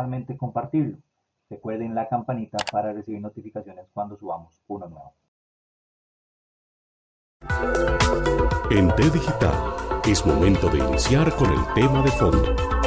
Y 0.00 0.08
principalmente 0.08 0.36
compartirlo. 0.36 0.98
Recuerden 1.48 1.94
la 1.94 2.08
campanita 2.08 2.58
para 2.70 2.92
recibir 2.92 3.20
notificaciones 3.20 3.86
cuando 3.92 4.16
subamos 4.16 4.62
uno 4.68 4.88
nuevo. 4.88 5.12
En 8.70 8.88
T 8.94 9.10
Digital 9.10 10.00
es 10.06 10.24
momento 10.24 10.68
de 10.68 10.78
iniciar 10.78 11.34
con 11.34 11.50
el 11.50 11.74
tema 11.74 12.02
de 12.02 12.10
fondo. 12.10 12.79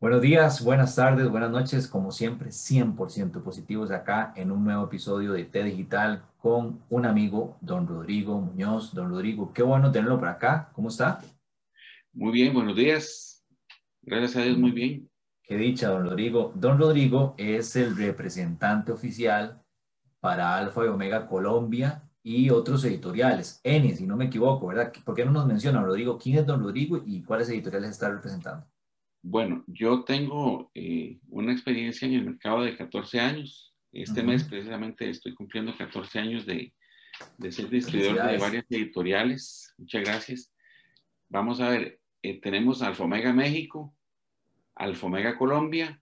Buenos 0.00 0.22
días, 0.22 0.62
buenas 0.62 0.94
tardes, 0.94 1.28
buenas 1.28 1.50
noches, 1.50 1.88
como 1.88 2.12
siempre, 2.12 2.50
100% 2.50 3.42
positivos 3.42 3.90
acá 3.90 4.32
en 4.36 4.52
un 4.52 4.62
nuevo 4.62 4.84
episodio 4.84 5.32
de 5.32 5.44
T 5.44 5.64
Digital 5.64 6.22
con 6.36 6.84
un 6.88 7.04
amigo, 7.04 7.58
don 7.60 7.84
Rodrigo 7.84 8.40
Muñoz. 8.40 8.94
Don 8.94 9.10
Rodrigo, 9.10 9.52
qué 9.52 9.64
bueno 9.64 9.90
tenerlo 9.90 10.16
por 10.20 10.28
acá. 10.28 10.70
¿Cómo 10.72 10.88
está? 10.88 11.20
Muy 12.12 12.30
bien, 12.30 12.54
buenos 12.54 12.76
días. 12.76 13.44
Gracias 14.02 14.36
a 14.36 14.42
Dios, 14.42 14.56
muy 14.56 14.70
bien. 14.70 15.10
Qué 15.42 15.56
dicha, 15.56 15.88
don 15.88 16.04
Rodrigo. 16.04 16.52
Don 16.54 16.78
Rodrigo 16.78 17.34
es 17.36 17.74
el 17.74 17.96
representante 17.96 18.92
oficial 18.92 19.60
para 20.20 20.56
Alfa 20.56 20.84
y 20.84 20.88
Omega 20.90 21.26
Colombia 21.26 22.08
y 22.22 22.50
otros 22.50 22.84
editoriales. 22.84 23.60
Eni, 23.64 23.96
si 23.96 24.06
no 24.06 24.16
me 24.16 24.26
equivoco, 24.26 24.68
¿verdad? 24.68 24.92
¿Por 25.04 25.16
qué 25.16 25.24
no 25.24 25.32
nos 25.32 25.46
menciona, 25.46 25.82
Rodrigo? 25.82 26.18
¿Quién 26.18 26.38
es 26.38 26.46
don 26.46 26.62
Rodrigo 26.62 27.02
y 27.04 27.24
cuáles 27.24 27.48
editoriales 27.48 27.90
está 27.90 28.08
representando? 28.08 28.64
Bueno, 29.22 29.64
yo 29.66 30.04
tengo 30.04 30.70
eh, 30.74 31.18
una 31.28 31.52
experiencia 31.52 32.06
en 32.06 32.14
el 32.14 32.24
mercado 32.24 32.62
de 32.62 32.76
14 32.76 33.20
años. 33.20 33.74
Este 33.92 34.20
uh 34.20 34.24
-huh. 34.24 34.26
mes 34.26 34.44
precisamente 34.44 35.08
estoy 35.08 35.34
cumpliendo 35.34 35.76
14 35.76 36.18
años 36.18 36.46
de, 36.46 36.72
de 37.36 37.52
ser 37.52 37.68
distribuidor 37.68 38.30
de 38.30 38.38
varias 38.38 38.64
editoriales. 38.70 39.74
Muchas 39.78 40.02
gracias. 40.02 40.52
Vamos 41.28 41.60
a 41.60 41.70
ver, 41.70 42.00
eh, 42.22 42.40
tenemos 42.40 42.82
Alfa 42.82 43.04
Omega 43.04 43.32
México, 43.32 43.94
Alfa 44.74 45.06
Omega 45.06 45.36
Colombia, 45.36 46.00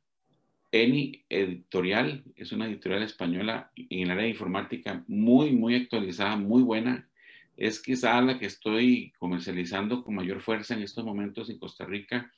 Eni 0.70 1.24
Editorial, 1.28 2.22
es 2.34 2.52
una 2.52 2.66
editorial 2.66 3.02
española 3.02 3.70
en 3.76 4.02
el 4.02 4.10
área 4.10 4.24
de 4.24 4.30
informática 4.30 5.04
muy, 5.06 5.52
muy 5.52 5.74
actualizada, 5.74 6.36
muy 6.36 6.62
buena. 6.62 7.08
Es 7.56 7.80
quizá 7.80 8.20
la 8.20 8.38
que 8.38 8.46
estoy 8.46 9.12
comercializando 9.18 10.04
con 10.04 10.14
mayor 10.14 10.42
fuerza 10.42 10.74
en 10.74 10.82
estos 10.82 11.04
momentos 11.04 11.48
en 11.48 11.58
Costa 11.58 11.86
Rica 11.86 12.30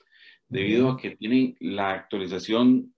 debido 0.49 0.91
a 0.91 0.97
que 0.97 1.17
tienen 1.17 1.57
la 1.61 1.93
actualización 1.93 2.95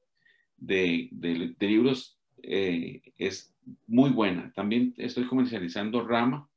de, 0.57 1.09
de, 1.13 1.55
de 1.59 1.67
libros 1.67 2.19
eh, 2.43 3.03
es 3.19 3.55
muy 3.87 4.11
buena. 4.11 4.53
También 4.55 4.95
estoy 4.97 5.27
comercializando 5.27 6.07
Rama, 6.07 6.49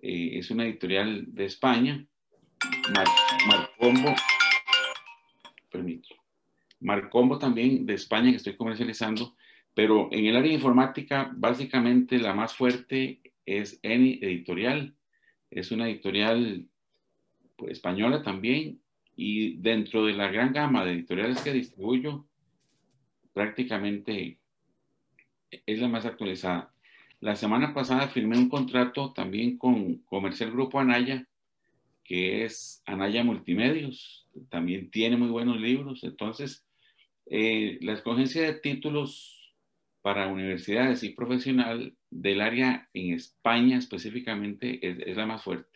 eh, 0.00 0.38
es 0.38 0.50
una 0.50 0.64
editorial 0.64 1.24
de 1.28 1.44
España, 1.44 2.04
Mar, 2.94 3.06
Marcombo, 3.46 4.14
permito, 5.70 6.14
Marcombo 6.80 7.38
también 7.38 7.86
de 7.86 7.94
España 7.94 8.30
que 8.30 8.36
estoy 8.36 8.56
comercializando, 8.56 9.36
pero 9.74 10.08
en 10.12 10.26
el 10.26 10.36
área 10.36 10.50
de 10.50 10.56
informática 10.56 11.30
básicamente 11.34 12.18
la 12.18 12.34
más 12.34 12.54
fuerte 12.54 13.20
es 13.46 13.78
Eni 13.82 14.18
Editorial, 14.22 14.94
es 15.50 15.70
una 15.70 15.88
editorial 15.88 16.66
pues, 17.56 17.72
española 17.72 18.22
también 18.22 18.81
y 19.16 19.56
dentro 19.58 20.06
de 20.06 20.14
la 20.14 20.30
gran 20.30 20.52
gama 20.52 20.84
de 20.84 20.92
editoriales 20.92 21.40
que 21.42 21.52
distribuyo, 21.52 22.24
prácticamente 23.32 24.38
es 25.50 25.78
la 25.78 25.88
más 25.88 26.06
actualizada. 26.06 26.72
La 27.20 27.36
semana 27.36 27.72
pasada 27.72 28.08
firmé 28.08 28.36
un 28.36 28.48
contrato 28.48 29.12
también 29.12 29.58
con 29.58 29.98
Comercial 29.98 30.50
Grupo 30.50 30.80
Anaya, 30.80 31.26
que 32.04 32.44
es 32.44 32.82
Anaya 32.84 33.22
Multimedios, 33.22 34.26
también 34.48 34.90
tiene 34.90 35.16
muy 35.16 35.28
buenos 35.28 35.60
libros. 35.60 36.02
Entonces, 36.04 36.66
eh, 37.26 37.78
la 37.80 37.92
escogencia 37.92 38.42
de 38.42 38.54
títulos 38.54 39.54
para 40.00 40.26
universidades 40.26 41.04
y 41.04 41.10
profesional 41.10 41.94
del 42.10 42.40
área 42.40 42.88
en 42.92 43.14
España 43.14 43.78
específicamente 43.78 44.86
es, 44.86 44.98
es 45.06 45.16
la 45.16 45.26
más 45.26 45.44
fuerte. 45.44 45.71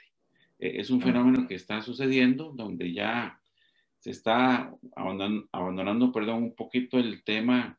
Eh, 0.58 0.74
es 0.76 0.90
un 0.90 1.00
fenómeno 1.00 1.46
que 1.46 1.54
está 1.54 1.82
sucediendo 1.82 2.52
donde 2.52 2.92
ya 2.92 3.40
se 3.98 4.10
está 4.10 4.72
abandonando, 4.94 5.48
abandonando 5.52 6.12
perdón, 6.12 6.42
un 6.44 6.54
poquito 6.54 6.98
el 6.98 7.24
tema 7.24 7.78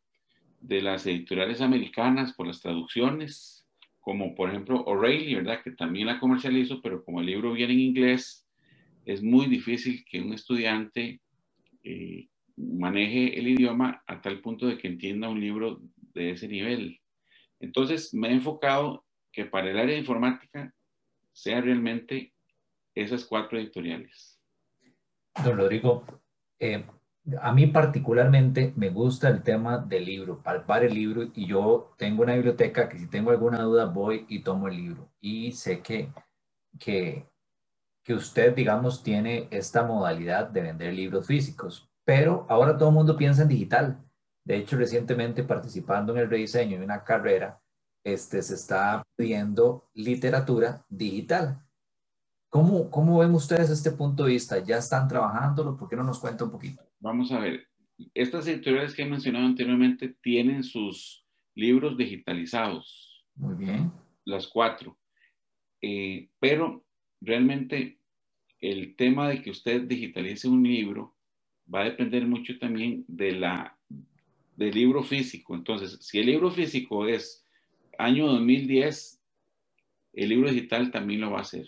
de 0.59 0.81
las 0.81 1.05
editoriales 1.05 1.61
americanas 1.61 2.33
por 2.33 2.47
las 2.47 2.61
traducciones, 2.61 3.65
como 3.99 4.35
por 4.35 4.49
ejemplo 4.49 4.83
O'Reilly, 4.85 5.35
¿verdad? 5.35 5.61
Que 5.63 5.71
también 5.71 6.07
la 6.07 6.19
comercializo, 6.19 6.81
pero 6.81 7.03
como 7.03 7.21
el 7.21 7.27
libro 7.27 7.53
viene 7.53 7.73
en 7.73 7.79
inglés, 7.79 8.47
es 9.05 9.23
muy 9.23 9.45
difícil 9.45 10.03
que 10.05 10.21
un 10.21 10.33
estudiante 10.33 11.21
eh, 11.83 12.27
maneje 12.57 13.39
el 13.39 13.47
idioma 13.47 14.03
a 14.07 14.21
tal 14.21 14.41
punto 14.41 14.67
de 14.67 14.77
que 14.77 14.87
entienda 14.87 15.29
un 15.29 15.39
libro 15.39 15.81
de 16.13 16.31
ese 16.31 16.47
nivel. 16.47 16.99
Entonces 17.59 18.13
me 18.13 18.29
he 18.29 18.33
enfocado 18.33 19.05
que 19.31 19.45
para 19.45 19.69
el 19.69 19.77
área 19.77 19.93
de 19.93 20.01
informática 20.01 20.73
sea 21.31 21.61
realmente 21.61 22.33
esas 23.01 23.25
cuatro 23.25 23.57
editoriales. 23.57 24.39
Don 25.43 25.57
Rodrigo, 25.57 26.03
eh, 26.59 26.85
a 27.41 27.51
mí 27.51 27.67
particularmente 27.67 28.73
me 28.75 28.89
gusta 28.89 29.27
el 29.29 29.43
tema 29.43 29.77
del 29.77 30.05
libro, 30.05 30.41
palpar 30.41 30.83
el 30.83 30.93
libro 30.93 31.29
y 31.33 31.45
yo 31.45 31.93
tengo 31.97 32.23
una 32.23 32.35
biblioteca 32.35 32.87
que 32.87 32.97
si 32.97 33.07
tengo 33.07 33.31
alguna 33.31 33.61
duda 33.61 33.85
voy 33.85 34.25
y 34.29 34.43
tomo 34.43 34.67
el 34.67 34.77
libro 34.77 35.11
y 35.19 35.51
sé 35.51 35.81
que, 35.81 36.11
que, 36.79 37.27
que 38.03 38.13
usted, 38.13 38.55
digamos, 38.55 39.03
tiene 39.03 39.47
esta 39.51 39.83
modalidad 39.83 40.49
de 40.49 40.61
vender 40.61 40.93
libros 40.93 41.27
físicos, 41.27 41.91
pero 42.05 42.45
ahora 42.49 42.77
todo 42.77 42.91
mundo 42.91 43.17
piensa 43.17 43.41
en 43.41 43.49
digital. 43.49 44.03
De 44.45 44.55
hecho, 44.55 44.77
recientemente 44.77 45.43
participando 45.43 46.13
en 46.13 46.19
el 46.19 46.29
rediseño 46.29 46.79
de 46.79 46.85
una 46.85 47.03
carrera, 47.03 47.59
este, 48.05 48.41
se 48.41 48.53
está 48.53 49.03
pidiendo 49.17 49.89
literatura 49.93 50.85
digital. 50.87 51.66
¿Cómo, 52.57 52.89
¿Cómo 52.89 53.19
ven 53.19 53.35
ustedes 53.35 53.69
este 53.69 53.91
punto 53.91 54.23
de 54.23 54.31
vista? 54.31 54.63
¿Ya 54.65 54.79
están 54.79 55.07
trabajándolo? 55.07 55.77
¿Por 55.77 55.87
qué 55.87 55.95
no 55.95 56.03
nos 56.03 56.17
cuenta 56.17 56.43
un 56.43 56.49
poquito? 56.49 56.81
Vamos 56.99 57.31
a 57.31 57.37
ver. 57.37 57.67
Estas 58.15 58.47
editoriales 58.47 58.95
que 58.95 59.03
he 59.03 59.05
mencionado 59.05 59.45
anteriormente 59.45 60.15
tienen 60.23 60.63
sus 60.63 61.23
libros 61.53 61.95
digitalizados. 61.95 63.23
Muy 63.35 63.53
bien. 63.53 63.91
Las 64.25 64.47
cuatro. 64.47 64.97
Eh, 65.83 66.29
pero 66.39 66.83
realmente 67.21 67.99
el 68.59 68.95
tema 68.95 69.29
de 69.29 69.43
que 69.43 69.51
usted 69.51 69.83
digitalice 69.83 70.47
un 70.47 70.63
libro 70.63 71.15
va 71.71 71.81
a 71.81 71.89
depender 71.91 72.25
mucho 72.25 72.57
también 72.57 73.05
de 73.07 73.33
la, 73.33 73.77
del 74.55 74.73
libro 74.73 75.03
físico. 75.03 75.53
Entonces, 75.53 75.99
si 76.01 76.17
el 76.17 76.25
libro 76.25 76.49
físico 76.49 77.05
es 77.05 77.45
año 77.99 78.25
2010, 78.25 79.21
el 80.13 80.29
libro 80.29 80.49
digital 80.49 80.89
también 80.89 81.21
lo 81.21 81.29
va 81.29 81.37
a 81.37 81.41
hacer. 81.41 81.67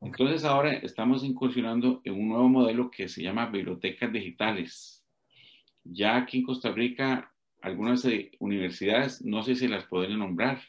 Entonces 0.00 0.44
ahora 0.44 0.72
estamos 0.74 1.24
incursionando 1.24 2.00
en 2.04 2.14
un 2.14 2.28
nuevo 2.28 2.48
modelo 2.48 2.90
que 2.90 3.08
se 3.08 3.22
llama 3.22 3.46
bibliotecas 3.46 4.12
digitales. 4.12 5.04
Ya 5.84 6.16
aquí 6.16 6.38
en 6.38 6.44
Costa 6.44 6.70
Rica, 6.70 7.32
algunas 7.60 8.06
universidades, 8.38 9.24
no 9.24 9.42
sé 9.42 9.54
si 9.56 9.66
las 9.66 9.84
pueden 9.86 10.18
nombrar. 10.18 10.60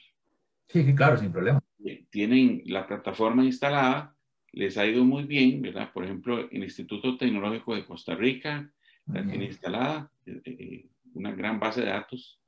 Sí, 0.68 0.84
sí, 0.84 0.96
claro, 0.96 1.18
sin 1.18 1.32
problema. 1.32 1.62
Tienen 2.10 2.64
la 2.66 2.88
plataforma 2.88 3.44
instalada, 3.46 4.16
les 4.52 4.78
ha 4.78 4.86
ido 4.86 5.06
muy 5.06 5.24
bien, 5.24 5.62
¿verdad? 5.62 5.92
Por 5.94 6.04
ejemplo, 6.04 6.50
el 6.50 6.64
Instituto 6.64 7.18
Tecnológico 7.18 7.76
de 7.76 7.86
Costa 7.86 8.16
Rica 8.16 8.72
la 9.06 9.26
tiene 9.26 9.46
instalada, 9.46 10.12
eh, 10.26 10.88
una 11.14 11.32
gran 11.34 11.60
base 11.60 11.82
de 11.82 11.88
datos. 11.88 12.40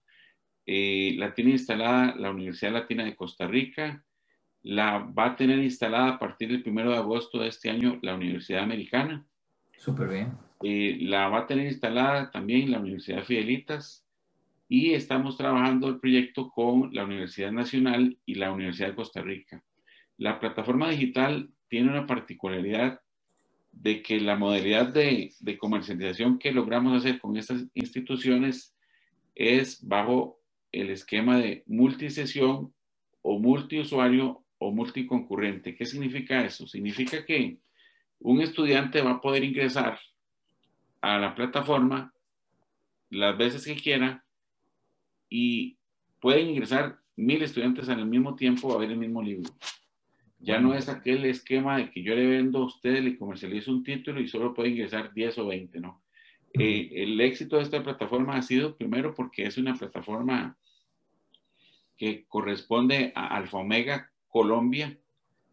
Eh, 0.65 1.15
la 1.17 1.33
tiene 1.33 1.51
instalada 1.51 2.15
la 2.15 2.29
Universidad 2.29 2.73
Latina 2.73 3.03
de 3.03 3.15
Costa 3.15 3.47
Rica, 3.47 4.03
la 4.63 4.99
va 4.99 5.27
a 5.27 5.35
tener 5.35 5.59
instalada 5.59 6.09
a 6.09 6.19
partir 6.19 6.49
del 6.49 6.63
1 6.65 6.91
de 6.91 6.97
agosto 6.97 7.39
de 7.39 7.47
este 7.47 7.69
año 7.69 7.99
la 8.01 8.15
Universidad 8.15 8.63
Americana. 8.63 9.25
Súper 9.77 10.07
bien. 10.09 10.33
Eh, 10.63 10.97
la 11.01 11.27
va 11.29 11.39
a 11.39 11.47
tener 11.47 11.65
instalada 11.65 12.29
también 12.29 12.71
la 12.71 12.79
Universidad 12.79 13.23
Fidelitas 13.23 14.05
y 14.69 14.93
estamos 14.93 15.37
trabajando 15.37 15.87
el 15.87 15.99
proyecto 15.99 16.49
con 16.51 16.93
la 16.93 17.03
Universidad 17.03 17.51
Nacional 17.51 18.17
y 18.25 18.35
la 18.35 18.51
Universidad 18.51 18.89
de 18.89 18.95
Costa 18.95 19.21
Rica. 19.21 19.63
La 20.17 20.39
plataforma 20.39 20.89
digital 20.89 21.49
tiene 21.67 21.89
una 21.89 22.05
particularidad 22.05 23.01
de 23.71 24.03
que 24.03 24.19
la 24.19 24.35
modalidad 24.35 24.87
de, 24.87 25.33
de 25.39 25.57
comercialización 25.57 26.37
que 26.37 26.51
logramos 26.51 26.95
hacer 26.95 27.19
con 27.19 27.35
estas 27.37 27.65
instituciones 27.73 28.75
es 29.33 29.85
bajo 29.87 30.39
el 30.71 30.89
esquema 30.89 31.39
de 31.39 31.63
multisesión 31.65 32.73
o 33.21 33.39
multiusuario 33.39 34.43
o 34.63 34.71
multiconcurrente. 34.71 35.75
¿Qué 35.75 35.85
significa 35.85 36.45
eso? 36.45 36.67
Significa 36.67 37.25
que 37.25 37.57
un 38.19 38.41
estudiante 38.41 39.01
va 39.01 39.13
a 39.13 39.21
poder 39.21 39.43
ingresar 39.43 39.99
a 41.01 41.17
la 41.17 41.33
plataforma 41.33 42.13
las 43.09 43.35
veces 43.35 43.65
que 43.65 43.75
quiera 43.75 44.23
y 45.27 45.77
pueden 46.19 46.49
ingresar 46.49 46.99
mil 47.15 47.41
estudiantes 47.41 47.89
al 47.89 48.05
mismo 48.05 48.35
tiempo 48.35 48.71
a 48.71 48.77
ver 48.77 48.91
el 48.91 48.97
mismo 48.97 49.23
libro. 49.23 49.51
Ya 50.37 50.59
no 50.59 50.75
es 50.75 50.89
aquel 50.89 51.25
esquema 51.25 51.77
de 51.77 51.89
que 51.89 52.03
yo 52.03 52.13
le 52.13 52.27
vendo 52.27 52.59
a 52.59 52.65
usted, 52.65 53.01
le 53.01 53.17
comercializo 53.17 53.71
un 53.71 53.83
título 53.83 54.21
y 54.21 54.27
solo 54.27 54.53
puede 54.53 54.69
ingresar 54.69 55.11
10 55.11 55.39
o 55.39 55.47
20, 55.47 55.79
¿no? 55.79 56.03
Eh, 56.53 56.89
el 56.97 57.19
éxito 57.19 57.57
de 57.57 57.63
esta 57.63 57.81
plataforma 57.81 58.35
ha 58.35 58.41
sido 58.43 58.75
primero 58.75 59.15
porque 59.15 59.43
es 59.43 59.57
una 59.57 59.73
plataforma 59.73 60.55
que 61.97 62.25
corresponde 62.27 63.11
a 63.15 63.35
Alfa 63.35 63.57
Omega 63.57 64.10
Colombia, 64.31 64.97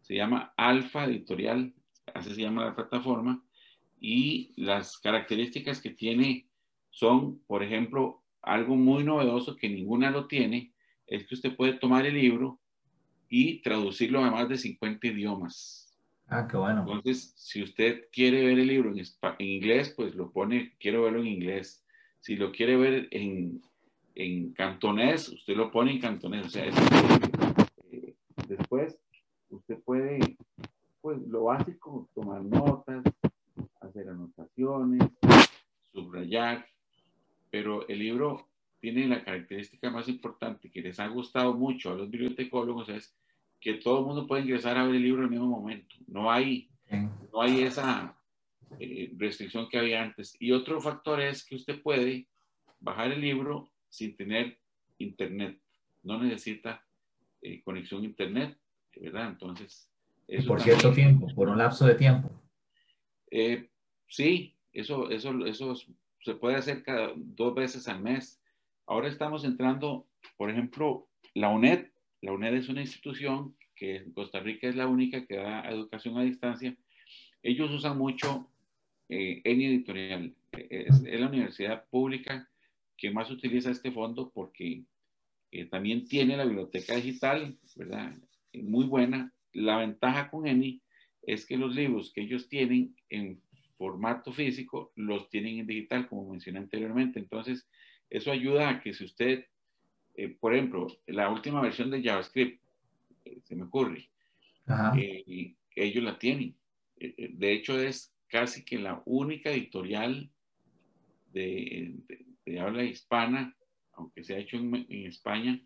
se 0.01 0.15
llama 0.15 0.53
Alfa 0.57 1.05
Editorial, 1.05 1.73
así 2.13 2.33
se 2.33 2.41
llama 2.41 2.65
la 2.65 2.75
plataforma, 2.75 3.43
y 3.99 4.53
las 4.55 4.97
características 4.97 5.81
que 5.81 5.91
tiene 5.91 6.47
son, 6.89 7.39
por 7.45 7.61
ejemplo, 7.61 8.23
algo 8.41 8.75
muy 8.75 9.03
novedoso 9.03 9.55
que 9.55 9.69
ninguna 9.69 10.09
lo 10.09 10.27
tiene, 10.27 10.73
es 11.05 11.27
que 11.27 11.35
usted 11.35 11.55
puede 11.55 11.73
tomar 11.73 12.05
el 12.05 12.15
libro 12.15 12.59
y 13.29 13.61
traducirlo 13.61 14.23
a 14.23 14.31
más 14.31 14.49
de 14.49 14.57
50 14.57 15.07
idiomas. 15.07 15.97
Ah, 16.27 16.47
qué 16.49 16.57
bueno. 16.57 16.81
Entonces, 16.81 17.33
si 17.35 17.61
usted 17.61 18.05
quiere 18.11 18.45
ver 18.45 18.59
el 18.59 18.67
libro 18.67 18.91
en, 18.91 18.99
en 18.99 19.45
inglés, 19.45 19.93
pues 19.95 20.15
lo 20.15 20.31
pone, 20.31 20.73
quiero 20.79 21.03
verlo 21.03 21.19
en 21.19 21.27
inglés. 21.27 21.83
Si 22.19 22.35
lo 22.35 22.51
quiere 22.51 22.77
ver 22.77 23.07
en, 23.11 23.61
en 24.15 24.53
cantonés, 24.53 25.29
usted 25.29 25.55
lo 25.55 25.71
pone 25.71 25.91
en 25.91 25.99
cantonés. 25.99 26.45
O 26.45 26.49
sea, 26.49 26.65
después 26.65 27.28
usted 29.49 29.79
puede, 29.83 30.37
pues 31.01 31.19
lo 31.27 31.45
básico, 31.45 32.09
tomar 32.13 32.41
notas, 32.43 33.03
hacer 33.81 34.09
anotaciones, 34.09 35.03
subrayar, 35.91 36.65
pero 37.49 37.87
el 37.87 37.99
libro 37.99 38.47
tiene 38.79 39.07
la 39.07 39.23
característica 39.23 39.89
más 39.89 40.07
importante 40.07 40.69
que 40.69 40.81
les 40.81 40.99
ha 40.99 41.07
gustado 41.07 41.53
mucho 41.53 41.91
a 41.91 41.95
los 41.95 42.09
bibliotecólogos 42.09 42.89
es 42.89 43.15
que 43.59 43.73
todo 43.75 43.99
el 43.99 44.05
mundo 44.05 44.25
puede 44.25 44.43
ingresar 44.43 44.77
a 44.77 44.85
ver 44.85 44.95
el 44.95 45.03
libro 45.03 45.19
en 45.19 45.25
el 45.25 45.31
mismo 45.31 45.47
momento. 45.47 45.95
No 46.07 46.31
hay, 46.31 46.69
no 47.33 47.41
hay 47.41 47.63
esa 47.63 48.17
eh, 48.79 49.11
restricción 49.17 49.67
que 49.67 49.77
había 49.77 50.01
antes. 50.01 50.35
Y 50.39 50.51
otro 50.51 50.79
factor 50.79 51.19
es 51.19 51.45
que 51.45 51.55
usted 51.55 51.81
puede 51.81 52.27
bajar 52.79 53.11
el 53.11 53.19
libro 53.19 53.69
sin 53.89 54.15
tener 54.15 54.57
internet. 54.97 55.59
No 56.03 56.21
necesita 56.23 56.85
eh, 57.41 57.61
conexión 57.63 58.03
a 58.03 58.05
internet, 58.05 58.57
¿verdad? 58.99 59.29
Entonces... 59.29 59.89
Eso 60.27 60.47
por 60.47 60.61
cierto 60.61 60.93
tiempo, 60.93 61.27
por 61.33 61.49
un 61.49 61.57
lapso 61.57 61.87
de 61.87 61.95
tiempo. 61.95 62.29
Eh, 63.31 63.67
sí, 64.07 64.55
eso, 64.71 65.09
eso, 65.09 65.45
eso 65.45 65.73
se 66.21 66.35
puede 66.35 66.55
hacer 66.55 66.83
cada 66.83 67.13
dos 67.15 67.55
veces 67.55 67.87
al 67.87 68.01
mes. 68.01 68.39
Ahora 68.85 69.07
estamos 69.07 69.43
entrando, 69.43 70.07
por 70.37 70.51
ejemplo, 70.51 71.07
la 71.33 71.49
UNED. 71.49 71.87
La 72.21 72.31
UNED 72.31 72.55
es 72.55 72.69
una 72.69 72.81
institución 72.81 73.55
que 73.75 73.97
en 73.97 74.11
Costa 74.11 74.39
Rica 74.39 74.67
es 74.67 74.75
la 74.75 74.87
única 74.87 75.25
que 75.25 75.37
da 75.37 75.61
educación 75.69 76.17
a 76.17 76.23
distancia. 76.23 76.75
Ellos 77.41 77.71
usan 77.71 77.97
mucho 77.97 78.51
eh, 79.07 79.41
ENI 79.43 79.65
Editorial. 79.65 80.35
Es, 80.51 81.03
es, 81.05 81.19
la 81.19 81.27
universidad 81.27 81.85
pública 81.89 82.49
que 82.97 83.09
más 83.09 83.31
utiliza 83.31 83.71
este 83.71 83.91
fondo 83.91 84.29
porque 84.33 84.83
eh, 85.51 85.65
también 85.65 86.05
tiene 86.05 86.35
la 86.35 86.45
biblioteca 86.45 86.95
digital, 86.95 87.57
¿verdad? 87.75 88.13
Muy 88.53 88.85
buena. 88.85 89.33
La 89.53 89.77
ventaja 89.77 90.29
con 90.29 90.47
ENI 90.47 90.81
es 91.23 91.45
que 91.45 91.57
los 91.57 91.75
libros 91.75 92.11
que 92.13 92.21
ellos 92.21 92.47
tienen 92.47 92.95
en 93.09 93.41
formato 93.77 94.31
físico 94.31 94.91
los 94.95 95.29
tienen 95.29 95.59
en 95.59 95.67
digital, 95.67 96.07
como 96.07 96.29
mencioné 96.29 96.59
anteriormente. 96.59 97.19
Entonces, 97.19 97.67
eso 98.09 98.31
ayuda 98.31 98.69
a 98.69 98.81
que 98.81 98.93
si 98.93 99.05
usted, 99.05 99.45
eh, 100.15 100.29
por 100.29 100.53
ejemplo, 100.53 100.87
la 101.07 101.29
última 101.29 101.61
versión 101.61 101.89
de 101.89 102.03
JavaScript, 102.03 102.61
eh, 103.25 103.39
se 103.43 103.55
me 103.55 103.63
ocurre, 103.63 104.09
ellos 105.75 106.03
la 106.03 106.19
tienen. 106.19 106.55
de 106.97 107.53
hecho, 107.53 107.79
es 107.79 108.13
casi 108.27 108.63
que 108.63 108.77
la 108.77 109.01
única 109.05 109.49
editorial 109.51 110.29
de, 111.31 111.95
de 112.45 112.59
habla 112.59 112.83
hispana, 112.83 113.55
aunque 113.93 114.23
se 114.23 114.35
ha 114.35 114.39
hecho 114.39 114.57
en, 114.57 115.05
España, 115.05 115.61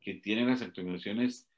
que 0.00 0.14
tiene 0.14 0.44
las 0.44 0.62
actualizaciones 0.62 1.48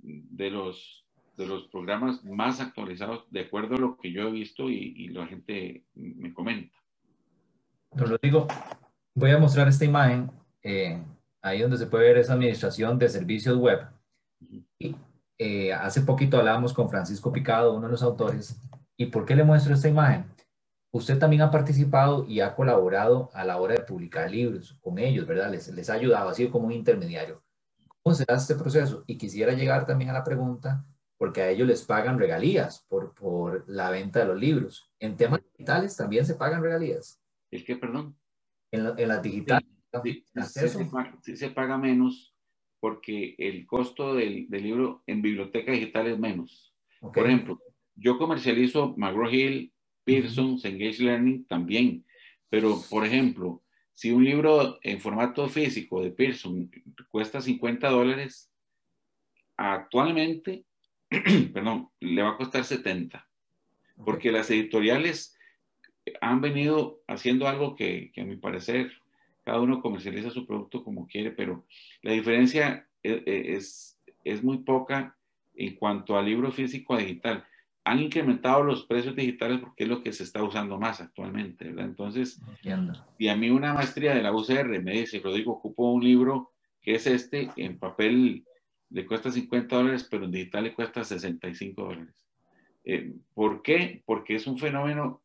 de 0.00 0.50
los, 0.50 1.06
de 1.36 1.46
los 1.46 1.66
programas 1.68 2.24
más 2.24 2.60
actualizados 2.60 3.24
de 3.30 3.40
acuerdo 3.40 3.76
a 3.76 3.80
lo 3.80 3.96
que 3.96 4.12
yo 4.12 4.28
he 4.28 4.30
visto 4.30 4.68
y, 4.68 5.08
la 5.08 5.26
gente 5.26 5.84
me 5.94 6.32
comenta. 6.32 6.76
Don 7.92 8.10
Rodrigo, 8.10 8.46
voy 9.14 9.30
a 9.30 9.38
mostrar 9.38 9.68
esta 9.68 9.84
imagen, 9.84 10.30
eh, 10.62 11.02
ahí 11.40 11.60
donde 11.60 11.78
se 11.78 11.86
puede 11.86 12.08
ver 12.08 12.18
esa 12.18 12.34
administración 12.34 12.98
de 12.98 13.08
servicios 13.08 13.56
web. 13.56 13.80
y, 14.78 14.94
eh, 15.40 15.72
hace 15.72 16.00
poquito 16.00 16.36
hablábamos 16.36 16.72
con 16.72 16.90
Francisco 16.90 17.32
Picado, 17.32 17.72
uno 17.72 17.86
de 17.86 17.92
los 17.92 18.02
autores, 18.02 18.60
¿y 18.96 19.06
por 19.06 19.24
qué 19.24 19.36
le 19.36 19.44
muestro 19.44 19.72
esta 19.72 19.88
imagen? 19.88 20.24
Usted 20.92 21.16
también 21.18 21.42
ha 21.42 21.50
participado 21.50 22.24
y 22.26 22.40
ha 22.40 22.56
colaborado 22.56 23.30
a 23.34 23.44
la 23.44 23.58
hora 23.58 23.74
de 23.74 23.82
publicar 23.82 24.28
libros 24.30 24.76
con 24.80 24.98
ellos, 24.98 25.26
¿verdad? 25.26 25.50
Les, 25.52 25.68
les 25.68 25.90
ha 25.90 25.94
ayudado, 25.94 26.28
ha 26.28 26.34
sido 26.34 26.50
como 26.50 26.66
un 26.66 26.72
intermediario. 26.72 27.40
¿Cómo 28.08 28.16
se 28.16 28.24
hace 28.26 28.54
este 28.54 28.62
proceso? 28.62 29.04
Y 29.06 29.18
quisiera 29.18 29.52
llegar 29.52 29.84
también 29.84 30.08
a 30.08 30.14
la 30.14 30.24
pregunta, 30.24 30.82
porque 31.18 31.42
a 31.42 31.50
ellos 31.50 31.68
les 31.68 31.84
pagan 31.84 32.18
regalías 32.18 32.86
por, 32.88 33.12
por 33.12 33.68
la 33.68 33.90
venta 33.90 34.20
de 34.20 34.24
los 34.24 34.40
libros. 34.40 34.90
¿En 34.98 35.14
temas 35.14 35.42
digitales 35.52 35.94
también 35.94 36.24
se 36.24 36.34
pagan 36.34 36.62
regalías? 36.62 37.20
¿El 37.50 37.66
qué, 37.66 37.76
perdón? 37.76 38.16
En, 38.70 38.86
en 38.96 39.08
las 39.08 39.22
digitales. 39.22 39.68
Sí, 40.02 40.24
sí, 41.22 41.36
se 41.36 41.50
paga, 41.50 41.76
menos 41.76 42.34
porque 42.80 43.34
el 43.36 43.66
costo 43.66 44.14
del, 44.14 44.48
del, 44.48 44.62
libro 44.62 45.02
en 45.06 45.20
biblioteca 45.20 45.72
digital 45.72 46.06
es 46.06 46.18
menos. 46.18 46.74
Por 47.00 47.26
ejemplo, 47.26 47.60
yo 47.94 48.16
comercializo 48.16 48.96
McGraw-Hill, 48.96 49.70
Pearson, 50.04 50.58
Engage 50.64 51.02
Learning 51.02 51.44
también. 51.46 52.06
Pero, 52.48 52.80
por 52.88 53.04
ejemplo, 53.04 53.62
si 53.98 54.12
un 54.12 54.22
libro 54.22 54.78
en 54.84 55.00
formato 55.00 55.48
físico 55.48 56.00
de 56.00 56.12
Pearson 56.12 56.70
cuesta 57.10 57.40
50 57.40 57.88
dólares, 57.88 58.48
actualmente, 59.56 60.64
perdón, 61.52 61.88
le 61.98 62.22
va 62.22 62.28
a 62.28 62.36
costar 62.36 62.62
70. 62.62 63.28
Porque 64.04 64.30
las 64.30 64.48
editoriales 64.52 65.36
han 66.20 66.40
venido 66.40 67.00
haciendo 67.08 67.48
algo 67.48 67.74
que, 67.74 68.12
que, 68.12 68.20
a 68.20 68.24
mi 68.24 68.36
parecer 68.36 68.92
cada 69.42 69.60
uno 69.60 69.82
comercializa 69.82 70.30
su 70.30 70.46
producto 70.46 70.84
como 70.84 71.08
quiere, 71.08 71.32
pero 71.32 71.66
la 72.02 72.12
diferencia 72.12 72.88
es, 73.02 73.22
e, 73.26 73.54
es, 73.56 74.00
es 74.22 74.44
muy 74.44 74.58
poca 74.58 75.18
en 75.56 75.74
cuanto 75.74 76.16
al 76.16 76.26
libro 76.26 76.52
físico 76.52 76.94
a 76.94 76.98
digital 76.98 77.44
han 77.88 78.00
incrementado 78.00 78.62
los 78.62 78.84
precios 78.84 79.16
digitales 79.16 79.60
porque 79.60 79.84
es 79.84 79.88
lo 79.88 80.02
que 80.02 80.12
se 80.12 80.22
está 80.22 80.42
usando 80.42 80.78
más 80.78 81.00
actualmente, 81.00 81.64
¿verdad? 81.64 81.86
Entonces, 81.86 82.38
y 83.18 83.28
a 83.28 83.36
mí 83.36 83.48
una 83.48 83.72
maestría 83.72 84.14
de 84.14 84.22
la 84.22 84.32
UCR 84.32 84.82
me 84.82 84.92
dice, 84.92 85.20
Rodrigo, 85.20 85.52
ocupo 85.52 85.92
un 85.92 86.04
libro 86.04 86.52
que 86.82 86.96
es 86.96 87.06
este, 87.06 87.50
en 87.56 87.78
papel 87.78 88.44
le 88.90 89.06
cuesta 89.06 89.30
50 89.30 89.74
dólares, 89.74 90.06
pero 90.10 90.24
en 90.24 90.32
digital 90.32 90.64
le 90.64 90.74
cuesta 90.74 91.02
65 91.02 91.82
dólares. 91.82 92.26
Eh, 92.84 93.14
¿Por 93.34 93.62
qué? 93.62 94.02
Porque 94.04 94.34
es 94.34 94.46
un 94.46 94.58
fenómeno 94.58 95.22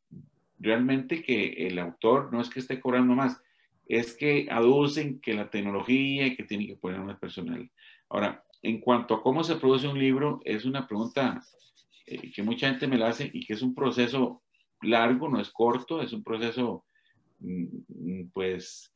realmente 0.59 1.21
que 1.21 1.67
el 1.67 1.79
autor 1.79 2.31
no 2.31 2.39
es 2.39 2.49
que 2.49 2.61
esté 2.61 2.79
cobrando 2.79 3.13
más, 3.13 3.41
es 3.85 4.15
que 4.15 4.47
aducen 4.49 5.19
que 5.19 5.33
la 5.33 5.49
tecnología, 5.49 6.33
que 6.35 6.43
tiene 6.43 6.65
que 6.67 6.77
poner 6.77 7.01
más 7.01 7.19
personal. 7.19 7.69
Ahora, 8.07 8.43
en 8.61 8.79
cuanto 8.79 9.15
a 9.15 9.21
cómo 9.21 9.43
se 9.43 9.57
produce 9.57 9.87
un 9.87 9.99
libro, 9.99 10.39
es 10.45 10.63
una 10.63 10.87
pregunta 10.87 11.41
eh, 12.05 12.31
que 12.31 12.43
mucha 12.43 12.69
gente 12.69 12.87
me 12.87 12.97
la 12.97 13.09
hace 13.09 13.29
y 13.33 13.45
que 13.45 13.53
es 13.53 13.61
un 13.61 13.73
proceso 13.73 14.41
largo, 14.81 15.29
no 15.29 15.39
es 15.39 15.49
corto, 15.49 16.01
es 16.01 16.13
un 16.13 16.23
proceso 16.23 16.85
mm, 17.39 17.65
mm, 17.87 18.29
pues 18.33 18.93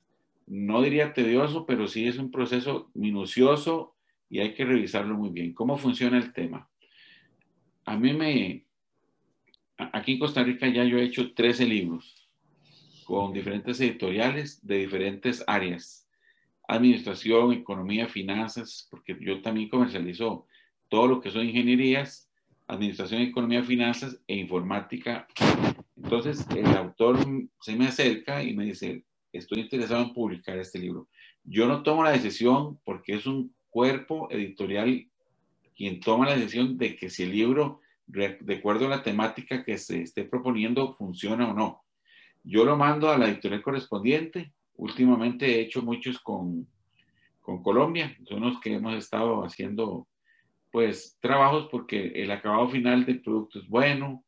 no 0.47 0.81
diría 0.81 1.13
tedioso, 1.13 1.65
pero 1.65 1.87
sí 1.87 2.07
es 2.07 2.17
un 2.17 2.31
proceso 2.31 2.89
minucioso 2.93 3.95
y 4.29 4.39
hay 4.39 4.53
que 4.53 4.65
revisarlo 4.65 5.15
muy 5.15 5.29
bien. 5.29 5.53
¿Cómo 5.53 5.77
funciona 5.77 6.17
el 6.17 6.33
tema? 6.33 6.69
A 7.85 7.97
mí 7.97 8.13
me, 8.13 8.65
aquí 9.77 10.13
en 10.13 10.19
Costa 10.19 10.43
Rica 10.43 10.67
ya 10.67 10.83
yo 10.83 10.97
he 10.97 11.03
hecho 11.03 11.33
13 11.33 11.65
libros 11.65 12.29
con 13.05 13.31
diferentes 13.31 13.79
editoriales 13.79 14.65
de 14.65 14.79
diferentes 14.79 15.43
áreas. 15.47 16.09
Administración, 16.67 17.53
economía, 17.53 18.07
finanzas, 18.09 18.87
porque 18.91 19.17
yo 19.21 19.41
también 19.41 19.69
comercializo 19.69 20.45
todo 20.89 21.07
lo 21.07 21.21
que 21.21 21.31
son 21.31 21.45
ingenierías, 21.45 22.26
administración, 22.67 23.21
economía, 23.21 23.63
finanzas 23.63 24.19
e 24.27 24.35
informática. 24.35 25.27
Entonces 25.95 26.45
el 26.55 26.67
autor 26.67 27.17
se 27.61 27.75
me 27.75 27.87
acerca 27.87 28.43
y 28.43 28.55
me 28.55 28.65
dice, 28.65 29.03
estoy 29.31 29.61
interesado 29.61 30.03
en 30.03 30.13
publicar 30.13 30.57
este 30.57 30.79
libro. 30.79 31.07
Yo 31.43 31.67
no 31.67 31.81
tomo 31.81 32.03
la 32.03 32.11
decisión 32.11 32.79
porque 32.83 33.15
es 33.15 33.25
un 33.25 33.55
cuerpo 33.69 34.27
editorial 34.31 35.07
quien 35.75 35.99
toma 35.99 36.25
la 36.25 36.35
decisión 36.35 36.77
de 36.77 36.95
que 36.95 37.09
si 37.09 37.23
el 37.23 37.31
libro, 37.31 37.81
de 38.07 38.55
acuerdo 38.57 38.87
a 38.87 38.89
la 38.89 39.03
temática 39.03 39.63
que 39.63 39.77
se 39.77 40.01
esté 40.01 40.23
proponiendo, 40.23 40.95
funciona 40.95 41.49
o 41.49 41.53
no. 41.53 41.83
Yo 42.43 42.65
lo 42.65 42.75
mando 42.75 43.11
a 43.11 43.17
la 43.17 43.27
editorial 43.27 43.61
correspondiente. 43.61 44.53
Últimamente 44.75 45.45
he 45.45 45.61
hecho 45.61 45.83
muchos 45.83 46.19
con, 46.19 46.67
con 47.41 47.61
Colombia. 47.61 48.17
Son 48.27 48.41
los 48.41 48.59
que 48.59 48.73
hemos 48.73 48.95
estado 48.95 49.43
haciendo 49.43 50.07
pues 50.77 51.17
trabajos 51.19 51.69
porque 51.71 52.09
el 52.21 52.29
acabado 52.29 52.69
final 52.69 53.03
del 53.03 53.23
producto 53.23 53.57
es 53.57 53.67
bueno. 53.67 54.23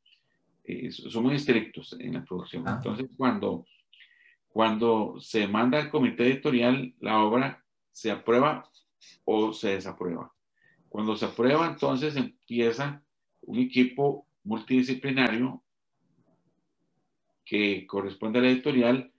Eh, 0.63 0.89
son 0.89 1.22
muy 1.22 1.36
estrictos 1.36 1.96
en 2.00 2.15
la 2.15 2.25
producción. 2.25 2.68
Ah. 2.68 2.74
Entonces, 2.77 3.08
cuando 3.15 3.68
cuando 4.48 5.18
se 5.20 5.48
manda 5.48 5.79
al 5.79 5.91
comité 5.91 6.24
editorial, 6.24 6.96
la 7.01 7.20
obra 7.20 7.63
se 7.91 8.10
aprueba 8.10 8.68
o 9.25 9.53
se 9.53 9.75
desaprueba. 9.75 10.34
Cuando 10.89 11.15
se 11.15 11.25
aprueba, 11.25 11.68
entonces 11.68 12.15
empieza 12.15 13.03
un 13.41 13.60
equipo 13.60 14.25
multidisciplinario 14.44 15.62
que 17.46 17.86
corresponde 17.86 18.39
a 18.39 18.41
la 18.41 18.50
editorial, 18.50 19.12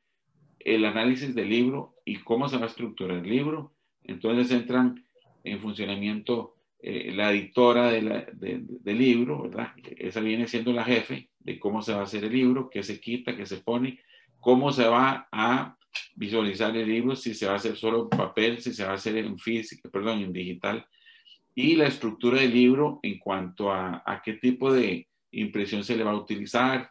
el 0.59 0.85
análisis 0.85 1.33
del 1.33 1.49
libro 1.49 1.95
y 2.05 2.17
cómo 2.17 2.49
se 2.49 2.57
va 2.57 2.65
a 2.65 2.67
estructurar 2.67 3.19
el 3.19 3.31
libro. 3.31 3.73
Entonces 4.03 4.51
entran 4.51 5.05
en 5.45 5.61
funcionamiento 5.61 6.57
eh, 6.83 7.13
la 7.15 7.31
editora 7.31 7.91
del 7.91 8.99
libro, 8.99 9.43
¿verdad? 9.43 9.73
Esa 9.97 10.21
viene 10.21 10.49
siendo 10.49 10.73
la 10.73 10.85
jefe 10.85 11.31
de 11.39 11.59
cómo 11.59 11.83
se 11.83 11.93
va 11.93 12.01
a 12.01 12.05
hacer 12.05 12.25
el 12.25 12.33
libro, 12.33 12.71
qué 12.71 12.83
se 12.83 13.01
quita, 13.01 13.37
qué 13.37 13.47
se 13.47 13.59
pone, 13.59 14.01
cómo 14.39 14.73
se 14.73 14.87
va 14.87 15.29
a 15.31 15.77
visualizar 16.15 16.77
el 16.77 16.89
libro, 16.89 17.17
si 17.17 17.35
se 17.35 17.47
va 17.47 17.53
a 17.53 17.57
hacer 17.57 17.77
solo 17.77 18.03
en 18.03 18.19
papel, 18.19 18.61
si 18.61 18.73
se 18.73 18.85
va 18.85 18.93
a 18.93 18.95
hacer 18.95 19.17
en 19.17 19.39
físico, 19.39 19.91
perdón, 19.91 20.21
en 20.21 20.33
digital, 20.33 20.87
y 21.55 21.77
la 21.77 21.87
estructura 21.87 22.41
del 22.41 22.55
libro 22.55 23.01
en 23.03 23.19
cuanto 23.19 23.73
a, 23.73 24.03
a 24.07 24.23
qué 24.23 24.35
tipo 24.35 24.73
de 24.73 25.09
impresión 25.33 25.85
se 25.85 25.97
le 25.97 26.05
va 26.05 26.13
a 26.13 26.17
utilizar, 26.17 26.91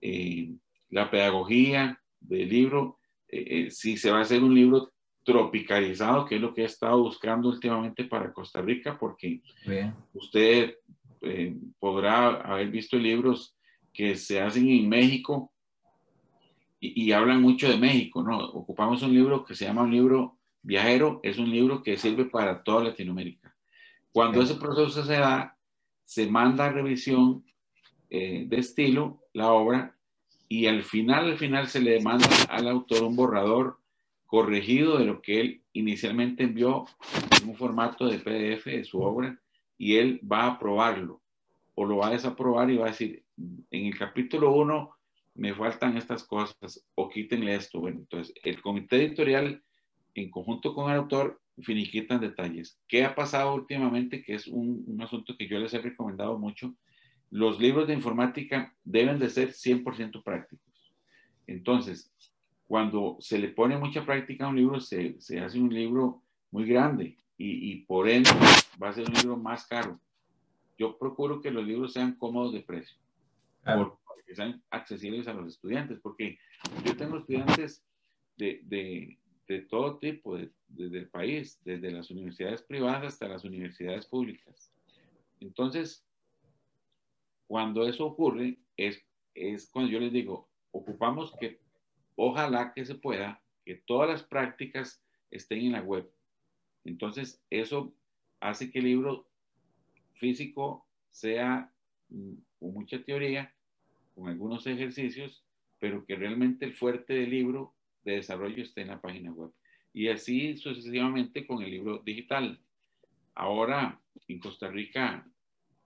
eh, 0.00 0.52
la 0.90 1.10
pedagogía 1.10 2.00
del 2.20 2.48
libro, 2.48 2.98
eh, 3.28 3.66
eh, 3.66 3.70
si 3.70 3.96
se 3.96 4.10
va 4.10 4.18
a 4.18 4.22
hacer 4.22 4.42
un 4.42 4.54
libro 4.54 4.92
tropicalizado, 5.24 6.24
que 6.24 6.36
es 6.36 6.40
lo 6.40 6.54
que 6.54 6.62
he 6.62 6.66
estado 6.66 7.02
buscando 7.02 7.48
últimamente 7.48 8.04
para 8.04 8.32
Costa 8.32 8.62
Rica, 8.62 8.98
porque 8.98 9.40
usted 10.14 10.76
podrá 11.78 12.40
haber 12.40 12.70
visto 12.70 12.96
libros 12.96 13.56
que 13.92 14.16
se 14.16 14.40
hacen 14.40 14.68
en 14.68 14.88
México 14.88 15.52
y, 16.80 17.10
hablan 17.10 17.42
mucho 17.42 17.68
de 17.68 17.76
México, 17.76 18.22
¿no? 18.22 18.38
Ocupamos 18.38 19.02
un 19.02 19.12
libro 19.12 19.44
que 19.44 19.54
se 19.54 19.64
llama 19.64 19.82
un 19.82 19.90
libro 19.90 20.38
viajero, 20.62 21.18
es 21.24 21.38
un 21.38 21.50
libro 21.50 21.82
que 21.82 21.96
sirve 21.96 22.26
para 22.26 22.62
toda 22.62 22.84
Latinoamérica. 22.84 23.52
Cuando 24.12 24.42
ese 24.42 24.54
proceso 24.54 25.04
se 25.04 25.14
da, 25.14 25.56
se 26.04 26.28
manda 26.28 26.66
a 26.66 26.72
revisión 26.72 27.44
eh, 28.10 28.44
de 28.46 28.58
estilo 28.58 29.24
la 29.32 29.52
obra 29.52 29.96
y 30.48 30.66
al 30.66 30.82
final, 30.84 31.26
al 31.26 31.38
final 31.38 31.66
se 31.66 31.80
le 31.80 32.00
manda 32.00 32.28
al 32.48 32.68
autor 32.68 33.02
un 33.02 33.16
borrador 33.16 33.80
corregido 34.28 34.98
de 34.98 35.06
lo 35.06 35.22
que 35.22 35.40
él 35.40 35.62
inicialmente 35.72 36.44
envió 36.44 36.84
en 37.40 37.48
un 37.48 37.56
formato 37.56 38.06
de 38.06 38.18
PDF 38.18 38.66
de 38.66 38.84
su 38.84 39.00
obra 39.00 39.40
y 39.78 39.96
él 39.96 40.20
va 40.20 40.42
a 40.42 40.50
aprobarlo 40.52 41.22
o 41.74 41.86
lo 41.86 41.96
va 41.96 42.08
a 42.08 42.12
desaprobar 42.12 42.70
y 42.70 42.76
va 42.76 42.86
a 42.86 42.90
decir, 42.90 43.24
en 43.38 43.86
el 43.86 43.96
capítulo 43.96 44.52
1 44.52 44.90
me 45.36 45.54
faltan 45.54 45.96
estas 45.96 46.24
cosas 46.24 46.86
o 46.94 47.08
quítenle 47.08 47.54
esto. 47.54 47.80
Bueno, 47.80 48.00
entonces 48.00 48.34
el 48.44 48.60
comité 48.60 48.96
editorial 48.96 49.62
en 50.14 50.30
conjunto 50.30 50.74
con 50.74 50.90
el 50.90 50.98
autor 50.98 51.40
finiquitan 51.62 52.20
detalles. 52.20 52.78
¿Qué 52.86 53.06
ha 53.06 53.14
pasado 53.14 53.54
últimamente? 53.54 54.22
Que 54.22 54.34
es 54.34 54.46
un, 54.46 54.84
un 54.86 55.00
asunto 55.00 55.36
que 55.38 55.48
yo 55.48 55.58
les 55.58 55.72
he 55.72 55.78
recomendado 55.78 56.38
mucho. 56.38 56.74
Los 57.30 57.58
libros 57.58 57.86
de 57.86 57.94
informática 57.94 58.76
deben 58.84 59.18
de 59.18 59.30
ser 59.30 59.52
100% 59.52 60.22
prácticos. 60.22 60.92
Entonces, 61.46 62.12
cuando 62.68 63.16
se 63.18 63.38
le 63.38 63.48
pone 63.48 63.76
mucha 63.76 64.04
práctica 64.04 64.44
a 64.44 64.48
un 64.48 64.56
libro, 64.56 64.78
se, 64.78 65.20
se 65.20 65.40
hace 65.40 65.58
un 65.58 65.72
libro 65.72 66.22
muy 66.50 66.66
grande 66.66 67.16
y, 67.36 67.72
y, 67.72 67.76
por 67.86 68.08
ende 68.08 68.30
va 68.80 68.90
a 68.90 68.92
ser 68.92 69.08
un 69.08 69.14
libro 69.14 69.36
más 69.36 69.66
caro. 69.66 69.98
Yo 70.76 70.96
procuro 70.96 71.40
que 71.40 71.50
los 71.50 71.66
libros 71.66 71.94
sean 71.94 72.14
cómodos 72.14 72.52
de 72.52 72.60
precio 72.60 72.96
que 74.28 74.34
sean 74.34 74.62
accesibles 74.70 75.26
a 75.26 75.32
los 75.32 75.48
estudiantes, 75.48 75.98
porque 76.00 76.38
yo 76.84 76.94
tengo 76.96 77.16
estudiantes 77.16 77.82
de, 78.36 78.60
de, 78.64 79.18
de 79.48 79.60
todo 79.62 79.98
tipo, 79.98 80.36
desde 80.68 80.98
el 80.98 81.08
país, 81.08 81.58
desde 81.64 81.90
las 81.90 82.10
universidades 82.10 82.62
privadas 82.62 83.14
hasta 83.14 83.26
las 83.26 83.44
universidades 83.44 84.04
públicas. 84.04 84.70
Entonces, 85.40 86.04
cuando 87.46 87.88
eso 87.88 88.04
ocurre, 88.04 88.58
es, 88.76 89.02
es 89.34 89.70
cuando 89.70 89.90
yo 89.90 89.98
les 89.98 90.12
digo, 90.12 90.50
ocupamos 90.72 91.34
que 91.40 91.58
ojalá 92.20 92.72
que 92.74 92.84
se 92.84 92.96
pueda, 92.96 93.40
que 93.64 93.76
todas 93.76 94.10
las 94.10 94.22
prácticas 94.24 95.00
estén 95.30 95.60
en 95.60 95.72
la 95.72 95.82
web. 95.82 96.10
Entonces, 96.84 97.40
eso 97.48 97.94
hace 98.40 98.70
que 98.70 98.80
el 98.80 98.86
libro 98.86 99.28
físico 100.14 100.84
sea 101.10 101.72
mm, 102.08 102.34
con 102.58 102.72
mucha 102.74 103.02
teoría, 103.04 103.54
con 104.14 104.28
algunos 104.28 104.66
ejercicios, 104.66 105.44
pero 105.78 106.04
que 106.04 106.16
realmente 106.16 106.64
el 106.64 106.74
fuerte 106.74 107.14
del 107.14 107.30
libro 107.30 107.72
de 108.04 108.14
desarrollo 108.14 108.64
esté 108.64 108.80
en 108.80 108.88
la 108.88 109.00
página 109.00 109.30
web. 109.30 109.52
Y 109.92 110.08
así 110.08 110.56
sucesivamente 110.56 111.46
con 111.46 111.62
el 111.62 111.70
libro 111.70 111.98
digital. 111.98 112.60
Ahora 113.34 114.00
en 114.26 114.40
Costa 114.40 114.68
Rica 114.68 115.24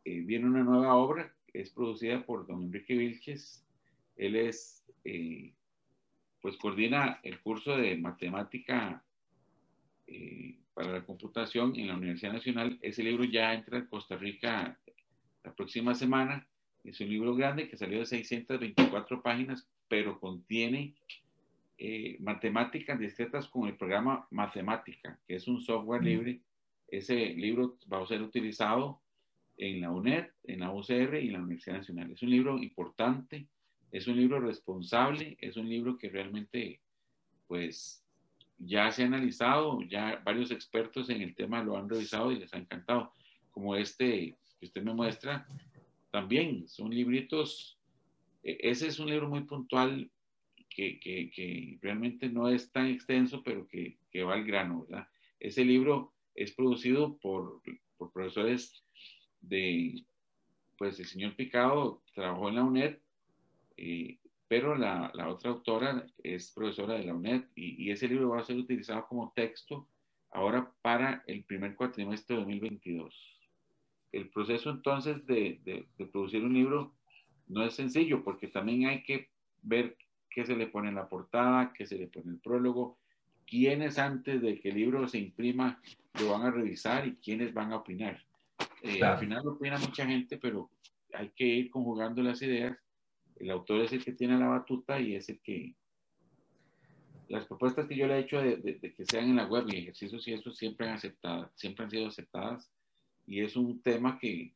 eh, 0.07 0.21
viene 0.21 0.47
una 0.47 0.65
nueva 0.65 0.97
obra, 0.97 1.35
es 1.53 1.69
producida 1.71 2.25
por 2.25 2.47
don 2.47 2.63
Enrique 2.63 2.97
Vilches. 2.97 3.63
Él 4.17 4.37
es, 4.37 4.83
eh, 5.05 5.53
pues 6.43 6.57
coordina 6.59 7.21
el 7.23 7.41
curso 7.41 7.77
de 7.77 7.97
matemática 7.97 9.03
eh, 10.07 10.59
para 10.75 10.93
la 10.93 11.05
computación 11.07 11.75
en 11.77 11.89
la 11.89 11.97
Universidad 11.97 12.35
Nacional. 12.35 12.79
Ese 12.83 13.03
libro 13.03 13.25
ya 13.25 13.55
entra 13.55 13.79
en 13.79 13.87
Costa 13.87 14.17
Rica 14.17 14.79
la 15.45 15.55
próxima 15.55 15.95
semana 15.95 16.47
es 16.85 17.01
un 17.01 17.09
libro 17.09 17.35
grande 17.35 17.69
que 17.69 17.77
salió 17.77 18.01
de 18.01 18.07
624 18.07 19.23
páginas, 19.23 19.69
pero 19.89 20.19
contiene 20.19 20.95
eh, 21.79 22.17
matemáticas 22.21 22.99
discretas 22.99 23.49
con 23.49 23.69
el 23.69 23.77
programa 23.77 24.27
Matemática, 24.31 25.19
que 25.27 25.37
es 25.37 25.47
un 25.47 25.63
software 25.63 26.03
libre. 26.03 26.41
Ese 26.89 27.35
libro 27.35 27.79
va 27.93 28.03
a 28.03 28.07
ser 28.07 28.23
utilizado 28.23 29.01
en 29.57 29.81
la 29.81 29.91
UNED, 29.91 30.27
en 30.45 30.61
la 30.61 30.73
UCR 30.73 31.23
y 31.23 31.29
en 31.29 31.33
la 31.35 31.39
Universidad 31.41 31.77
Nacional. 31.77 32.11
Es 32.11 32.23
un 32.23 32.31
libro 32.31 32.59
importante, 32.59 33.47
es 33.93 34.07
un 34.09 34.17
libro 34.17 34.41
responsable, 34.41 35.37
es 35.41 35.57
un 35.57 35.69
libro 35.69 35.99
que 35.99 36.09
realmente, 36.09 36.81
pues, 37.47 38.03
ya 38.59 38.91
se 38.91 39.03
ha 39.03 39.07
analizado, 39.07 39.83
ya 39.83 40.21
varios 40.25 40.51
expertos 40.51 41.11
en 41.11 41.21
el 41.21 41.35
tema 41.35 41.63
lo 41.63 41.77
han 41.77 41.89
revisado 41.89 42.33
y 42.33 42.39
les 42.39 42.53
ha 42.55 42.59
encantado, 42.59 43.13
como 43.51 43.77
este 43.77 44.37
que 44.59 44.67
usted 44.67 44.83
me 44.83 44.95
muestra, 44.95 45.47
también 46.11 46.69
son 46.69 46.91
libritos, 46.91 47.79
e, 48.43 48.57
ese 48.61 48.87
es 48.87 48.99
un 48.99 49.11
libro 49.11 49.29
muy 49.29 49.43
puntual 49.43 50.11
que, 50.71 50.99
que, 50.99 51.31
que 51.31 51.79
realmente 51.83 52.29
no 52.29 52.49
es 52.49 52.73
tan 52.73 52.87
extenso, 52.87 53.43
pero 53.43 53.69
que, 53.69 53.99
que, 54.11 54.23
va 54.23 54.35
al 54.35 54.45
grano, 54.45 54.87
¿verdad? 54.89 55.07
Ese 55.39 55.65
libro 55.65 56.15
es 56.35 56.53
producido 56.53 57.19
por, 57.19 57.61
por 57.99 58.13
profesores 58.13 58.83
de, 59.41 60.05
pues 60.79 60.99
el 60.99 61.07
señor 61.07 61.35
Picado 61.37 62.03
trabajó 62.15 62.49
en 62.49 62.55
la 62.55 62.65
UNED, 62.65 62.99
eh, 63.83 64.19
pero 64.49 64.77
la, 64.77 65.11
la, 65.15 65.29
otra 65.29 65.51
autora 65.51 66.07
es 66.23 66.53
profesora 66.53 66.95
de 66.95 67.05
la 67.05 67.15
UNED 67.15 67.45
y, 67.55 67.85
y, 67.85 67.91
ese 67.91 68.09
libro 68.09 68.31
va 68.31 68.41
a 68.41 68.45
ser 68.45 68.57
utilizado 68.57 69.07
como 69.07 69.33
texto 69.35 69.89
ahora 70.31 70.71
para 70.83 71.23
el 71.27 71.45
primer 71.45 71.75
cuatrimestre 71.75 72.37
de 72.37 72.43
2022 72.43 73.33
el 74.13 74.29
proceso 74.29 74.71
entonces 74.71 75.27
de, 75.27 75.61
de, 75.65 76.07
producir 76.07 76.45
un 76.45 76.53
libro 76.53 76.95
no 77.49 77.65
es 77.65 77.75
sencillo 77.75 78.23
porque 78.23 78.49
también 78.49 78.87
hay 78.87 79.03
que 79.03 79.31
ver 79.63 79.97
qué 80.31 80.45
se 80.45 80.55
le 80.55 80.67
pone 80.67 80.91
en 80.91 80.95
la 80.95 81.09
portada, 81.09 81.73
qué 81.73 81.87
se 81.87 81.99
le 81.99 82.07
pone 82.07 82.27
en 82.27 82.33
el 82.35 82.41
prólogo, 82.41 82.99
quiénes 83.47 83.99
antes 83.99 84.41
de 84.41 84.61
que 84.61 84.69
el 84.69 84.77
libro 84.77 85.09
se 85.09 85.19
imprima 85.19 85.81
lo 86.21 86.33
van 86.33 86.43
a 86.43 86.51
revisar 86.51 87.07
y 87.07 87.17
quiénes 87.17 87.53
van 87.55 87.73
a 87.73 87.77
opinar. 87.77 88.23
Eh, 88.83 89.03
al 89.03 89.19
final 89.19 89.47
opina 89.47 89.79
mucha 89.79 90.07
gente, 90.07 90.37
pero 90.37 90.71
hay 91.15 91.31
que 91.31 91.45
ir 91.45 91.71
conjugando 91.71 92.23
las 92.23 92.41
ideas. 92.43 92.77
El 93.37 93.51
autor 93.51 93.81
es 93.81 93.93
el 93.93 94.05
que 94.05 94.13
tiene 94.13 94.39
la 94.39 94.49
batuta 94.49 95.01
y 95.01 95.15
es 95.15 95.29
el 95.29 95.41
que... 95.41 95.75
Las 97.29 97.47
propuestas 97.47 97.87
que 97.87 97.97
yo 97.97 98.07
le 98.07 98.17
he 98.17 98.21
hecho 98.21 98.41
de, 98.41 98.79
que 98.81 99.07
sean 99.07 99.31
en 99.31 99.37
la 99.37 99.47
web 99.47 99.65
y 99.69 99.79
ejercicios 99.79 100.27
y 100.29 100.35
eso 100.35 100.53
siempre 100.53 100.87
han 100.87 100.95
aceptado, 100.95 101.51
siempre 101.55 101.85
han 101.85 101.91
sido 101.91 102.07
aceptadas 102.09 102.71
y 103.27 103.41
es 103.41 103.57
un 103.57 103.81
tema 103.81 104.19
que, 104.19 104.53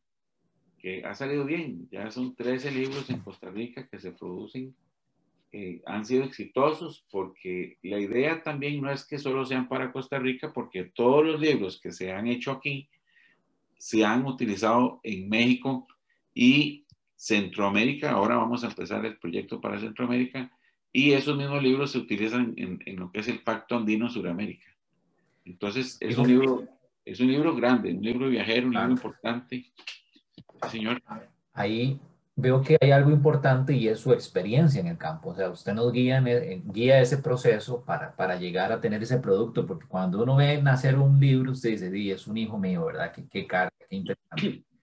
que 0.79 1.03
ha 1.05 1.15
salido 1.15 1.47
bien. 1.47 1.89
Ya 1.91 2.11
son 2.11 2.35
13 2.35 2.71
libros 2.73 3.09
en 3.09 3.21
Costa 3.21 3.51
Rica 3.51 3.89
que 3.89 3.99
se 3.99 4.13
producen 4.13 4.75
eh, 5.59 5.81
han 5.87 6.05
sido 6.05 6.25
exitosos 6.25 7.07
porque 7.11 7.79
la 7.83 7.99
idea 7.99 8.43
también 8.43 8.81
no 8.81 8.91
es 8.91 9.07
que 9.07 9.19
solo 9.19 9.47
sean 9.47 9.69
para 9.69 9.91
Costa 9.91 10.19
Rica, 10.19 10.53
porque 10.53 10.85
todos 10.85 11.25
los 11.25 11.41
libros 11.41 11.81
que 11.81 11.93
se 11.93 12.13
han 12.13 12.27
hecho 12.27 12.53
aquí 12.53 12.91
se 13.79 14.05
han 14.05 14.27
utilizado 14.27 15.01
en 15.03 15.29
México 15.29 15.87
y 16.35 16.85
Centroamérica. 17.17 18.13
Ahora 18.13 18.37
vamos 18.37 18.63
a 18.63 18.69
empezar 18.69 19.05
el 19.05 19.17
proyecto 19.19 19.61
para 19.61 19.81
Centroamérica 19.81 20.51
y 20.93 21.13
esos 21.13 21.37
mismos 21.37 21.63
libros 21.63 21.91
se 21.91 21.99
utilizan 21.99 22.55
en, 22.57 22.83
en 22.87 22.97
lo 22.97 23.11
que 23.11 23.21
es 23.21 23.29
el 23.29 23.41
Pacto 23.41 23.77
Andino-Suramérica. 23.77 24.77
Entonces, 25.45 25.97
es 26.01 26.19
un 26.19 26.27
libro, 26.27 26.65
es 27.05 27.21
un 27.21 27.29
libro 27.29 27.55
grande, 27.55 27.93
un 27.93 28.03
libro 28.03 28.29
viajero, 28.29 28.67
un 28.67 28.75
libro 28.75 28.91
importante. 28.91 29.65
señor. 30.71 31.01
Ahí 31.53 32.01
veo 32.35 32.61
que 32.63 32.77
hay 32.81 32.91
algo 32.91 33.11
importante 33.11 33.73
y 33.73 33.89
es 33.89 34.01
su 34.01 34.13
experiencia 34.13 34.81
en 34.81 34.89
el 34.89 34.99
campo. 34.99 35.31
O 35.31 35.35
sea, 35.35 35.49
usted 35.49 35.73
nos 35.73 35.93
guía, 35.93 36.19
en, 36.19 36.71
guía 36.73 37.01
ese 37.01 37.19
proceso 37.19 37.85
para, 37.85 38.15
para 38.15 38.37
llegar 38.37 38.73
a 38.73 38.81
tener 38.81 39.03
ese 39.03 39.19
producto, 39.19 39.67
porque 39.67 39.87
cuando 39.87 40.23
uno 40.23 40.37
ve 40.37 40.61
nacer 40.61 40.99
un 40.99 41.19
libro, 41.21 41.53
usted 41.53 41.71
dice, 41.71 41.91
sí, 41.91 42.11
es 42.11 42.27
un 42.27 42.37
hijo 42.37 42.59
mío, 42.59 42.85
¿verdad? 42.85 43.13
Qué, 43.13 43.25
qué 43.31 43.47
carga, 43.47 43.73
qué 43.89 43.97
interesante. 43.97 44.65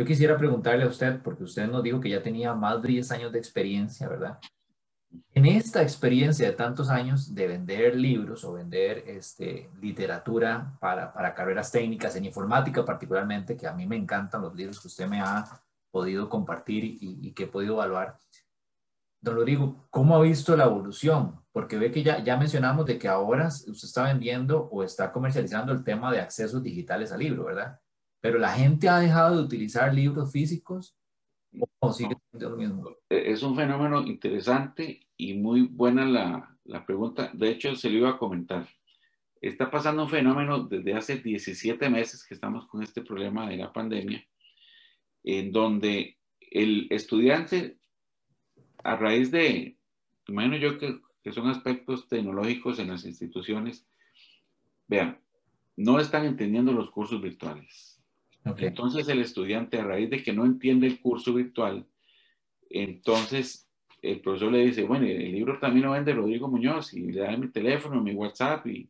Yo 0.00 0.06
quisiera 0.06 0.38
preguntarle 0.38 0.84
a 0.84 0.88
usted, 0.88 1.20
porque 1.20 1.44
usted 1.44 1.68
nos 1.68 1.82
dijo 1.82 2.00
que 2.00 2.08
ya 2.08 2.22
tenía 2.22 2.54
más 2.54 2.80
de 2.80 2.88
10 2.88 3.12
años 3.12 3.32
de 3.32 3.38
experiencia, 3.38 4.08
¿verdad? 4.08 4.38
En 5.34 5.44
esta 5.44 5.82
experiencia 5.82 6.46
de 6.46 6.56
tantos 6.56 6.88
años 6.88 7.34
de 7.34 7.46
vender 7.46 7.94
libros 7.96 8.42
o 8.44 8.54
vender 8.54 9.04
este, 9.06 9.68
literatura 9.78 10.74
para, 10.80 11.34
carreras 11.34 11.70
técnicas, 11.70 12.16
en 12.16 12.24
informática 12.24 12.82
particularmente, 12.82 13.58
que 13.58 13.66
a 13.66 13.74
mí 13.74 13.84
me 13.84 13.96
encantan 13.96 14.40
los 14.40 14.54
libros 14.54 14.80
que 14.80 14.88
usted 14.88 15.06
me 15.06 15.20
ha 15.20 15.44
podido 15.90 16.30
compartir 16.30 16.82
y, 16.82 17.32
que 17.32 17.42
he 17.42 17.48
podido 17.48 17.74
evaluar. 17.74 18.16
Don 19.20 19.34
Rodrigo, 19.34 19.86
¿cómo 19.90 20.16
ha 20.16 20.22
visto 20.22 20.56
la 20.56 20.64
evolución? 20.64 21.42
Porque 21.52 21.76
ve 21.76 21.90
que 21.90 22.02
ya, 22.02 22.24
ya 22.24 22.38
mencionamos 22.38 22.86
de 22.86 22.98
que 22.98 23.06
ahora 23.06 23.48
usted 23.48 23.84
está 23.86 24.04
vendiendo 24.04 24.66
o 24.72 24.82
está 24.82 25.12
comercializando 25.12 25.74
el 25.74 25.84
tema 25.84 26.10
de 26.10 26.20
accesos 26.20 26.62
digitales 26.62 27.12
al 27.12 27.18
libro, 27.18 27.44
¿verdad? 27.44 27.78
Pero 28.20 28.38
la 28.38 28.52
gente 28.52 28.88
ha 28.88 28.98
dejado 28.98 29.36
de 29.36 29.42
utilizar 29.42 29.94
libros 29.94 30.30
físicos 30.32 30.96
o 31.78 31.92
sigue 31.92 32.16
siendo 32.30 32.50
lo 32.50 32.56
mismo. 32.56 32.96
E, 33.08 33.32
es 33.32 33.42
un 33.42 33.56
fenómeno 33.56 34.02
interesante 34.02 35.00
y 35.16 35.34
muy 35.34 35.62
buena 35.62 36.04
la, 36.04 36.56
la 36.64 36.84
pregunta. 36.84 37.30
De 37.32 37.50
hecho, 37.50 37.74
se 37.76 37.90
lo 37.90 37.98
iba 37.98 38.10
a 38.10 38.18
comentar. 38.18 38.68
Está 39.40 39.70
pasando 39.70 40.02
un 40.02 40.10
fenómeno 40.10 40.64
desde 40.64 40.94
hace 40.94 41.16
17 41.16 41.88
meses 41.88 42.24
que 42.26 42.34
estamos 42.34 42.66
con 42.66 42.82
este 42.82 43.02
problema 43.02 43.48
de 43.48 43.56
la 43.56 43.72
pandemia 43.72 44.24
en 45.24 45.52
donde 45.52 46.18
el 46.50 46.86
estudiante, 46.90 47.78
a 48.82 48.96
raíz 48.96 49.30
de, 49.30 49.76
imagino 50.26 50.56
yo 50.56 50.78
que, 50.78 51.00
son 51.32 51.48
aspectos 51.48 52.08
tecnológicos 52.08 52.78
en 52.78 52.88
las 52.88 53.04
instituciones, 53.04 53.86
vean, 54.88 55.20
no 55.76 56.00
están 56.00 56.24
entendiendo 56.24 56.72
los 56.72 56.90
cursos 56.90 57.20
virtuales. 57.22 57.89
Entonces 58.44 59.08
el 59.08 59.20
estudiante, 59.20 59.78
a 59.78 59.84
raíz 59.84 60.10
de 60.10 60.22
que 60.22 60.32
no 60.32 60.44
entiende 60.44 60.86
el 60.86 61.00
curso 61.00 61.34
virtual, 61.34 61.86
entonces 62.70 63.68
el 64.02 64.20
profesor 64.20 64.52
le 64.52 64.64
dice, 64.64 64.84
bueno, 64.84 65.06
el 65.06 65.32
libro 65.32 65.58
también 65.58 65.86
lo 65.86 65.92
vende 65.92 66.14
Rodrigo 66.14 66.48
Muñoz 66.48 66.94
y 66.94 67.12
le 67.12 67.20
da 67.20 67.36
mi 67.36 67.48
teléfono, 67.48 68.02
mi 68.02 68.14
WhatsApp 68.14 68.66
y, 68.66 68.88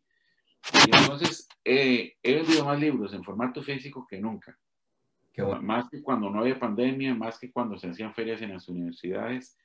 entonces 0.92 1.48
eh, 1.64 2.16
he 2.22 2.34
vendido 2.34 2.64
más 2.64 2.78
libros 2.78 3.14
en 3.14 3.24
formato 3.24 3.62
físico 3.62 4.06
que 4.08 4.18
nunca. 4.18 4.56
Más 5.62 5.88
que 5.88 6.02
cuando 6.02 6.28
no 6.28 6.40
había 6.40 6.58
pandemia, 6.58 7.14
más 7.14 7.38
que 7.38 7.50
cuando 7.50 7.78
se 7.78 7.88
hacían 7.88 8.14
ferias 8.14 8.42
en 8.42 8.52
las 8.52 8.68
universidades, 8.68 9.56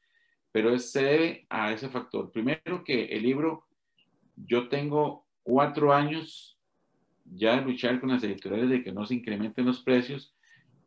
pero 0.51 0.77
se 0.79 1.03
debe 1.03 1.45
a 1.49 1.73
ese 1.73 1.89
factor. 1.89 2.31
Primero 2.31 2.83
que 2.83 3.05
el 3.05 3.23
libro, 3.23 3.65
yo 4.35 4.69
tengo 4.69 5.25
cuatro 5.43 5.93
años 5.93 6.54
ya 7.25 7.59
luchar 7.61 7.99
con 7.99 8.09
las 8.09 8.23
editoriales 8.23 8.69
de 8.69 8.83
que 8.83 8.91
no 8.91 9.05
se 9.05 9.15
incrementen 9.15 9.65
los 9.65 9.81
precios 9.81 10.35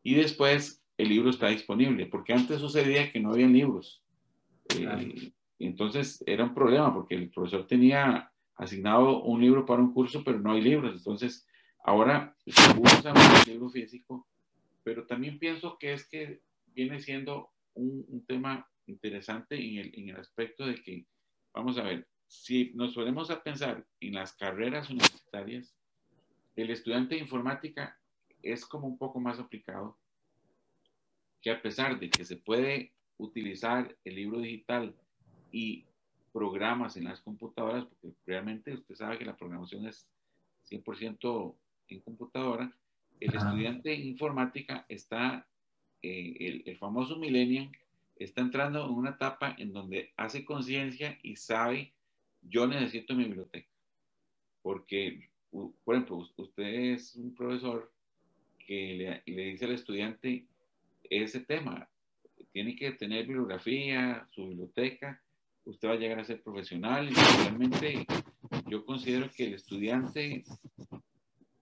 y 0.03 0.15
después 0.15 0.83
el 0.97 1.09
libro 1.09 1.31
está 1.31 1.49
disponible, 1.49 2.07
porque 2.07 2.33
antes 2.33 2.61
sucedía 2.61 3.13
que 3.13 3.21
no 3.21 3.33
había 3.33 3.47
libros. 3.47 4.03
Eh, 4.77 5.33
entonces 5.59 6.23
era 6.27 6.45
un 6.45 6.55
problema 6.55 6.93
porque 6.93 7.15
el 7.15 7.31
profesor 7.31 7.67
tenía 7.67 8.31
asignado 8.57 9.23
un 9.23 9.41
libro 9.41 9.65
para 9.67 9.83
un 9.83 9.93
curso, 9.93 10.23
pero 10.25 10.39
no 10.41 10.53
hay 10.53 10.63
libros. 10.63 10.97
Entonces 10.97 11.47
ahora 11.85 12.37
se 12.47 12.79
usa 12.79 13.13
un 13.13 13.53
libro 13.53 13.69
físico 13.69 14.27
pero 14.89 15.05
también 15.07 15.39
pienso 15.39 15.77
que 15.77 15.93
es 15.93 16.09
que 16.09 16.41
viene 16.69 16.99
siendo 16.99 17.51
un, 17.75 18.25
tema 18.27 18.67
interesante 18.87 19.57
en 19.57 19.77
el, 19.77 19.93
en 19.95 20.09
el, 20.09 20.17
aspecto 20.17 20.65
de 20.65 20.77
que, 20.77 21.05
vamos 21.53 21.77
a 21.77 21.83
ver, 21.83 22.09
si 22.27 22.73
nos 22.75 22.95
ponemos 22.95 23.31
a 23.31 23.43
pensar 23.43 23.87
en 24.01 24.15
las 24.15 24.33
carreras 24.33 24.89
universitarias, 24.89 25.77
el 26.63 26.71
estudiante 26.71 27.15
de 27.15 27.21
informática 27.21 27.99
es 28.43 28.67
como 28.67 28.89
un 28.89 28.99
poco 28.99 29.21
más 29.21 29.39
aplicado, 29.39 29.97
que 31.41 31.51
a 31.51 31.63
pesar 31.63 31.99
de 32.01 32.11
que 32.11 32.25
se 32.25 32.37
puede 32.37 32.93
utilizar 33.17 33.97
el 34.05 34.17
libro 34.17 34.41
digital 34.41 34.95
y 35.53 35.85
programas 36.33 36.97
en 36.97 37.05
las 37.05 37.21
computadoras, 37.21 37.85
porque 37.85 38.17
realmente 38.27 38.75
usted 38.75 38.95
sabe 38.97 39.19
que 39.19 39.25
la 39.25 39.37
programación 39.37 39.87
es 39.87 40.09
100% 40.69 41.55
en 41.89 42.01
computadora, 42.01 42.73
el 43.21 43.35
estudiante 43.35 43.95
en 43.95 44.07
informática 44.07 44.85
está, 44.89 45.47
eh, 46.03 46.63
el, 46.67 46.77
famoso 46.77 47.19
millennial, 47.19 47.71
está 48.17 48.41
entrando 48.41 48.85
en 48.85 48.93
una 48.93 49.11
etapa 49.11 49.55
en 49.59 49.73
donde 49.73 50.13
hace 50.17 50.45
conciencia 50.45 51.19
y 51.23 51.37
sabe, 51.37 51.93
yo 52.43 52.67
necesito 52.67 53.15
mi 53.15 53.25
biblioteca. 53.25 53.69
Porque, 54.63 55.31
por 55.51 55.95
ejemplo, 55.95 56.29
usted 56.37 56.65
es 56.65 57.17
un 57.17 57.35
profesor 57.35 57.91
que 58.59 59.23
le, 59.25 59.51
dice 59.51 59.65
al 59.65 59.73
estudiante 59.73 60.47
ese 61.09 61.41
tema, 61.41 61.89
tiene 62.53 62.77
que 62.77 62.93
tener 62.93 63.27
bibliografía, 63.27 64.27
su 64.31 64.49
biblioteca, 64.49 65.23
usted 65.65 65.89
va 65.89 65.93
a 65.93 65.97
llegar 65.97 66.19
a 66.19 66.25
ser 66.25 66.43
profesional 66.43 67.11
realmente 67.43 68.07
yo 68.67 68.85
considero 68.85 69.31
que 69.31 69.47
el 69.47 69.55
estudiante 69.55 70.45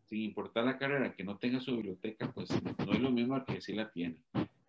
sin 0.06 0.22
importar 0.22 0.64
la 0.64 0.78
carrera, 0.78 1.12
que 1.14 1.24
no 1.24 1.36
tenga 1.36 1.60
su 1.60 1.76
biblioteca, 1.76 2.32
pues 2.32 2.48
no 2.50 2.92
es 2.92 3.00
lo 3.00 3.10
mismo 3.10 3.44
que 3.44 3.60
sí 3.60 3.74
la 3.74 3.90
tiene. 3.90 4.22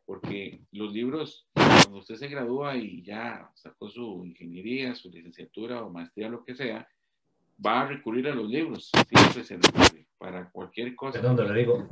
Porque 0.06 0.62
los 0.72 0.92
libros, 0.94 1.48
cuando 1.54 2.00
usted 2.00 2.16
se 2.16 2.28
gradúa 2.28 2.76
y 2.76 3.04
ya 3.04 3.52
sacó 3.54 3.90
su 3.90 4.26
ingeniería, 4.26 4.96
su 4.96 5.10
licenciatura 5.10 5.84
o 5.84 5.92
maestría, 5.92 6.30
lo 6.30 6.44
que 6.44 6.56
sea, 6.56 6.88
va 7.66 7.82
a 7.82 7.88
recurrir 7.88 8.28
a 8.28 8.36
los 8.36 8.48
libros. 8.50 8.92
Siempre 9.10 9.44
se 9.44 9.58
recurre 9.58 10.08
para 10.18 10.50
cualquier 10.52 10.96
cosa. 10.96 11.20
Perdón, 11.22 11.54
le 11.54 11.60
digo, 11.60 11.88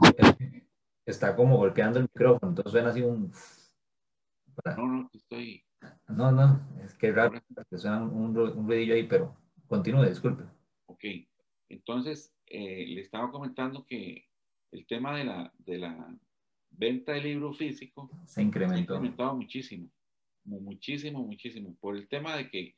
está 1.05 1.35
como 1.35 1.57
golpeando 1.57 1.99
el 1.99 2.05
micrófono, 2.05 2.49
entonces 2.51 2.71
suena 2.71 2.89
así 2.89 3.01
un... 3.01 3.31
No, 4.77 4.87
no, 4.87 5.09
estoy... 5.13 5.63
No, 6.07 6.31
no, 6.31 6.67
es 6.83 6.95
que 6.95 7.11
raro, 7.11 7.39
suena 7.77 8.03
un, 8.03 8.35
un 8.37 8.67
ruidillo 8.67 8.95
ahí, 8.95 9.03
pero 9.03 9.35
continúe, 9.67 10.05
disculpe. 10.05 10.43
Ok, 10.87 11.03
entonces, 11.69 12.33
eh, 12.47 12.85
le 12.87 13.01
estaba 13.01 13.31
comentando 13.31 13.85
que 13.85 14.25
el 14.71 14.85
tema 14.87 15.15
de 15.17 15.25
la, 15.25 15.53
de 15.59 15.77
la 15.77 16.17
venta 16.71 17.13
de 17.13 17.21
libro 17.21 17.53
físico 17.53 18.09
se 18.25 18.41
incrementó. 18.41 18.93
ha 18.93 18.97
incrementado 18.97 19.35
muchísimo, 19.35 19.89
muchísimo, 20.43 21.23
muchísimo, 21.23 21.75
por 21.79 21.95
el 21.95 22.07
tema 22.07 22.35
de 22.35 22.49
que, 22.49 22.75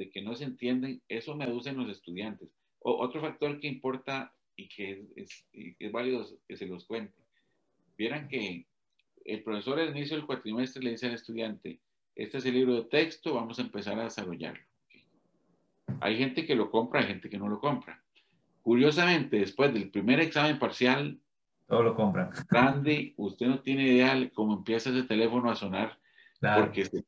de 0.00 0.08
que 0.08 0.22
no 0.22 0.34
se 0.34 0.44
entienden, 0.44 1.02
eso 1.10 1.36
me 1.36 1.44
aducen 1.44 1.76
los 1.76 1.90
estudiantes. 1.90 2.48
O, 2.78 2.96
otro 3.04 3.20
factor 3.20 3.60
que 3.60 3.66
importa 3.66 4.32
y 4.56 4.66
que 4.66 5.04
es, 5.14 5.44
es, 5.52 5.92
válido 5.92 6.26
que 6.48 6.56
se 6.56 6.64
los 6.64 6.86
cuente. 6.86 7.18
Vieran 7.98 8.26
que 8.26 8.66
el 9.26 9.42
profesor 9.42 9.78
al 9.78 9.90
inicio 9.90 10.16
del 10.16 10.24
cuatrimestre 10.24 10.82
le 10.82 10.92
dice 10.92 11.08
al 11.08 11.12
estudiante, 11.12 11.80
este 12.16 12.38
es 12.38 12.46
el 12.46 12.54
libro 12.54 12.76
de 12.76 12.84
texto, 12.84 13.34
vamos 13.34 13.58
a 13.58 13.62
empezar 13.62 14.00
a 14.00 14.04
desarrollarlo. 14.04 14.64
Hay 16.00 16.16
gente 16.16 16.46
que 16.46 16.54
lo 16.54 16.70
compra, 16.70 17.00
hay 17.00 17.08
gente 17.08 17.28
que 17.28 17.38
no 17.38 17.48
lo 17.48 17.60
compra. 17.60 18.02
Curiosamente, 18.62 19.38
después 19.38 19.74
del 19.74 19.90
primer 19.90 20.20
examen 20.20 20.58
parcial, 20.58 21.20
todo 21.68 21.82
lo 21.82 21.94
compran. 21.94 22.30
Grande, 22.48 23.12
usted 23.18 23.46
no 23.46 23.60
tiene 23.60 23.86
idea 23.86 24.14
de 24.14 24.30
cómo 24.30 24.54
empieza 24.54 24.88
ese 24.88 25.02
teléfono 25.02 25.50
a 25.50 25.56
sonar 25.56 25.98
porque 26.40 26.86
se, 26.86 27.04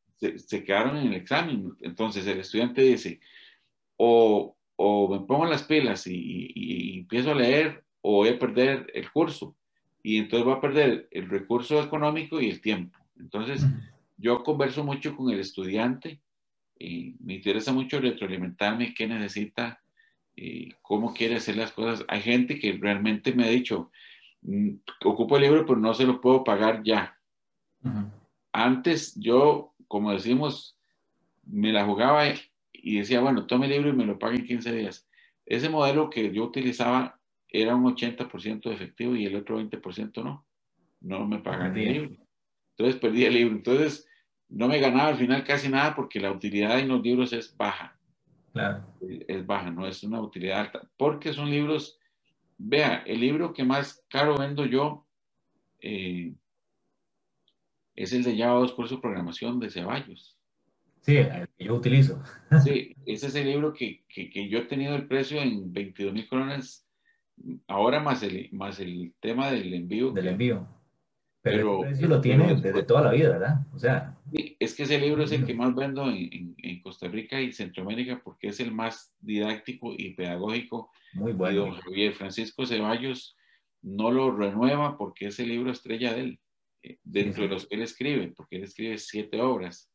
quedaron 0.65 0.97
en 0.97 1.09
el 1.09 1.15
examen. 1.15 1.73
Entonces 1.81 2.27
el 2.27 2.41
estudiante 2.41 2.83
dice, 2.83 3.21
o 3.97 4.57
o 4.85 5.09
me 5.09 5.25
pongo 5.27 5.47
las 5.47 5.63
pilas 5.63 6.07
y, 6.09 6.99
empiezo 6.99 7.31
a 7.31 7.37
leer 7.37 7.85
o 8.01 8.17
voy 8.17 8.31
a 8.31 8.39
perder 8.39 8.91
el 8.95 9.11
curso. 9.13 9.55
Y 10.03 10.19
entonces 10.19 10.45
voy 10.45 10.55
a 10.55 10.61
perder 10.61 11.09
el 11.13 11.29
recurso 11.29 11.81
económico 11.81 12.41
y 12.41 12.49
el 12.51 12.61
tiempo. 12.61 12.99
Entonces, 13.17 13.65
yo 14.17 14.43
converso 14.43 14.83
mucho 14.83 15.17
con 15.17 15.31
el 15.31 15.39
estudiante 15.39 16.21
y 16.77 17.15
me 17.21 17.35
interesa 17.35 17.73
mucho 17.73 18.01
retroalimentarme 18.01 18.93
qué 18.93 19.07
necesita, 19.07 19.81
y 20.35 20.73
cómo 20.83 21.15
quiere 21.15 21.37
hacer 21.37 21.57
las 21.57 21.71
cosas. 21.71 22.05
Hay 22.09 22.23
gente 22.23 22.59
que 22.59 22.73
realmente 22.73 23.33
me 23.33 23.45
ha 23.45 23.51
dicho, 23.51 23.93
mm, 24.41 24.71
ocupo 25.05 25.37
el 25.37 25.43
libro, 25.43 25.65
pero 25.65 25.79
no 25.79 25.95
se 25.95 26.07
lo 26.07 26.21
puedo 26.21 26.43
pagar 26.43 26.83
ya. 26.83 27.17
Antes 28.53 29.15
yo, 29.15 29.72
como 29.93 30.11
decimos, 30.11 30.79
me 31.43 31.71
la 31.71 31.85
jugaba 31.85 32.25
y 32.73 32.97
decía, 32.97 33.21
bueno, 33.21 33.47
tome 33.47 33.67
el 33.67 33.73
libro 33.73 33.91
y 33.91 33.93
me 33.93 34.07
lo 34.07 34.19
pague 34.19 34.37
en 34.37 34.47
15 34.47 34.73
días. 34.73 35.07
Ese 35.45 35.69
modelo 35.69 36.09
que 36.09 36.33
yo 36.33 36.45
utilizaba 36.45 37.21
era 37.47 37.77
un 37.77 37.85
80% 37.85 38.73
efectivo 38.73 39.15
y 39.15 39.27
el 39.27 39.37
otro 39.37 39.61
20% 39.61 40.25
no. 40.25 40.47
No 41.03 41.27
me 41.27 41.41
pagan 41.41 41.77
el 41.77 41.93
libro. 41.93 42.17
Entonces 42.71 42.99
perdí 43.03 43.27
el 43.27 43.35
libro. 43.35 43.55
Entonces 43.55 44.09
no 44.49 44.67
me 44.67 44.81
ganaba 44.81 45.09
al 45.09 45.19
final 45.19 45.45
casi 45.45 45.69
nada 45.69 45.95
porque 45.95 46.21
la 46.21 46.33
utilidad 46.33 46.79
en 46.79 46.89
los 46.89 47.03
libros 47.03 47.35
es 47.35 47.55
baja. 47.55 48.01
Claro. 48.55 48.87
Es 49.29 49.45
baja, 49.45 49.71
no 49.71 49.87
es 49.87 50.03
una 50.05 50.23
utilidad 50.23 50.61
alta. 50.61 50.89
Porque 50.97 51.35
son 51.35 51.51
libros, 51.51 52.01
vea, 52.57 53.03
el 53.07 53.21
libro 53.21 53.53
que 53.53 53.65
más 53.65 54.03
caro 54.09 54.39
vendo 54.39 54.65
yo 54.65 55.07
eh, 55.81 56.33
es 57.95 58.13
el 58.13 58.23
de 58.25 58.37
Java 58.37 58.61
2 58.61 58.73
curso 58.73 58.97
de 58.97 59.01
programación 59.01 59.61
de 59.61 59.71
Ceballos. 59.71 60.39
Sí, 61.03 61.17
el 61.17 61.49
que 61.59 61.65
yo 61.65 61.75
utilizo. 61.75 62.23
Sí, 62.65 62.95
ese 63.07 63.27
es 63.27 63.35
el 63.35 63.47
libro 63.47 63.73
que, 63.73 64.05
que, 64.09 64.31
que 64.31 64.49
yo 64.49 64.59
he 64.59 64.65
tenido 64.65 64.95
el 64.95 65.09
precio 65.09 65.41
en 65.41 65.73
22 65.73 66.13
mil 66.13 66.29
colones, 66.29 66.87
ahora 67.67 68.01
más 68.01 68.23
el, 68.23 68.49
más 68.53 68.79
el 68.79 69.13
tema 69.21 69.51
del 69.51 69.75
envío. 69.75 70.13
Del 70.13 70.29
envío. 70.29 70.69
Pero, 71.43 71.81
pero 71.81 71.93
eso 71.93 72.07
lo 72.07 72.21
tiene 72.21 72.55
desde 72.55 72.85
toda 72.85 73.03
la 73.03 73.11
vida, 73.11 73.31
¿verdad? 73.31 73.67
O 73.75 73.79
sea. 73.79 74.17
Es 74.61 74.75
que 74.75 74.85
ese 74.85 75.01
libro 75.01 75.25
es 75.25 75.33
el 75.33 75.45
que 75.45 75.55
más 75.55 75.75
vendo 75.75 76.09
en, 76.09 76.55
en, 76.57 76.81
Costa 76.83 77.09
Rica 77.09 77.41
y 77.41 77.53
Centroamérica 77.53 78.21
porque 78.23 78.49
es 78.49 78.61
el 78.61 78.73
más 78.73 79.13
didáctico 79.21 79.93
y 79.97 80.15
pedagógico. 80.15 80.91
Muy 81.15 81.33
bueno. 81.33 81.53
Y 81.53 81.57
don 81.57 81.81
Javier 81.81 82.13
Francisco 82.13 82.65
Ceballos 82.65 83.37
no 83.83 84.13
lo 84.13 84.31
renueva 84.31 84.97
porque 84.97 85.27
es 85.27 85.41
el 85.41 85.49
libro 85.49 85.73
estrella 85.73 86.15
de 86.15 86.21
él, 86.21 86.41
dentro 87.03 87.45
de 87.45 87.49
los 87.49 87.67
que 87.67 87.77
él 87.77 87.83
escribe, 87.83 88.33
porque 88.37 88.57
él 88.57 88.65
escribe 88.65 88.99
siete 88.99 89.41
obras. 89.41 89.91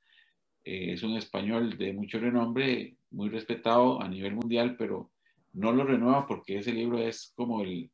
Eh, 0.63 0.93
es 0.93 1.03
un 1.03 1.15
español 1.15 1.77
de 1.77 1.93
mucho 1.93 2.19
renombre, 2.19 2.97
muy 3.11 3.29
respetado 3.29 4.01
a 4.01 4.07
nivel 4.07 4.35
mundial, 4.35 4.75
pero 4.77 5.11
no 5.53 5.71
lo 5.71 5.83
renueva 5.83 6.27
porque 6.27 6.57
ese 6.57 6.73
libro 6.73 6.99
es 6.99 7.33
como 7.35 7.61
el, 7.61 7.89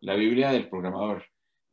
la 0.00 0.14
Biblia 0.14 0.50
del 0.50 0.68
programador. 0.68 1.24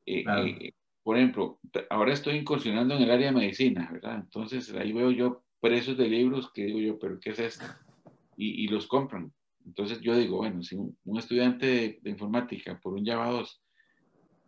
Eh, 0.06 0.24
eh, 0.28 0.72
por 1.02 1.18
ejemplo, 1.18 1.60
ahora 1.90 2.14
estoy 2.14 2.38
incursionando 2.38 2.96
en 2.96 3.04
el 3.04 3.12
área 3.12 3.28
de 3.28 3.38
medicina, 3.38 3.90
¿verdad? 3.92 4.16
Entonces 4.16 4.74
ahí 4.74 4.94
veo 4.94 5.12
yo 5.12 5.44
precios 5.60 5.98
de 5.98 6.08
libros 6.08 6.52
que 6.54 6.66
digo 6.66 6.80
yo, 6.80 7.00
pero 7.00 7.20
¿qué 7.20 7.32
es 7.32 7.40
esto? 7.40 7.66
Y, 8.38 8.64
y 8.64 8.68
los 8.68 8.88
compran. 8.88 9.34
Entonces 9.66 10.02
yo 10.02 10.16
digo, 10.16 10.38
bueno, 10.38 10.62
si 10.62 10.76
un, 10.76 10.96
estudiante 11.18 11.66
de, 11.66 12.00
de, 12.02 12.10
informática 12.10 12.80
por 12.80 12.94
un 12.94 13.06
Java 13.06 13.30
2, 13.32 13.62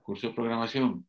curso 0.02 0.28
de 0.28 0.34
programación, 0.34 1.06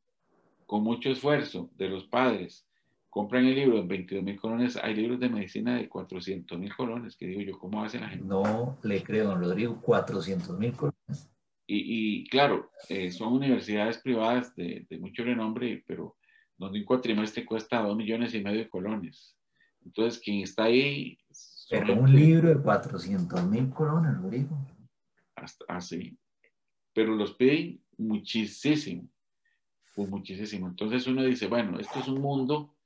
con 0.66 0.82
mucho 0.82 1.10
esfuerzo 1.10 1.70
de 1.76 1.88
los 1.88 2.04
padres, 2.04 2.66
compran 3.08 3.46
el 3.46 3.54
libro 3.54 3.78
en 3.78 3.88
22 3.88 4.22
mil 4.22 4.38
colones, 4.38 4.76
hay 4.76 4.94
libros 4.94 5.18
de 5.18 5.30
medicina 5.30 5.76
de 5.76 5.88
400 5.88 6.58
mil 6.58 6.74
colones, 6.74 7.16
que 7.16 7.26
digo 7.26 7.40
yo, 7.40 7.58
¿cómo 7.58 7.82
hace 7.82 7.98
la 7.98 8.08
gente? 8.08 8.26
No 8.26 8.78
le 8.82 9.02
creo, 9.02 9.28
don 9.28 9.40
Rodrigo, 9.40 9.80
400 9.80 10.58
mil 10.58 10.72
colones. 10.72 11.30
Y, 11.66 12.20
y 12.20 12.28
claro, 12.28 12.70
eh, 12.88 13.10
son 13.10 13.32
universidades 13.32 13.98
privadas 13.98 14.54
de, 14.54 14.86
de, 14.88 14.98
mucho 14.98 15.24
renombre, 15.24 15.82
pero 15.86 16.16
donde 16.58 16.80
un 16.80 16.84
cuatrimestre 16.84 17.44
cuesta 17.44 17.80
2 17.80 17.96
millones 17.96 18.34
y 18.34 18.42
medio 18.42 18.58
de 18.58 18.68
colones. 18.68 19.36
Entonces, 19.84 20.20
quien 20.20 20.42
está 20.42 20.64
ahí... 20.64 21.18
Pero 21.68 21.94
un 21.94 22.12
libro 22.12 22.48
de 22.48 22.62
400 22.62 23.44
mil 23.46 23.70
colones, 23.70 24.16
Rodrigo. 24.16 24.56
Así. 25.68 26.16
Pero 26.92 27.14
los 27.14 27.34
piden 27.34 27.80
muchísimo, 27.98 29.08
pues 29.96 30.08
muchísimo. 30.08 30.68
Entonces 30.68 31.08
uno 31.08 31.24
dice, 31.24 31.48
bueno, 31.48 31.80
esto 31.80 31.98
es 31.98 32.06
un 32.06 32.20
mundo 32.20 32.76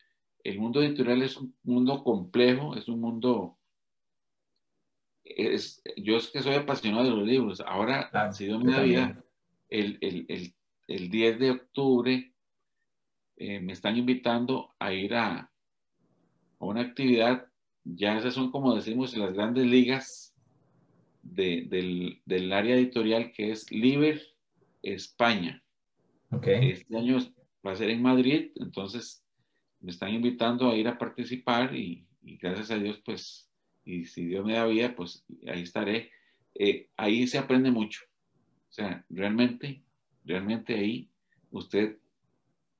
el 0.45 0.59
mundo 0.59 0.83
editorial 0.83 1.23
es 1.23 1.37
un 1.37 1.55
mundo 1.63 2.03
complejo, 2.03 2.77
es 2.77 2.89
un 2.89 3.01
mundo... 3.01 3.57
Es, 5.25 5.83
yo 5.97 6.17
es 6.17 6.29
que 6.29 6.43
soy 6.43 6.55
apasionado 6.55 7.05
de 7.05 7.11
los 7.11 7.27
libros. 7.27 7.61
Ahora, 7.61 8.11
ha 8.13 8.33
sido 8.33 8.59
mi 8.59 8.73
vida, 8.73 9.23
el, 9.69 9.99
el, 10.01 10.27
el, 10.29 10.55
el, 10.89 11.11
10 11.11 11.39
de 11.39 11.51
octubre 11.53 12.33
eh, 13.37 13.61
me 13.61 13.73
están 13.73 13.97
invitando 13.97 14.75
a 14.79 14.93
ir 14.93 15.15
a, 15.15 15.39
a, 15.39 15.51
una 16.59 16.81
actividad, 16.81 17.47
ya 17.85 18.19
esas 18.19 18.35
son 18.35 18.51
como 18.51 18.75
decimos 18.75 19.17
las 19.17 19.33
grandes 19.33 19.67
ligas 19.67 20.35
de, 21.23 21.67
del, 21.69 22.21
del, 22.25 22.53
área 22.53 22.75
editorial 22.75 23.31
que 23.33 23.53
es 23.53 23.71
Liber 23.71 24.21
España. 24.83 25.63
Okay. 26.31 26.71
Este 26.71 26.97
año 26.97 27.19
va 27.67 27.73
a 27.73 27.77
ser 27.77 27.91
en 27.91 28.03
Madrid, 28.03 28.53
entonces 28.57 29.25
me 29.81 29.91
están 29.91 30.15
invitando 30.15 30.71
a 30.71 30.77
ir 30.77 30.87
a 30.89 30.99
participar 30.99 31.75
y, 31.75 32.07
gracias 32.23 32.71
a 32.71 32.79
Dios, 32.79 33.01
pues, 33.05 33.51
y 33.85 34.05
si 34.05 34.27
Dios 34.27 34.45
me 34.45 34.55
da 34.55 34.67
vida, 34.67 34.95
pues 34.95 35.25
ahí 35.49 35.63
estaré. 35.63 36.11
Eh, 36.55 36.89
ahí 36.97 37.27
se 37.27 37.39
aprende 37.39 37.71
mucho. 37.71 38.03
O 38.69 38.73
sea, 38.73 39.05
realmente, 39.09 39.83
realmente 40.25 40.75
ahí 40.75 41.11
usted, 41.51 41.97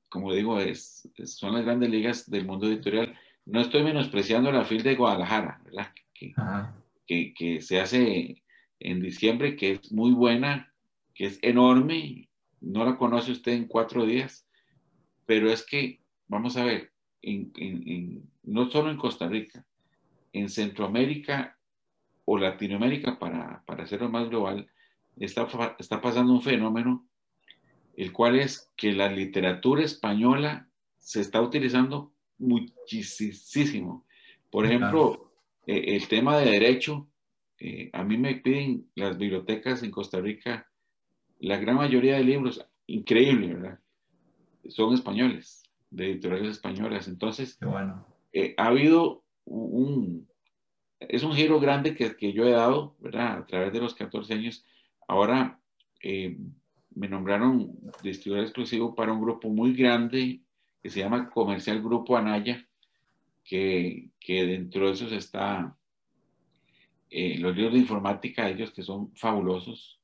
como 0.09 0.33
digo, 0.33 0.59
es, 0.59 1.09
son 1.25 1.53
las 1.53 1.65
grandes 1.65 1.89
ligas 1.89 2.29
del 2.29 2.45
mundo 2.45 2.67
editorial. 2.67 3.15
No 3.45 3.61
estoy 3.61 3.83
menospreciando 3.83 4.51
la 4.51 4.63
FIL 4.63 4.83
de 4.83 4.95
Guadalajara, 4.95 5.61
¿verdad? 5.65 5.91
Que, 6.13 6.33
que, 7.07 7.33
que, 7.33 7.61
se 7.61 7.79
hace 7.79 8.43
en 8.79 9.01
diciembre, 9.01 9.55
que 9.55 9.73
es 9.73 9.91
muy 9.91 10.11
buena, 10.11 10.71
que 11.13 11.25
es 11.25 11.39
enorme. 11.41 12.29
No 12.61 12.85
la 12.85 12.97
conoce 12.97 13.31
usted 13.31 13.53
en 13.53 13.67
cuatro 13.67 14.05
días, 14.05 14.47
pero 15.25 15.51
es 15.51 15.65
que, 15.65 15.99
vamos 16.27 16.57
a 16.57 16.63
ver, 16.63 16.91
en, 17.21 18.29
no 18.43 18.69
solo 18.69 18.91
en 18.91 18.97
Costa 18.97 19.27
Rica, 19.27 19.65
en 20.33 20.49
Centroamérica 20.49 21.57
o 22.25 22.37
Latinoamérica, 22.37 23.19
para, 23.19 23.63
para 23.65 23.83
hacerlo 23.83 24.09
más 24.09 24.29
global, 24.29 24.69
está, 25.17 25.47
está 25.79 26.01
pasando 26.01 26.33
un 26.33 26.41
fenómeno, 26.41 27.07
el 27.95 28.11
cual 28.13 28.39
es 28.39 28.71
que 28.77 28.93
la 28.93 29.11
literatura 29.11 29.83
española 29.83 30.69
se 30.99 31.21
está 31.21 31.41
utilizando 31.41 32.13
muchísimo. 32.37 34.05
Por 34.49 34.65
ejemplo, 34.65 35.33
eh, 35.65 35.95
el 35.95 36.07
tema 36.07 36.37
de 36.37 36.51
derecho, 36.51 37.09
eh, 37.59 37.89
a 37.93 38.03
mí 38.03 38.17
me 38.17 38.35
piden 38.35 38.89
las 38.95 39.17
bibliotecas 39.17 39.83
en 39.83 39.91
Costa 39.91 40.19
Rica, 40.19 40.70
la 41.41 41.57
gran 41.57 41.75
mayoría 41.75 42.17
de 42.17 42.23
libros, 42.23 42.65
increíble, 42.87 43.53
¿verdad? 43.55 43.79
Son 44.69 44.93
españoles 44.93 45.63
de 45.89 46.11
editoriales 46.11 46.51
españolas. 46.51 47.07
Entonces, 47.07 47.57
bueno. 47.61 48.05
eh, 48.31 48.53
ha 48.57 48.67
habido 48.67 49.23
un, 49.45 50.27
es 50.99 51.23
un 51.23 51.33
giro 51.33 51.59
grande 51.59 51.95
que, 51.95 52.15
que, 52.15 52.31
yo 52.31 52.45
he 52.45 52.51
dado, 52.51 52.95
¿verdad? 52.99 53.39
A 53.39 53.45
través 53.45 53.73
de 53.73 53.79
los 53.79 53.95
14 53.95 54.33
años. 54.33 54.63
Ahora 55.07 55.59
eh, 56.01 56.37
me 56.95 57.09
nombraron 57.09 57.71
distribuidor 58.03 58.45
exclusivo 58.45 58.93
para 58.95 59.11
un 59.11 59.21
grupo 59.21 59.49
muy 59.49 59.73
grande 59.73 60.41
que 60.81 60.89
se 60.89 60.99
llama 60.99 61.29
Comercial 61.29 61.81
Grupo 61.81 62.17
Anaya, 62.17 62.67
que, 63.43 64.09
que 64.19 64.45
dentro 64.45 64.87
de 64.87 64.93
esos 64.93 65.11
está 65.11 65.75
eh, 67.09 67.37
los 67.39 67.55
libros 67.55 67.73
de 67.73 67.79
informática, 67.79 68.47
ellos 68.47 68.71
que 68.71 68.83
son 68.83 69.11
fabulosos. 69.15 70.00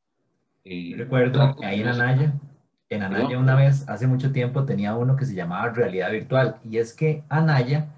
Eh, 0.70 0.94
recuerdo 0.98 1.56
que 1.56 1.66
ahí 1.66 1.82
en 1.82 1.88
Anaya 1.88 2.34
en 2.90 3.04
Anaya 3.04 3.38
una 3.38 3.56
vez, 3.56 3.88
hace 3.90 4.08
mucho 4.08 4.32
tiempo, 4.32 4.66
tenía 4.66 4.96
uno 4.96 5.16
que 5.16 5.26
se 5.26 5.36
llamaba 5.36 5.70
realidad 5.70 6.12
virtual. 6.12 6.60
Y 6.64 6.78
es 6.78 6.94
que 6.94 7.24
Anaya, 7.28 7.94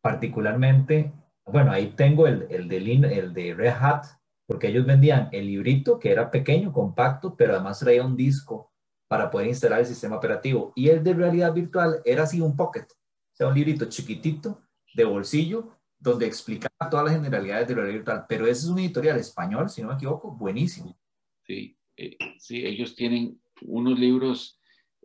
particularmente, 0.00 1.12
bueno, 1.44 1.72
ahí 1.72 1.88
tengo 1.96 2.26
el, 2.26 2.46
el, 2.50 2.68
de, 2.68 2.76
el 3.18 3.34
de 3.34 3.54
Red 3.54 3.74
Hat, 3.80 4.04
porque 4.46 4.68
ellos 4.68 4.86
vendían 4.86 5.28
el 5.32 5.46
librito, 5.46 5.98
que 5.98 6.12
era 6.12 6.30
pequeño, 6.30 6.72
compacto, 6.72 7.34
pero 7.36 7.54
además 7.54 7.80
traía 7.80 8.04
un 8.04 8.16
disco 8.16 8.72
para 9.08 9.30
poder 9.30 9.48
instalar 9.48 9.80
el 9.80 9.86
sistema 9.86 10.16
operativo. 10.16 10.72
Y 10.76 10.88
el 10.88 11.02
de 11.02 11.14
realidad 11.14 11.52
virtual 11.52 12.00
era 12.04 12.22
así 12.22 12.40
un 12.40 12.56
pocket, 12.56 12.86
o 12.92 13.36
sea, 13.36 13.48
un 13.48 13.54
librito 13.54 13.86
chiquitito, 13.86 14.62
de 14.94 15.04
bolsillo, 15.04 15.76
donde 15.98 16.26
explicaba 16.26 16.90
todas 16.90 17.06
las 17.06 17.14
generalidades 17.14 17.68
de 17.68 17.74
realidad 17.74 17.96
virtual. 17.96 18.26
Pero 18.28 18.46
ese 18.46 18.62
es 18.62 18.68
un 18.68 18.78
editorial 18.78 19.18
español, 19.18 19.68
si 19.68 19.82
no 19.82 19.88
me 19.88 19.94
equivoco, 19.94 20.30
buenísimo. 20.30 20.96
Sí, 21.44 21.77
eh, 21.98 22.16
sí, 22.38 22.64
ellos 22.64 22.94
tienen 22.94 23.40
unos 23.62 23.98
libros 23.98 24.58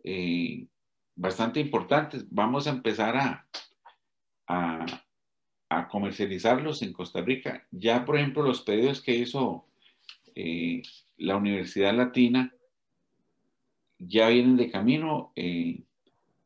eh, 0.04 0.66
bastante 1.16 1.60
importantes. 1.60 2.24
Vamos 2.30 2.66
a 2.66 2.70
empezar 2.70 3.16
a, 3.16 3.46
comercializarlos 5.90 6.82
en 6.82 6.92
Costa 6.92 7.20
Rica. 7.20 7.66
Ya, 7.72 8.04
por 8.04 8.16
ejemplo, 8.16 8.42
los 8.44 8.62
pedidos 8.62 9.02
que 9.02 9.16
hizo 9.16 9.66
eh, 10.34 10.82
la 11.16 11.36
Universidad 11.36 11.94
Latina 11.94 12.54
ya 13.98 14.28
vienen 14.28 14.56
de 14.56 14.70
camino 14.70 15.32
eh, 15.34 15.82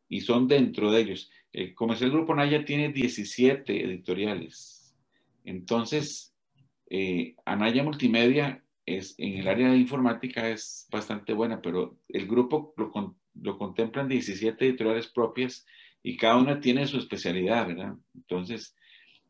y 0.08 0.20
son 0.22 0.48
dentro 0.48 0.90
de 0.90 1.00
ellos. 1.02 1.30
el 1.52 1.74
Grupo 1.74 2.34
Naya 2.34 2.64
tiene 2.64 2.90
17 2.90 3.84
editoriales. 3.84 4.94
Entonces, 5.44 6.34
Anaya 7.44 7.82
Multimedia 7.82 8.62
es, 8.96 9.14
en 9.18 9.34
el 9.38 9.48
área 9.48 9.70
de 9.70 9.76
informática 9.76 10.48
es 10.48 10.88
bastante 10.90 11.32
buena, 11.32 11.60
pero 11.60 11.98
el 12.08 12.26
grupo 12.26 12.74
lo, 12.76 13.16
lo 13.34 13.58
contemplan 13.58 14.08
17 14.08 14.64
editoriales 14.64 15.08
propias 15.08 15.66
y 16.02 16.16
cada 16.16 16.36
una 16.36 16.60
tiene 16.60 16.86
su 16.86 16.98
especialidad, 16.98 17.66
¿verdad? 17.66 17.94
Entonces, 18.14 18.76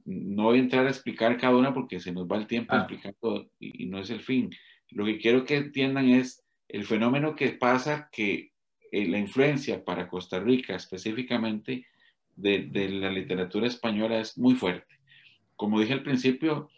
no 0.05 0.45
voy 0.45 0.59
a 0.59 0.63
entrar 0.63 0.87
a 0.87 0.91
explicar 0.91 1.37
cada 1.37 1.57
una 1.57 1.75
porque 1.75 2.01
se 2.01 2.13
nos 2.13 2.27
va 2.27 2.37
el 2.37 2.47
tiempo 2.47 2.75
ah. 2.75 2.79
explicando 2.79 3.51
y, 3.59 3.87
no 3.87 3.99
es 3.99 4.11
el 4.11 4.21
fin. 4.21 4.51
Lo 4.91 5.05
que 5.05 5.19
quiero 5.19 5.45
que 5.45 5.57
entiendan 5.57 6.09
es 6.09 6.45
el 6.69 6.85
fenómeno 6.85 7.35
que 7.35 7.51
pasa 7.51 8.09
que 8.11 8.53
eh, 8.91 9.07
la 9.07 9.19
influencia 9.19 9.85
para 9.85 10.09
Costa 10.09 10.41
Rica 10.41 10.75
específicamente 10.75 11.87
de, 12.37 12.67
de, 12.71 12.89
la 12.89 13.11
literatura 13.11 13.67
española 13.67 14.21
es 14.21 14.39
muy 14.39 14.55
fuerte. 14.55 14.99
Como 15.57 15.81
dije 15.81 15.93
al 15.93 16.03
principio, 16.03 16.71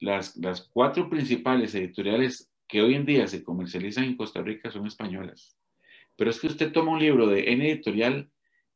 las, 0.00 0.36
las 0.36 0.62
cuatro 0.62 1.08
principales 1.08 1.74
editoriales 1.74 2.50
que 2.68 2.82
hoy 2.82 2.94
en 2.94 3.06
día 3.06 3.26
se 3.26 3.42
comercializan 3.42 4.04
en 4.04 4.16
Costa 4.16 4.42
Rica 4.42 4.70
son 4.70 4.86
españolas. 4.86 5.56
Pero 6.16 6.30
es 6.30 6.40
que 6.40 6.46
usted 6.46 6.72
toma 6.72 6.92
un 6.92 7.00
libro 7.00 7.26
de 7.26 7.52
N 7.52 7.70
editorial 7.70 8.30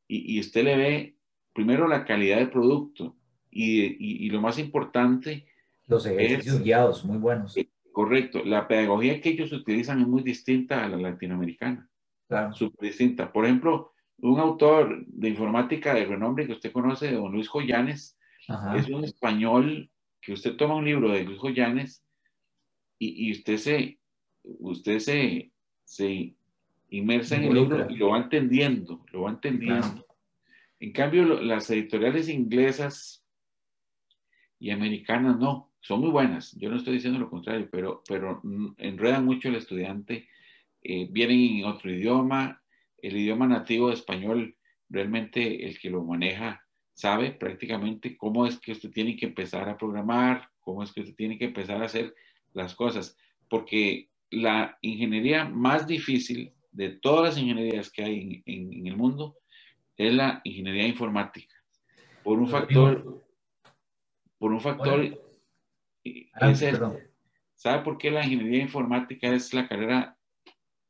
y, 0.06 0.36
y 0.36 0.40
usted 0.40 0.64
le 0.64 0.76
ve 0.76 1.16
primero 1.52 1.88
la 1.88 2.04
calidad 2.04 2.38
del 2.38 2.50
producto 2.50 3.16
y, 3.50 4.26
y, 4.26 4.30
lo 4.30 4.40
más 4.40 4.58
importante... 4.58 5.46
Los 5.86 6.06
ejercicios 6.06 6.62
guiados, 6.62 7.04
muy 7.04 7.18
buenos. 7.18 7.56
Correcto, 7.92 8.44
la 8.44 8.68
pedagogía 8.68 9.20
que 9.20 9.30
ellos 9.30 9.52
utilizan 9.52 10.00
es 10.00 10.06
muy 10.06 10.22
distinta 10.22 10.84
a 10.84 10.88
la 10.88 10.96
latinoamericana. 10.98 11.88
Claro. 12.28 12.52
Súper 12.52 12.90
distinta. 12.90 13.32
Por 13.32 13.46
ejemplo, 13.46 13.92
un 14.18 14.38
autor 14.38 15.04
de 15.06 15.30
informática 15.30 15.94
de 15.94 16.04
renombre 16.04 16.46
que 16.46 16.52
usted 16.52 16.72
conoce, 16.72 17.10
don 17.12 17.32
Luis 17.32 17.48
Joyanes, 17.48 18.16
es 18.76 18.88
un 18.88 19.04
español 19.04 19.90
que 20.28 20.34
usted 20.34 20.56
toma 20.56 20.74
un 20.74 20.84
libro 20.84 21.10
de 21.10 21.24
Luis 21.24 21.38
Joyanes 21.38 22.04
y, 22.98 23.28
y 23.28 23.32
usted 23.32 23.56
se, 23.56 23.98
usted 24.42 24.98
se, 24.98 25.52
se 25.84 26.34
inmersa 26.90 27.36
en 27.36 27.44
el 27.44 27.54
libro 27.54 27.90
y 27.90 27.96
lo 27.96 28.10
va 28.10 28.18
entendiendo, 28.18 29.06
lo 29.10 29.22
va 29.22 29.30
entendiendo. 29.30 30.06
En 30.80 30.92
cambio, 30.92 31.24
las 31.40 31.70
editoriales 31.70 32.28
inglesas 32.28 33.24
y 34.58 34.68
americanas 34.68 35.38
no, 35.38 35.72
son 35.80 36.00
muy 36.00 36.10
buenas, 36.10 36.54
yo 36.58 36.68
no 36.68 36.76
estoy 36.76 36.96
diciendo 36.96 37.18
lo 37.18 37.30
contrario, 37.30 37.66
pero, 37.72 38.02
pero 38.06 38.42
enredan 38.76 39.24
mucho 39.24 39.48
al 39.48 39.54
estudiante, 39.54 40.28
eh, 40.82 41.08
vienen 41.10 41.60
en 41.60 41.64
otro 41.64 41.90
idioma, 41.90 42.62
el 43.00 43.16
idioma 43.16 43.46
nativo 43.46 43.88
de 43.88 43.94
español, 43.94 44.56
realmente 44.90 45.64
el 45.64 45.78
que 45.78 45.88
lo 45.88 46.04
maneja 46.04 46.67
sabe 46.98 47.30
prácticamente 47.30 48.16
cómo 48.16 48.44
es 48.44 48.58
que 48.58 48.72
usted 48.72 48.90
tiene 48.90 49.14
que 49.14 49.26
empezar 49.26 49.68
a 49.68 49.78
programar, 49.78 50.50
cómo 50.58 50.82
es 50.82 50.90
que 50.90 51.02
usted 51.02 51.14
tiene 51.14 51.38
que 51.38 51.44
empezar 51.44 51.80
a 51.80 51.86
hacer 51.86 52.12
las 52.54 52.74
cosas, 52.74 53.16
porque 53.48 54.08
la 54.30 54.76
ingeniería 54.82 55.44
más 55.44 55.86
difícil 55.86 56.52
de 56.72 56.88
todas 56.88 57.22
las 57.22 57.38
ingenierías 57.38 57.88
que 57.92 58.02
hay 58.02 58.42
en, 58.44 58.84
el 58.84 58.96
mundo 58.96 59.36
es 59.96 60.12
la 60.12 60.40
ingeniería 60.42 60.88
informática. 60.88 61.54
Por 62.24 62.40
un 62.40 62.48
factor, 62.48 63.24
por 64.36 64.52
un 64.52 64.60
factor, 64.60 65.22
¿sabe 67.54 67.84
por 67.84 67.96
qué 67.96 68.10
la 68.10 68.24
ingeniería 68.24 68.62
informática 68.62 69.32
es 69.32 69.54
la 69.54 69.68
carrera 69.68 70.18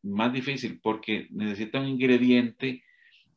más 0.02 0.32
difícil? 0.32 0.80
Porque 0.82 1.26
necesita 1.28 1.78
un 1.78 1.88
ingrediente 1.88 2.82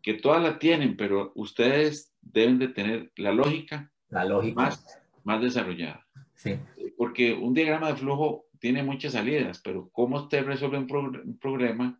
que 0.01 0.13
todas 0.13 0.41
la 0.41 0.57
tienen, 0.57 0.95
pero 0.95 1.33
ustedes 1.35 2.10
deben 2.21 2.59
de 2.59 2.69
tener 2.69 3.11
la 3.15 3.31
lógica, 3.31 3.91
la 4.09 4.25
lógica. 4.25 4.55
Más, 4.55 5.01
más 5.23 5.41
desarrollada. 5.41 6.05
Sí. 6.35 6.55
Porque 6.97 7.33
un 7.33 7.53
diagrama 7.53 7.89
de 7.89 7.95
flujo 7.95 8.47
tiene 8.59 8.83
muchas 8.83 9.13
salidas, 9.13 9.59
pero 9.63 9.89
cómo 9.91 10.17
usted 10.17 10.45
resuelve 10.45 10.77
un, 10.77 11.37
problema, 11.39 11.99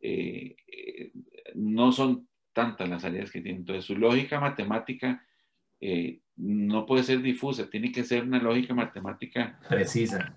eh, 0.00 0.56
eh, 0.66 1.12
no 1.54 1.92
son 1.92 2.28
tantas 2.52 2.88
las 2.88 3.02
salidas 3.02 3.30
que 3.30 3.40
tiene. 3.40 3.58
Entonces, 3.58 3.84
su 3.84 3.96
lógica 3.96 4.40
matemática 4.40 5.24
eh, 5.80 6.20
no 6.36 6.86
puede 6.86 7.04
ser 7.04 7.22
difusa, 7.22 7.70
tiene 7.70 7.92
que 7.92 8.04
ser 8.04 8.24
una 8.24 8.40
lógica 8.40 8.74
matemática 8.74 9.58
precisa, 9.68 10.36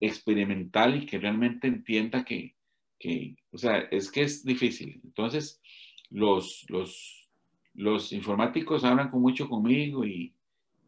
experimental 0.00 1.02
y 1.02 1.06
que 1.06 1.18
realmente 1.18 1.66
entienda 1.66 2.24
que, 2.24 2.54
que 2.98 3.36
o 3.50 3.58
sea, 3.58 3.78
es 3.90 4.10
que 4.10 4.22
es 4.22 4.44
difícil. 4.44 5.00
Entonces, 5.04 5.60
los, 6.10 6.66
los, 6.68 7.15
los 7.76 8.12
informáticos 8.12 8.84
hablan 8.84 9.10
con 9.10 9.20
mucho 9.20 9.48
conmigo 9.48 10.04
y, 10.04 10.34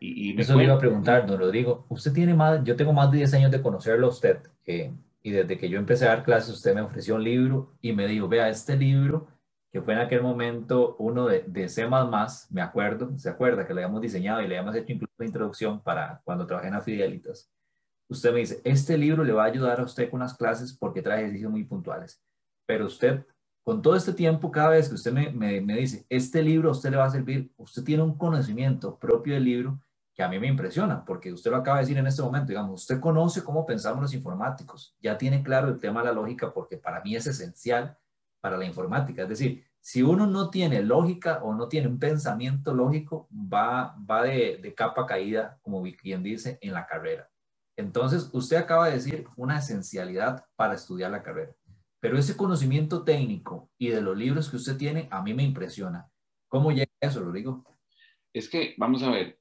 y, 0.00 0.32
me 0.34 0.42
Eso 0.42 0.56
le 0.56 0.64
iba 0.64 0.74
a 0.74 0.78
preguntar, 0.78 1.26
don 1.26 1.38
Rodrigo. 1.38 1.86
Usted 1.88 2.12
tiene 2.12 2.34
más, 2.34 2.62
yo 2.64 2.76
tengo 2.76 2.92
más 2.92 3.10
de 3.10 3.18
10 3.18 3.34
años 3.34 3.50
de 3.50 3.62
conocerlo 3.62 4.06
a 4.06 4.10
usted. 4.10 4.38
Eh, 4.64 4.92
y 5.22 5.30
desde 5.30 5.58
que 5.58 5.68
yo 5.68 5.78
empecé 5.78 6.06
a 6.06 6.10
dar 6.10 6.24
clases, 6.24 6.54
usted 6.54 6.74
me 6.74 6.80
ofreció 6.80 7.16
un 7.16 7.24
libro 7.24 7.74
y 7.80 7.92
me 7.92 8.06
dijo, 8.06 8.28
vea, 8.28 8.48
este 8.48 8.76
libro, 8.76 9.26
que 9.70 9.82
fue 9.82 9.94
en 9.94 10.00
aquel 10.00 10.22
momento 10.22 10.96
uno 10.98 11.26
de, 11.26 11.44
de 11.46 11.68
C++, 11.68 11.86
me 12.50 12.62
acuerdo, 12.62 13.18
se 13.18 13.28
acuerda 13.28 13.66
que 13.66 13.74
lo 13.74 13.80
habíamos 13.80 14.00
diseñado 14.00 14.40
y 14.40 14.48
le 14.48 14.56
habíamos 14.56 14.76
hecho 14.76 14.92
incluso 14.92 15.12
una 15.18 15.26
introducción 15.26 15.82
para 15.82 16.22
cuando 16.24 16.46
trabajé 16.46 16.68
en 16.68 16.74
la 16.74 16.80
Fidelitas. 16.80 17.50
Usted 18.08 18.32
me 18.32 18.38
dice, 18.38 18.62
este 18.64 18.96
libro 18.96 19.24
le 19.24 19.32
va 19.32 19.44
a 19.44 19.48
ayudar 19.48 19.80
a 19.80 19.84
usted 19.84 20.08
con 20.10 20.20
las 20.20 20.34
clases 20.34 20.72
porque 20.72 21.02
trae 21.02 21.20
ejercicios 21.20 21.50
muy 21.50 21.64
puntuales. 21.64 22.22
Pero 22.64 22.86
usted 22.86 23.26
con 23.68 23.82
todo 23.82 23.96
este 23.96 24.14
tiempo, 24.14 24.50
cada 24.50 24.70
vez 24.70 24.88
que 24.88 24.94
usted 24.94 25.12
me, 25.12 25.60
dice, 25.74 26.06
este 26.08 26.42
libro 26.42 26.70
usted 26.70 26.90
le 26.90 26.96
va 26.96 27.04
a 27.04 27.10
servir, 27.10 27.52
usted 27.58 27.84
tiene 27.84 28.02
un 28.02 28.16
conocimiento 28.16 28.98
propio 28.98 29.34
del 29.34 29.44
libro 29.44 29.78
que 30.14 30.22
a 30.22 30.28
mí 30.30 30.38
me 30.38 30.46
impresiona, 30.46 31.04
porque 31.04 31.30
usted 31.34 31.50
lo 31.50 31.58
acaba 31.58 31.76
de 31.76 31.82
decir 31.82 31.98
en 31.98 32.06
este 32.06 32.22
momento, 32.22 32.48
digamos, 32.48 32.80
usted 32.80 32.98
conoce 32.98 33.44
cómo 33.44 33.66
pensamos 33.66 34.00
los 34.00 34.14
informáticos, 34.14 34.96
ya 35.02 35.18
tiene 35.18 35.42
claro 35.42 35.68
el 35.68 35.78
tema 35.78 36.00
de 36.00 36.06
la 36.06 36.12
lógica, 36.14 36.50
porque 36.50 36.78
para 36.78 37.02
mí 37.02 37.14
es 37.14 37.26
esencial 37.26 37.98
para 38.40 38.56
la 38.56 38.64
informática. 38.64 39.24
Es 39.24 39.28
decir, 39.28 39.62
si 39.80 40.02
uno 40.02 40.26
no 40.26 40.48
tiene 40.48 40.80
lógica 40.80 41.40
o 41.42 41.52
no 41.52 41.68
tiene 41.68 41.88
un 41.88 41.98
pensamiento 41.98 42.72
lógico, 42.72 43.28
va, 43.30 43.94
va 44.10 44.22
de 44.22 44.74
capa 44.74 45.04
caída, 45.04 45.58
como 45.60 45.82
quien 46.00 46.22
dice, 46.22 46.58
en 46.62 46.72
la 46.72 46.86
carrera. 46.86 47.28
Entonces, 47.76 48.30
usted 48.32 48.56
acaba 48.56 48.86
de 48.86 48.94
decir 48.94 49.26
una 49.36 49.58
esencialidad 49.58 50.46
para 50.56 50.72
estudiar 50.72 51.10
la 51.10 51.22
carrera. 51.22 51.52
Pero 52.00 52.18
ese 52.18 52.36
conocimiento 52.36 53.02
técnico 53.02 53.70
y 53.78 53.88
de 53.88 54.00
los 54.00 54.16
libros 54.16 54.48
que 54.48 54.56
usted 54.56 54.76
tiene, 54.76 55.08
a 55.10 55.22
mí 55.22 55.34
me 55.34 55.42
impresiona. 55.42 56.08
¿Cómo 56.46 56.70
llega 56.70 56.86
eso, 57.00 57.20
Rodrigo? 57.20 57.64
Es 58.32 58.48
que, 58.48 58.74
vamos 58.76 59.02
a 59.02 59.10
ver, 59.10 59.38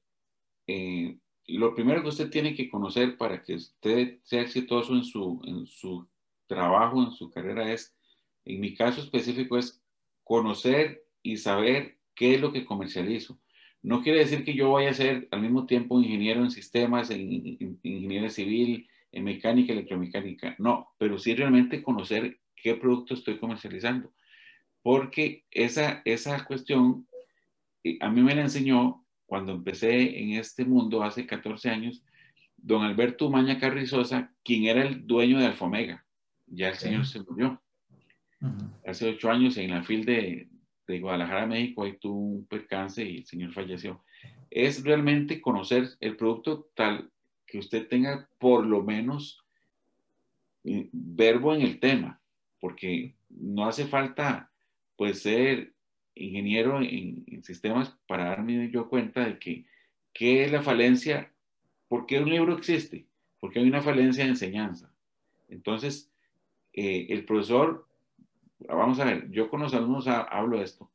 eh, 0.66 1.18
lo 1.46 1.74
primero 1.74 2.02
que 2.02 2.08
usted 2.08 2.30
tiene 2.30 2.54
que 2.54 2.68
conocer 2.68 3.16
para 3.16 3.42
que 3.42 3.54
usted 3.54 4.18
sea 4.22 4.42
exitoso 4.42 4.94
en 4.94 5.04
su, 5.04 5.40
en 5.44 5.66
su 5.66 6.08
trabajo, 6.46 7.02
en 7.02 7.12
su 7.12 7.30
carrera, 7.30 7.72
es, 7.72 7.96
en 8.44 8.60
mi 8.60 8.74
caso 8.74 9.00
específico, 9.00 9.56
es 9.56 9.82
conocer 10.24 11.04
y 11.22 11.36
saber 11.36 11.98
qué 12.14 12.34
es 12.34 12.40
lo 12.40 12.52
que 12.52 12.64
comercializo. 12.64 13.40
No 13.82 14.02
quiere 14.02 14.18
decir 14.18 14.44
que 14.44 14.54
yo 14.54 14.72
vaya 14.72 14.90
a 14.90 14.94
ser 14.94 15.28
al 15.30 15.40
mismo 15.40 15.64
tiempo 15.64 16.00
ingeniero 16.00 16.42
en 16.42 16.50
sistemas, 16.50 17.10
en, 17.10 17.20
en 17.20 17.80
ingeniería 17.82 18.30
civil, 18.30 18.88
en 19.12 19.24
mecánica, 19.24 19.72
electromecánica. 19.72 20.56
No, 20.58 20.88
pero 20.98 21.18
sí 21.18 21.34
realmente 21.34 21.82
conocer 21.82 22.40
qué 22.62 22.74
producto 22.74 23.14
estoy 23.14 23.38
comercializando. 23.38 24.12
Porque 24.82 25.44
esa, 25.50 26.02
esa 26.04 26.44
cuestión 26.44 27.06
eh, 27.84 27.98
a 28.00 28.08
mí 28.08 28.22
me 28.22 28.34
la 28.34 28.42
enseñó 28.42 29.04
cuando 29.26 29.52
empecé 29.52 30.20
en 30.20 30.32
este 30.32 30.64
mundo 30.64 31.02
hace 31.02 31.26
14 31.26 31.68
años, 31.68 32.02
don 32.56 32.82
Alberto 32.82 33.30
Maña 33.30 33.58
Carrizosa, 33.58 34.32
quien 34.42 34.64
era 34.64 34.82
el 34.82 35.06
dueño 35.06 35.38
de 35.38 35.46
Alfomega. 35.46 36.04
Ya 36.46 36.70
el 36.70 36.76
señor 36.76 37.06
se 37.06 37.20
murió. 37.20 37.62
Hace 38.86 39.10
ocho 39.10 39.30
años 39.30 39.56
en 39.58 39.70
la 39.70 39.82
fil 39.82 40.04
de, 40.04 40.48
de 40.86 41.00
Guadalajara, 41.00 41.46
México, 41.46 41.84
ahí 41.84 41.98
tuvo 41.98 42.18
un 42.18 42.46
percance 42.46 43.04
y 43.04 43.18
el 43.18 43.26
señor 43.26 43.52
falleció. 43.52 44.02
Es 44.50 44.82
realmente 44.82 45.40
conocer 45.40 45.90
el 46.00 46.16
producto 46.16 46.70
tal 46.74 47.10
que 47.46 47.58
usted 47.58 47.86
tenga 47.86 48.28
por 48.38 48.64
lo 48.64 48.82
menos 48.82 49.44
eh, 50.64 50.88
verbo 50.92 51.54
en 51.54 51.62
el 51.62 51.80
tema 51.80 52.17
porque 52.60 53.14
no 53.28 53.66
hace 53.66 53.86
falta 53.86 54.50
pues 54.96 55.22
ser 55.22 55.72
ingeniero 56.14 56.80
en, 56.82 57.42
sistemas 57.42 57.96
para 58.06 58.24
darme 58.24 58.70
yo 58.70 58.88
cuenta 58.88 59.24
de 59.24 59.38
que 59.38 59.66
qué 60.12 60.44
es 60.44 60.52
la 60.52 60.62
falencia, 60.62 61.32
por 61.86 62.06
qué 62.06 62.20
un 62.20 62.30
libro 62.30 62.56
existe, 62.56 63.06
porque 63.38 63.60
hay 63.60 63.68
una 63.68 63.80
falencia 63.80 64.24
de 64.24 64.30
enseñanza. 64.30 64.92
Entonces, 65.48 66.10
eh, 66.72 67.06
el 67.10 67.24
profesor, 67.24 67.86
vamos 68.58 68.98
a 68.98 69.04
ver, 69.04 69.30
yo 69.30 69.48
con 69.48 69.60
los 69.60 69.72
alumnos 69.74 70.08
hablo 70.08 70.58
de 70.58 70.64
esto, 70.64 70.90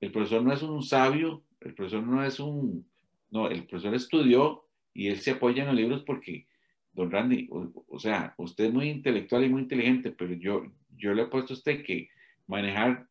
el 0.00 0.12
profesor 0.12 0.42
no 0.42 0.52
es 0.52 0.62
un 0.62 0.82
sabio, 0.82 1.42
el 1.60 1.74
profesor 1.74 2.02
no 2.02 2.24
es 2.24 2.38
un, 2.38 2.86
no, 3.30 3.48
el 3.48 3.64
profesor 3.64 3.94
estudió 3.94 4.64
y 4.92 5.08
él 5.08 5.18
se 5.20 5.32
apoya 5.32 5.62
en 5.62 5.68
los 5.68 5.76
libros 5.76 6.02
porque 6.04 6.46
don 6.92 7.10
Randy, 7.10 7.48
o, 7.50 7.98
sea, 7.98 8.34
usted 8.38 8.64
es 8.66 8.72
muy 8.72 8.88
intelectual 8.88 9.44
y 9.44 9.48
muy 9.48 9.62
inteligente, 9.62 10.10
pero 10.10 10.34
yo, 10.34 10.64
yo 10.98 11.14
le 11.14 11.22
he 11.22 11.26
puesto 11.26 11.54
a 11.54 11.56
usted 11.56 11.84
que 11.84 12.08
manejar 12.46 13.06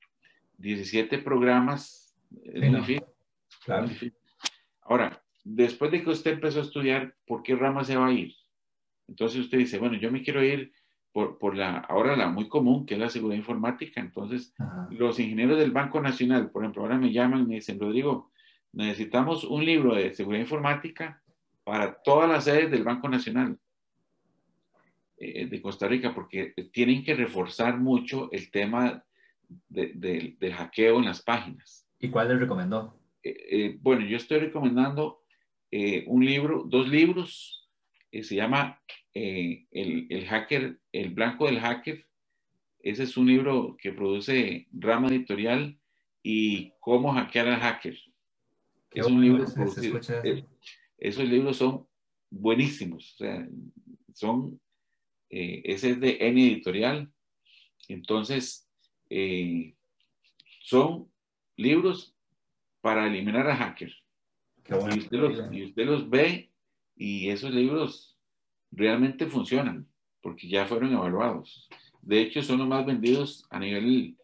17 0.58 1.20
programas 1.20 2.16
es 2.44 2.62
muy 2.62 2.80
difícil. 2.80 3.04
Claro. 3.64 3.90
Ahora, 4.82 5.24
después 5.44 5.92
de 5.92 6.04
que 6.04 6.10
usted 6.10 6.34
empezó 6.34 6.60
a 6.60 6.64
estudiar, 6.64 7.16
¿por 7.26 7.44
qué 7.44 7.56
rama 7.56 7.84
se 7.84 7.96
va 7.96 8.08
a 8.08 8.12
ir? 8.12 8.34
Entonces 9.08 9.42
usted 9.42 9.58
dice, 9.58 9.78
bueno, 9.78 9.98
yo 9.98 10.12
me 10.12 10.22
quiero 10.22 10.44
ir 10.44 10.72
por, 11.12 11.38
por 11.38 11.56
la, 11.56 11.78
ahora 11.78 12.16
la 12.16 12.28
muy 12.28 12.48
común, 12.48 12.86
que 12.86 12.96
es 12.96 13.00
la 13.00 13.10
seguridad 13.10 13.40
informática. 13.40 14.02
Entonces, 14.02 14.54
los 14.92 15.20
ingenieros 15.20 15.58
del 15.58 15.72
Banco 15.72 16.02
Nacional, 16.02 16.52
por 16.52 16.64
ejemplo, 16.64 16.84
ahora 16.84 16.98
me 16.98 17.12
llaman 17.12 17.42
y 17.42 17.46
me 17.46 17.56
dicen, 17.56 17.80
Rodrigo, 17.80 18.32
necesitamos 18.74 19.44
un 19.44 19.66
libro 19.66 19.96
de 19.96 20.14
seguridad 20.14 20.42
informática 20.42 21.22
para 21.64 21.94
todas 22.04 22.30
las 22.30 22.44
sedes 22.44 22.70
del 22.70 22.84
Banco 22.84 23.10
Nacional 23.10 23.58
eh, 25.18 25.48
de 25.48 25.62
Costa 25.62 25.88
Rica, 25.88 26.14
porque 26.14 26.54
tienen 26.72 27.04
que 27.04 27.16
reforzar 27.16 27.78
mucho 27.80 28.30
el 28.32 28.52
tema 28.52 29.04
del 29.70 30.54
hackeo 30.54 31.00
en 31.00 31.06
las 31.06 31.22
páginas. 31.22 31.88
¿Y 32.00 32.10
cuál 32.10 32.30
les 32.30 32.40
recomendó? 32.40 33.00
Eh, 33.24 33.36
eh, 33.50 33.78
bueno, 33.82 34.06
yo 34.06 34.18
estoy 34.18 34.40
recomendando 34.40 35.24
un 36.06 36.26
libro, 36.26 36.64
dos 36.66 36.88
libros, 36.88 37.70
se 38.10 38.36
llama 38.36 38.82
el, 39.14 39.68
el, 39.72 40.26
hacker, 40.26 40.80
El 40.94 41.10
Blanco 41.10 41.46
del 41.46 41.60
Hacker. 41.60 42.06
Ese 42.80 43.04
es 43.04 43.18
un 43.18 43.28
libro 43.28 43.76
que 43.78 43.92
produce 43.92 44.68
Rama 44.72 45.10
Editorial 45.10 45.78
y 46.24 46.72
Cómo 46.80 47.12
hackear 47.14 47.50
al 47.50 47.60
hacker. 47.60 47.98
es 48.92 49.06
un 49.06 49.22
libro 49.22 49.46
esos 50.98 51.28
libros 51.28 51.58
son 51.58 51.88
buenísimos, 52.30 53.14
o 53.14 53.18
sea, 53.18 53.48
son, 54.14 54.60
eh, 55.30 55.62
ese 55.66 55.92
es 55.92 56.00
de 56.00 56.18
N 56.22 56.42
Editorial, 56.42 57.12
entonces, 57.88 58.68
eh, 59.10 59.76
son 60.62 61.10
libros 61.56 62.16
para 62.82 63.08
eliminar 63.08 63.50
a 63.50 63.56
hackers. 63.56 63.96
y, 64.70 65.00
usted 65.00 65.18
los, 65.18 65.54
y 65.54 65.64
usted 65.64 65.86
los 65.86 66.10
ve 66.10 66.52
y 66.96 67.30
esos 67.30 67.52
libros 67.52 68.18
realmente 68.72 69.28
funcionan 69.28 69.88
porque 70.22 70.48
ya 70.48 70.66
fueron 70.66 70.94
evaluados. 70.94 71.70
De 72.02 72.22
hecho, 72.22 72.42
son 72.42 72.60
los 72.60 72.68
más 72.68 72.86
vendidos 72.86 73.46
a 73.50 73.60
nivel 73.60 74.18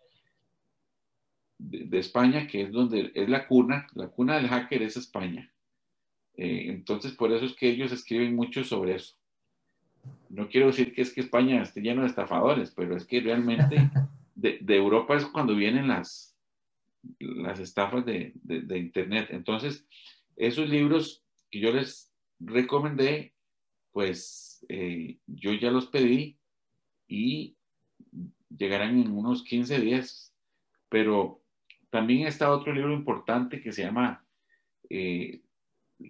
de, 1.58 1.98
España, 1.98 2.48
que 2.48 2.64
es 2.64 2.72
donde 2.72 3.12
es 3.16 3.30
la 3.30 3.48
cuna, 3.48 3.88
la 3.94 4.10
cuna 4.10 4.36
del 4.36 4.50
hacker 4.50 4.84
es 4.84 4.98
España. 4.98 5.50
Eh, 6.36 6.66
entonces, 6.68 7.14
por 7.14 7.32
eso 7.32 7.46
es 7.46 7.54
que 7.54 7.70
ellos 7.70 7.92
escriben 7.92 8.36
mucho 8.36 8.64
sobre 8.64 8.96
eso. 8.96 9.16
No 10.30 10.50
quiero 10.50 10.68
decir 10.68 10.94
que 10.94 11.02
es 11.02 11.14
que 11.14 11.22
España 11.22 11.62
esté 11.62 11.82
lleno 11.82 12.02
de 12.02 12.08
estafadores, 12.08 12.72
pero 12.72 12.96
es 12.96 13.06
que 13.06 13.22
realmente 13.22 13.78
de, 14.36 14.60
Europa 14.76 15.16
es 15.16 15.26
cuando 15.26 15.56
vienen 15.56 15.88
las, 15.88 16.36
las 17.20 17.60
estafas 17.60 18.06
de, 18.06 18.34
Internet. 18.50 19.28
Entonces, 19.32 19.88
esos 20.36 20.70
libros 20.70 21.24
que 21.52 21.60
yo 21.60 21.72
les 21.72 22.12
recomendé, 22.40 23.34
pues 23.92 24.66
eh, 24.70 25.20
yo 25.28 25.54
ya 25.54 25.70
los 25.70 25.88
pedí 25.88 26.40
y 27.08 27.56
llegarán 28.50 29.00
en 29.00 29.12
unos 29.12 29.44
15 29.44 29.80
días. 29.80 30.34
Pero 30.90 31.42
también 31.90 32.28
está 32.28 32.52
otro 32.52 32.74
libro 32.74 32.94
importante 32.94 33.62
que 33.62 33.72
se 33.72 33.84
llama 33.84 34.26
eh, 34.90 35.42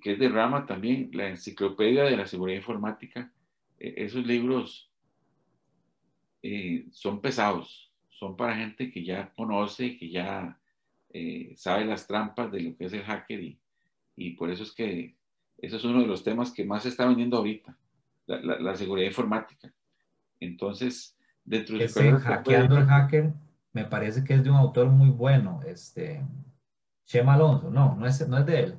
que 0.02 0.14
es 0.14 0.20
de 0.20 0.30
Rama 0.30 0.66
también, 0.66 1.10
la 1.14 1.30
Enciclopedia 1.30 2.04
de 2.04 2.18
la 2.18 2.26
Seguridad 2.26 2.58
Informática. 2.58 3.32
E, 3.84 4.06
esos 4.06 4.26
libros 4.26 4.90
eh, 6.42 6.88
son 6.92 7.20
pesados, 7.20 7.92
son 8.10 8.38
para 8.38 8.56
gente 8.56 8.90
que 8.90 9.04
ya 9.04 9.34
conoce, 9.36 9.98
que 9.98 10.10
ya 10.10 10.58
eh, 11.10 11.54
sabe 11.58 11.86
las 11.86 12.08
trampas 12.08 12.52
de 12.52 12.62
lo 12.62 12.78
que 12.78 12.86
es 12.86 12.94
el 12.94 13.04
hacker 13.04 13.44
y, 13.44 13.60
y, 14.16 14.32
por 14.32 14.50
eso 14.50 14.64
es 14.64 14.72
que 14.72 15.16
eso 15.58 15.78
es 15.78 15.84
uno 15.84 16.00
de 16.00 16.08
los 16.08 16.24
temas 16.24 16.52
que 16.52 16.66
más 16.66 16.84
se 16.84 16.90
está 16.90 17.06
vendiendo 17.06 17.38
ahorita, 17.38 17.78
la, 18.26 18.76
seguridad 18.76 19.08
informática. 19.08 19.74
Entonces, 20.40 21.18
dentro 21.44 21.78
de... 21.78 21.88
hackeando 21.88 22.78
el 22.78 22.86
hacker, 22.86 23.34
me 23.74 23.86
parece 23.86 24.24
que 24.24 24.36
es 24.36 24.44
de 24.44 24.50
un 24.50 24.56
autor 24.56 24.88
muy 24.88 25.10
bueno, 25.10 25.60
este, 25.66 26.22
Chema 27.06 27.36
Alonso, 27.36 27.70
no, 27.70 27.96
no 27.96 28.08
es, 28.08 28.28
no 28.28 28.38
es 28.38 28.46
de 28.46 28.60
él. 28.60 28.78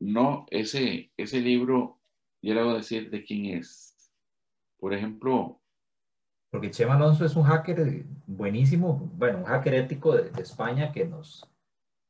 No, 0.00 0.46
ese, 0.50 1.10
ese 1.16 1.40
libro, 1.40 1.98
ya 2.44 2.54
le 2.54 2.62
voy 2.62 2.74
a 2.74 2.76
decir 2.76 3.10
de 3.10 3.24
quién 3.24 3.46
es. 3.56 4.12
Por 4.78 4.92
ejemplo. 4.92 5.60
Porque 6.50 6.70
Chema 6.70 6.94
Alonso 6.94 7.24
es 7.24 7.34
un 7.34 7.44
hacker 7.44 8.04
buenísimo, 8.26 9.10
bueno, 9.16 9.38
un 9.38 9.44
hacker 9.44 9.74
ético 9.74 10.14
de, 10.14 10.30
España 10.40 10.92
que 10.92 11.04
nos, 11.04 11.44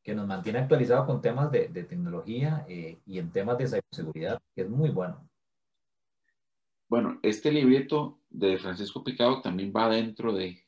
que 0.02 0.14
nos 0.14 0.26
mantiene 0.26 0.58
actualizado 0.58 1.06
con 1.06 1.22
temas 1.22 1.50
de, 1.50 1.68
tecnología 1.68 2.66
eh, 2.68 2.98
y 3.06 3.18
en 3.18 3.30
temas 3.30 3.56
de 3.56 3.68
ciberseguridad, 3.68 4.38
que 4.54 4.62
es 4.62 4.68
muy 4.68 4.90
bueno. 4.90 5.26
Bueno, 6.90 7.18
este 7.22 7.50
libreto 7.50 8.20
de 8.28 8.58
Francisco 8.58 9.02
Picado 9.02 9.40
también 9.40 9.72
va 9.74 9.88
dentro 9.88 10.34
de, 10.34 10.62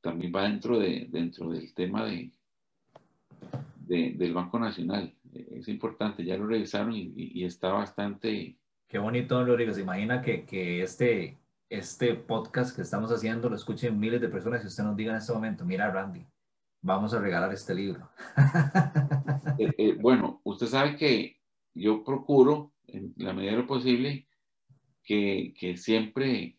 también 0.00 0.32
va 0.34 0.44
dentro 0.44 0.78
de, 0.78 1.06
dentro 1.10 1.50
del 1.50 1.74
tema 1.74 2.06
de, 2.06 2.32
del 3.86 4.32
Banco 4.32 4.58
Nacional 4.58 5.14
es 5.32 5.68
importante, 5.68 6.24
ya 6.24 6.36
lo 6.36 6.46
revisaron 6.46 6.92
y, 6.94 7.44
está 7.44 7.72
bastante... 7.72 8.56
Qué 8.86 8.98
bonito, 8.98 9.44
Rodrigo, 9.44 9.72
se 9.72 9.82
imagina 9.82 10.20
que, 10.20 10.44
que, 10.44 10.82
este, 10.82 11.38
este 11.68 12.14
podcast 12.14 12.74
que 12.74 12.82
estamos 12.82 13.12
haciendo 13.12 13.48
lo 13.48 13.56
escuchen 13.56 13.98
miles 13.98 14.20
de 14.20 14.28
personas 14.28 14.64
y 14.64 14.66
usted 14.66 14.82
nos 14.82 14.96
diga 14.96 15.12
en 15.12 15.18
este 15.18 15.32
momento, 15.32 15.64
mira 15.64 15.90
Randy, 15.90 16.26
vamos 16.82 17.14
a 17.14 17.20
regalar 17.20 17.52
este 17.52 17.74
libro. 17.74 18.10
Eh, 19.58 19.72
eh, 19.76 19.96
bueno, 20.00 20.40
usted 20.44 20.66
sabe 20.66 20.96
que 20.96 21.38
yo 21.74 22.02
procuro, 22.02 22.72
en 22.86 23.12
la 23.16 23.34
medida 23.34 23.52
de 23.52 23.58
lo 23.58 23.66
posible, 23.66 24.26
que, 25.04 25.52
que 25.58 25.76
siempre 25.76 26.56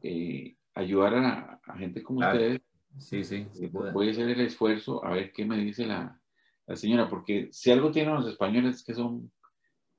eh, 0.00 0.56
ayudar 0.74 1.14
a, 1.14 1.60
gente 1.76 2.04
como 2.04 2.20
ustedes. 2.20 2.60
Sí, 2.98 3.24
sí. 3.24 3.48
sí 3.52 3.66
voy 3.66 4.08
a 4.08 4.10
hacer 4.12 4.28
el 4.28 4.40
esfuerzo 4.42 5.04
a 5.04 5.10
ver 5.10 5.32
qué 5.32 5.44
me 5.44 5.58
dice 5.58 5.86
la, 5.86 6.20
la 6.66 6.76
señora, 6.76 7.08
porque 7.08 7.48
si 7.52 7.70
algo 7.70 7.90
tienen 7.90 8.14
los 8.14 8.26
españoles 8.26 8.76
es 8.76 8.84
que 8.84 8.94
son 8.94 9.30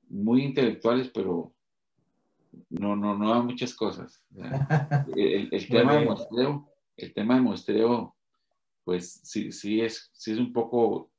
muy 0.08 0.42
intelectuales, 0.42 1.08
pero 1.08 1.52
no, 2.70 2.96
no, 2.96 3.16
no 3.16 3.30
dan 3.30 3.46
muchas 3.46 3.74
cosas. 3.74 4.22
El, 5.16 5.68
tema 5.68 5.96
de 5.96 6.06
muestreo, 6.06 6.68
el 6.96 7.12
tema 7.12 7.34
de 7.34 7.40
muestreo, 7.40 8.16
pues 8.84 9.20
sí, 9.24 9.52
sí, 9.52 9.80
es, 9.80 10.10
sí 10.12 10.32
es 10.32 10.38
un 10.38 10.52
poco 10.52 11.10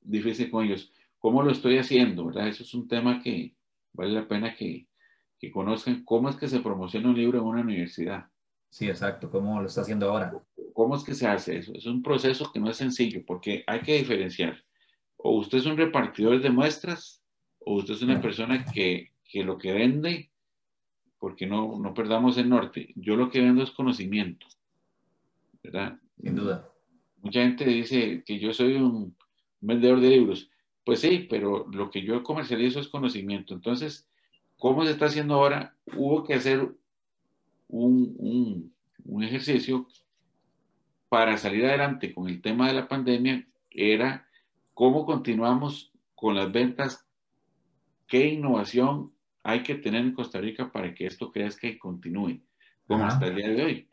difícil 0.00 0.50
con 0.50 0.64
ellos. 0.64 0.92
¿Cómo 1.18 1.42
lo 1.42 1.50
estoy 1.50 1.78
haciendo? 1.78 2.26
¿verdad? 2.26 2.48
Eso 2.48 2.62
es 2.62 2.74
un 2.74 2.88
tema 2.88 3.20
que 3.22 3.54
vale 3.92 4.12
la 4.12 4.26
pena 4.26 4.54
que, 4.54 4.86
que 5.38 5.50
conozcan. 5.50 6.04
¿Cómo 6.04 6.28
es 6.28 6.36
que 6.36 6.48
se 6.48 6.60
promociona 6.60 7.08
un 7.08 7.16
libro 7.16 7.38
en 7.38 7.44
una 7.44 7.60
universidad? 7.60 8.26
Sí, 8.70 8.88
exacto. 8.88 9.30
¿Cómo 9.30 9.60
lo 9.60 9.66
está 9.66 9.82
haciendo 9.82 10.10
ahora? 10.10 10.32
¿Cómo 10.72 10.96
es 10.96 11.02
que 11.02 11.14
se 11.14 11.26
hace 11.26 11.58
eso? 11.58 11.72
Es 11.74 11.86
un 11.86 12.02
proceso 12.02 12.50
que 12.52 12.60
no 12.60 12.70
es 12.70 12.76
sencillo 12.76 13.22
porque 13.26 13.64
hay 13.66 13.80
que 13.80 13.98
diferenciar 13.98 14.64
o 15.18 15.36
usted 15.38 15.58
es 15.58 15.66
un 15.66 15.76
repartidor 15.76 16.40
de 16.40 16.50
muestras 16.50 17.22
o 17.58 17.74
usted 17.74 17.94
es 17.94 18.02
una 18.02 18.20
persona 18.20 18.64
que, 18.64 19.12
que 19.24 19.44
lo 19.44 19.58
que 19.58 19.72
vende, 19.72 20.30
porque 21.18 21.46
no, 21.46 21.78
no 21.78 21.92
perdamos 21.92 22.38
el 22.38 22.48
norte, 22.48 22.92
yo 22.94 23.16
lo 23.16 23.30
que 23.30 23.40
vendo 23.40 23.62
es 23.62 23.70
conocimiento, 23.70 24.46
¿verdad? 25.62 25.98
Sin 26.20 26.34
duda. 26.34 26.68
Mucha 27.20 27.42
gente 27.42 27.64
dice 27.64 28.22
que 28.24 28.38
yo 28.38 28.52
soy 28.52 28.74
un 28.76 29.14
vendedor 29.60 30.00
de 30.00 30.10
libros. 30.10 30.50
Pues 30.84 31.00
sí, 31.00 31.26
pero 31.28 31.66
lo 31.70 31.90
que 31.90 32.02
yo 32.02 32.22
comercializo 32.22 32.80
es 32.80 32.88
conocimiento. 32.88 33.52
Entonces, 33.52 34.08
¿cómo 34.56 34.84
se 34.84 34.92
está 34.92 35.06
haciendo 35.06 35.34
ahora? 35.34 35.76
Hubo 35.94 36.24
que 36.24 36.34
hacer 36.34 36.60
un, 37.66 38.14
un, 38.16 38.72
un 39.04 39.22
ejercicio 39.22 39.86
para 41.08 41.36
salir 41.36 41.66
adelante 41.66 42.14
con 42.14 42.28
el 42.28 42.40
tema 42.40 42.68
de 42.68 42.74
la 42.74 42.88
pandemia, 42.88 43.46
era 43.70 44.27
¿Cómo 44.78 45.04
continuamos 45.04 45.92
con 46.14 46.36
las 46.36 46.52
ventas? 46.52 47.04
¿Qué 48.06 48.28
innovación 48.28 49.12
hay 49.42 49.64
que 49.64 49.74
tener 49.74 50.02
en 50.02 50.14
Costa 50.14 50.40
Rica 50.40 50.70
para 50.70 50.94
que 50.94 51.06
esto 51.06 51.32
crezca 51.32 51.66
y 51.66 51.78
continúe 51.78 52.42
como 52.86 53.04
hasta 53.04 53.26
el 53.26 53.34
día 53.34 53.48
de 53.48 53.64
hoy? 53.64 53.88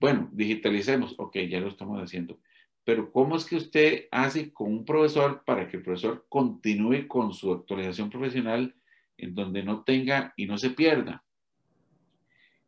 Bueno, 0.00 0.30
digitalicemos, 0.32 1.14
ok, 1.18 1.36
ya 1.40 1.60
lo 1.60 1.68
estamos 1.68 2.02
haciendo. 2.02 2.40
Pero 2.84 3.12
¿cómo 3.12 3.36
es 3.36 3.44
que 3.44 3.56
usted 3.56 4.06
hace 4.10 4.50
con 4.50 4.72
un 4.72 4.86
profesor 4.86 5.44
para 5.44 5.68
que 5.68 5.76
el 5.76 5.82
profesor 5.82 6.24
continúe 6.30 7.06
con 7.06 7.34
su 7.34 7.52
actualización 7.52 8.08
profesional 8.08 8.74
en 9.18 9.34
donde 9.34 9.62
no 9.62 9.84
tenga 9.84 10.32
y 10.38 10.46
no 10.46 10.56
se 10.56 10.70
pierda? 10.70 11.22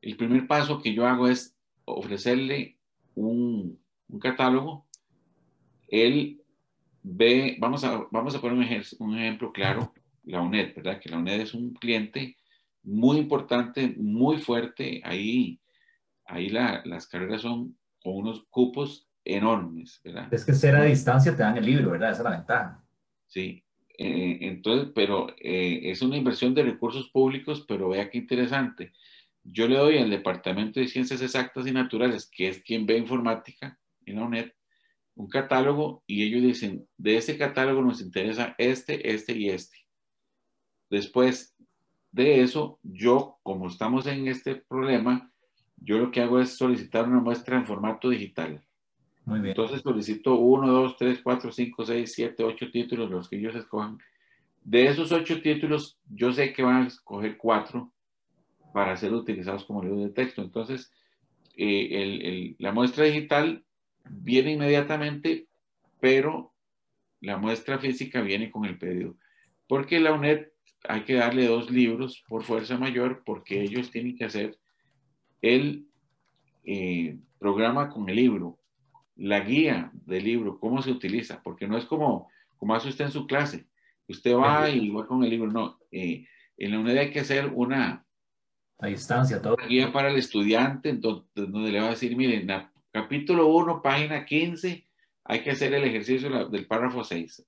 El 0.03 0.18
primer 0.18 0.47
paso 0.47 0.83
que 0.83 0.93
yo 0.93 1.07
hago 1.07 1.27
es 1.27 1.57
ofrecerle 1.87 2.77
un, 3.14 3.81
un 4.11 4.18
catálogo. 4.18 4.85
Él 5.89 6.41
vamos 7.03 7.85
a, 7.85 8.07
vamos 8.11 8.35
a 8.35 8.41
poner 8.41 8.57
un, 8.99 9.15
ejemplo 9.19 9.53
claro, 9.53 9.93
la 10.25 10.41
UNED, 10.41 10.75
¿verdad? 10.77 11.01
Que 11.01 11.11
la 11.11 11.19
UNED 11.19 11.41
es 11.41 11.55
un 11.55 11.75
cliente 11.75 12.37
muy 12.83 13.19
importante, 13.19 13.95
muy 13.97 14.39
fuerte. 14.39 15.01
Ahí, 15.05 15.61
ahí 16.27 16.49
las 16.49 17.07
carreras 17.07 17.43
son 17.43 17.77
con 18.03 18.17
unos 18.17 18.45
cupos 18.51 19.09
enormes, 19.25 20.01
¿verdad? 20.05 20.33
Es 20.33 20.45
que 20.45 20.53
ser 20.53 20.77
a 20.77 20.85
distancia 20.85 21.37
te 21.37 21.43
dan 21.43 21.57
el 21.57 21.67
libro, 21.67 21.91
¿verdad? 21.91 22.11
Esa 22.11 22.23
es 22.23 22.25
la 22.25 22.37
ventaja. 22.37 22.85
Sí, 23.27 23.63
eh, 23.99 24.39
entonces, 24.41 24.91
pero 24.95 25.29
eh, 25.39 25.81
es 25.85 26.03
una 26.03 26.17
inversión 26.17 26.55
de 26.55 26.65
recursos 26.65 27.09
públicos, 27.09 27.65
pero 27.69 27.89
vea 27.89 28.11
qué 28.11 28.19
interesante. 28.19 28.93
Yo 29.45 29.69
le 29.69 29.77
doy 29.77 29.99
al 29.99 30.11
Departamento 30.11 30.81
de 30.81 30.89
Ciencias 30.89 31.23
Exactas 31.23 31.67
y 31.67 31.73
Naturales, 31.73 32.27
que 32.27 32.49
es 32.49 32.63
quien 32.63 32.87
ve 32.87 32.97
informática 32.97 33.79
en 34.07 34.17
la 34.17 34.25
UNED, 34.25 34.53
un 35.15 35.29
catálogo 35.29 36.03
y 36.07 36.23
ellos 36.23 36.43
dicen, 36.43 36.87
de 36.97 37.17
ese 37.17 37.37
catálogo 37.37 37.83
nos 37.83 38.01
interesa 38.01 38.55
este, 38.59 39.13
este 39.13 39.37
y 39.37 39.51
este. 39.51 39.77
Después 40.91 41.55
de 42.11 42.43
eso, 42.43 42.79
yo, 42.83 43.39
como 43.43 43.69
estamos 43.69 44.07
en 44.07 44.29
este 44.29 44.57
problema, 44.57 45.33
yo 45.77 45.99
lo 45.99 46.11
que 46.11 46.21
hago 46.21 46.41
es 46.41 46.57
solicitar 46.57 47.09
una 47.09 47.21
muestra 47.21 47.57
en 47.57 47.67
formato 47.67 48.09
digital. 48.09 48.63
Muy 49.25 49.41
bien. 49.41 49.51
Entonces 49.51 49.83
solicito 49.83 50.35
uno, 50.35 50.71
dos, 50.71 50.97
tres, 50.97 51.21
cuatro, 51.23 51.53
cinco, 51.53 51.85
seis, 51.85 52.13
siete, 52.15 52.45
ocho 52.45 52.71
títulos, 52.71 53.11
los 53.11 53.29
que 53.29 53.37
ellos 53.37 53.55
escojan. 53.55 53.99
De 54.63 54.87
esos 54.87 55.11
ocho 55.13 55.41
títulos, 55.41 55.99
yo 56.09 56.33
sé 56.33 56.53
que 56.53 56.63
van 56.63 56.85
a 56.85 56.87
escoger 56.87 57.37
cuatro 57.37 57.93
para 58.73 58.97
ser 58.97 59.13
utilizados 59.13 59.65
como 59.65 59.83
libros 59.83 60.03
de 60.03 60.11
texto. 60.11 60.43
Entonces, 60.43 60.93
eh, 61.57 62.55
la 62.59 62.73
muestra 62.73 63.05
digital 63.05 63.65
viene 64.09 64.53
inmediatamente, 64.53 65.49
pero 66.01 66.53
la 67.21 67.39
muestra 67.39 67.79
física 67.79 68.21
viene 68.21 68.51
con 68.51 68.65
el 68.65 68.79
pedido. 68.79 69.17
Porque 69.67 70.01
la 70.01 70.13
UNED 70.13 70.49
hay 70.85 71.05
que 71.05 71.15
darle 71.15 71.47
dos 71.47 71.71
libros 71.71 72.23
por 72.29 72.43
fuerza 72.43 72.77
mayor 72.77 73.23
porque 73.25 73.63
ellos 73.63 73.91
tienen 73.91 74.17
que 74.17 74.25
hacer 74.25 74.59
el 75.41 75.87
eh, 76.65 77.19
programa 77.39 77.89
con 77.89 78.09
el 78.09 78.17
libro, 78.17 78.59
la 79.17 79.41
guía 79.41 79.91
del 79.93 80.25
libro, 80.25 80.59
cómo 80.59 80.83
se 80.83 80.91
utiliza, 80.91 81.43
porque 81.43 81.67
no 81.67 81.77
es 81.77 81.85
como, 81.85 82.29
como 82.57 82.75
hace 82.75 82.89
usted 82.89 83.07
en 83.07 83.13
su 83.13 83.27
clase. 83.27 83.67
Usted 84.09 84.35
va 84.35 84.69
y 84.69 84.91
va 84.91 85.07
con 85.07 85.23
el 85.23 85.31
libro, 85.31 85.51
no. 85.51 85.79
Eh, 85.91 86.27
en 86.57 86.71
la 86.71 86.81
UNED 86.81 86.99
hay 86.99 87.11
que 87.11 87.21
hacer 87.21 87.51
una, 87.55 88.05
a 88.79 88.87
distancia, 88.87 89.41
todo. 89.41 89.57
guía 89.69 89.93
para 89.93 90.11
el 90.11 90.17
estudiante, 90.17 90.93
donde, 90.93 91.27
donde 91.35 91.71
le 91.71 91.81
va 91.81 91.87
a 91.87 91.91
decir, 91.91 92.17
miren, 92.17 92.47
capítulo 92.93 93.49
1, 93.49 93.82
página 93.82 94.24
15, 94.24 94.86
hay 95.24 95.43
que 95.43 95.51
hacer 95.51 95.72
el 95.74 95.84
ejercicio 95.84 96.49
del 96.49 96.66
párrafo 96.66 97.03
6, 97.03 97.47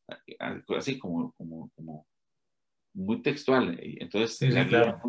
así 0.76 0.98
como, 0.98 1.32
como, 1.32 1.70
como 1.74 2.06
muy 2.94 3.20
textual. 3.22 3.78
Entonces, 3.80 4.36
sí, 4.36 4.48
claro. 4.68 5.00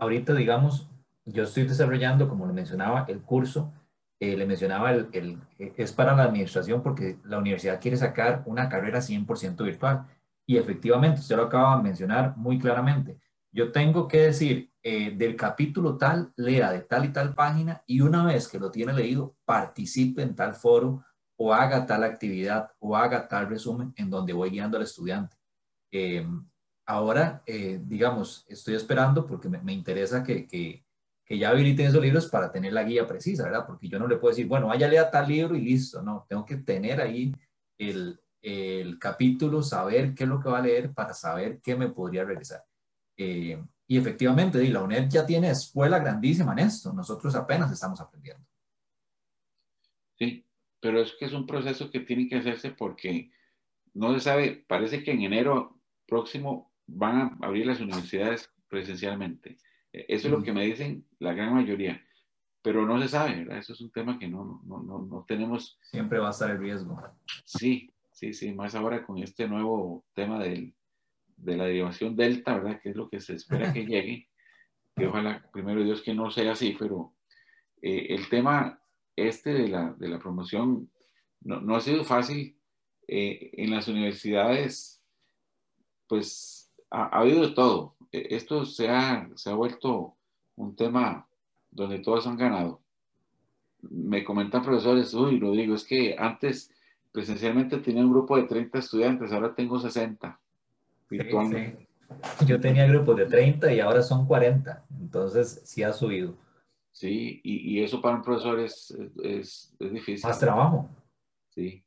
ahorita, 0.00 0.34
digamos, 0.34 0.88
yo 1.24 1.42
estoy 1.42 1.64
desarrollando, 1.64 2.28
como 2.28 2.46
le 2.46 2.52
mencionaba, 2.52 3.04
el 3.08 3.22
curso, 3.22 3.72
eh, 4.20 4.36
le 4.36 4.46
mencionaba, 4.46 4.92
el, 4.92 5.08
el, 5.12 5.38
es 5.58 5.92
para 5.92 6.14
la 6.14 6.24
administración 6.24 6.82
porque 6.82 7.18
la 7.24 7.38
universidad 7.38 7.80
quiere 7.80 7.96
sacar 7.96 8.42
una 8.46 8.68
carrera 8.68 9.00
100% 9.00 9.64
virtual. 9.64 10.06
Y 10.46 10.58
efectivamente, 10.58 11.20
usted 11.20 11.36
lo 11.36 11.44
acaba 11.44 11.76
de 11.76 11.82
mencionar 11.82 12.36
muy 12.36 12.58
claramente. 12.58 13.18
Yo 13.50 13.72
tengo 13.72 14.06
que 14.06 14.18
decir 14.18 14.73
eh, 14.86 15.12
del 15.16 15.34
capítulo 15.34 15.96
tal, 15.96 16.30
lea 16.36 16.70
de 16.70 16.80
tal 16.80 17.06
y 17.06 17.08
tal 17.08 17.34
página 17.34 17.82
y 17.86 18.02
una 18.02 18.26
vez 18.26 18.46
que 18.46 18.58
lo 18.58 18.70
tiene 18.70 18.92
leído, 18.92 19.34
participe 19.46 20.20
en 20.20 20.34
tal 20.34 20.54
foro 20.54 21.02
o 21.36 21.54
haga 21.54 21.86
tal 21.86 22.04
actividad 22.04 22.70
o 22.80 22.94
haga 22.94 23.26
tal 23.26 23.48
resumen 23.48 23.94
en 23.96 24.10
donde 24.10 24.34
voy 24.34 24.50
guiando 24.50 24.76
al 24.76 24.82
estudiante. 24.82 25.38
Em, 25.90 26.46
ahora, 26.84 27.42
eh, 27.46 27.80
digamos, 27.82 28.44
estoy 28.46 28.74
esperando 28.74 29.26
porque 29.26 29.48
me, 29.48 29.72
interesa 29.72 30.22
que, 30.22 30.46
que, 30.46 30.84
que, 31.24 31.38
ya 31.38 31.48
habiliten 31.48 31.86
esos 31.86 32.02
libros 32.02 32.26
para 32.26 32.52
tener 32.52 32.74
la 32.74 32.84
guía 32.84 33.06
precisa, 33.06 33.44
¿verdad? 33.44 33.64
Porque 33.66 33.88
yo 33.88 33.98
no 33.98 34.06
le 34.06 34.16
puedo 34.16 34.32
decir, 34.34 34.46
bueno, 34.46 34.66
vaya 34.66 34.86
lea 34.86 35.10
tal 35.10 35.28
libro 35.28 35.56
y 35.56 35.62
listo, 35.62 36.02
no, 36.02 36.26
tengo 36.28 36.44
que 36.44 36.58
tener 36.58 37.00
ahí 37.00 37.34
el, 37.78 38.20
el 38.42 38.98
capítulo, 38.98 39.62
saber 39.62 40.14
qué 40.14 40.24
es 40.24 40.28
lo 40.28 40.40
que 40.40 40.50
va 40.50 40.58
a 40.58 40.62
leer 40.62 40.92
para 40.92 41.14
saber 41.14 41.62
qué 41.62 41.74
me 41.74 41.88
podría 41.88 42.24
regresar. 42.24 42.62
Eh, 43.16 43.64
y 43.86 43.98
efectivamente, 43.98 44.66
la 44.68 44.82
UNED 44.82 45.08
ya 45.10 45.26
tiene 45.26 45.50
escuela 45.50 45.98
grandísima 45.98 46.52
en 46.52 46.60
esto. 46.60 46.92
Nosotros 46.92 47.34
apenas 47.34 47.70
estamos 47.70 48.00
aprendiendo. 48.00 48.44
Sí, 50.18 50.46
pero 50.80 51.00
es 51.00 51.12
que 51.18 51.26
es 51.26 51.32
un 51.32 51.46
proceso 51.46 51.90
que 51.90 52.00
tiene 52.00 52.28
que 52.28 52.36
hacerse 52.36 52.70
porque 52.70 53.30
no 53.92 54.14
se 54.14 54.20
sabe, 54.20 54.64
parece 54.66 55.02
que 55.02 55.12
en 55.12 55.22
enero 55.22 55.78
próximo 56.06 56.72
van 56.86 57.16
a 57.16 57.46
abrir 57.46 57.66
las 57.66 57.80
universidades 57.80 58.50
presencialmente. 58.68 59.58
E, 59.92 60.06
eso 60.08 60.28
es 60.28 60.32
lo 60.32 60.42
que 60.42 60.52
me 60.52 60.64
dicen 60.64 61.06
la 61.18 61.34
gran 61.34 61.54
mayoría, 61.54 62.02
pero 62.62 62.86
no 62.86 63.00
se 63.02 63.08
sabe, 63.08 63.36
¿verdad? 63.44 63.58
Eso 63.58 63.74
es 63.74 63.80
un 63.82 63.90
tema 63.90 64.18
que 64.18 64.28
no, 64.28 64.62
no, 64.64 64.82
no, 64.82 64.98
no 65.00 65.24
tenemos. 65.28 65.78
Siempre 65.90 66.18
va 66.18 66.28
a 66.28 66.30
estar 66.30 66.50
el 66.50 66.58
riesgo. 66.58 66.98
Sí, 67.44 67.92
sí, 68.12 68.32
sí, 68.32 68.52
más 68.54 68.74
ahora 68.74 69.04
con 69.04 69.18
este 69.18 69.46
nuevo 69.46 70.04
tema 70.14 70.38
del, 70.38 70.74
de 71.36 71.56
la 71.56 71.64
derivación 71.64 72.16
delta, 72.16 72.54
¿verdad? 72.54 72.80
Que 72.80 72.90
es 72.90 72.96
lo 72.96 73.08
que 73.08 73.20
se 73.20 73.34
espera 73.34 73.72
que 73.72 73.86
llegue. 73.86 74.28
Que 74.96 75.06
ojalá, 75.06 75.48
primero 75.52 75.82
Dios, 75.82 76.02
que 76.02 76.14
no 76.14 76.30
sea 76.30 76.52
así, 76.52 76.76
pero 76.78 77.14
eh, 77.82 78.06
el 78.10 78.28
tema 78.28 78.80
este 79.16 79.52
de 79.52 79.68
la, 79.68 79.92
de 79.98 80.08
la 80.08 80.18
promoción 80.18 80.90
no, 81.40 81.60
no, 81.60 81.76
ha 81.76 81.80
sido 81.80 82.04
fácil. 82.04 82.56
Eh, 83.06 83.50
en 83.54 83.70
las 83.70 83.88
universidades, 83.88 85.02
pues 86.06 86.72
ha, 86.90 87.04
ha, 87.04 87.20
habido 87.20 87.42
de 87.42 87.54
todo. 87.54 87.96
E, 88.12 88.28
esto 88.30 88.64
se 88.64 88.88
ha, 88.88 89.28
se 89.34 89.50
ha 89.50 89.54
vuelto 89.54 90.16
un 90.56 90.74
tema 90.74 91.28
donde 91.70 91.98
todos 91.98 92.26
han 92.26 92.38
ganado. 92.38 92.80
Me 93.82 94.24
comentan 94.24 94.62
profesores, 94.62 95.12
uy, 95.12 95.38
lo 95.38 95.52
digo, 95.52 95.74
es 95.74 95.84
que 95.84 96.16
antes 96.18 96.72
presencialmente 97.12 97.78
tenía 97.78 98.02
un 98.02 98.12
grupo 98.12 98.36
de 98.36 98.44
30 98.44 98.78
estudiantes, 98.78 99.32
ahora 99.32 99.54
tengo 99.54 99.78
60 99.78 100.40
yo 102.46 102.60
tenía 102.60 102.86
grupos 102.86 103.16
de 103.16 103.26
30 103.26 103.72
y 103.72 103.80
ahora 103.80 104.02
son 104.02 104.26
40, 104.26 104.84
entonces 105.00 105.62
sí 105.64 105.82
ha 105.82 105.92
subido. 105.92 106.36
Sí, 106.92 107.40
y, 107.42 107.74
y 107.74 107.82
eso 107.82 108.00
para 108.00 108.16
un 108.16 108.22
profesor 108.22 108.60
es, 108.60 108.96
es, 109.22 109.74
es, 109.80 109.92
difícil. 109.92 110.28
Más 110.28 110.38
trabajo. 110.38 110.88
Sí, 111.50 111.84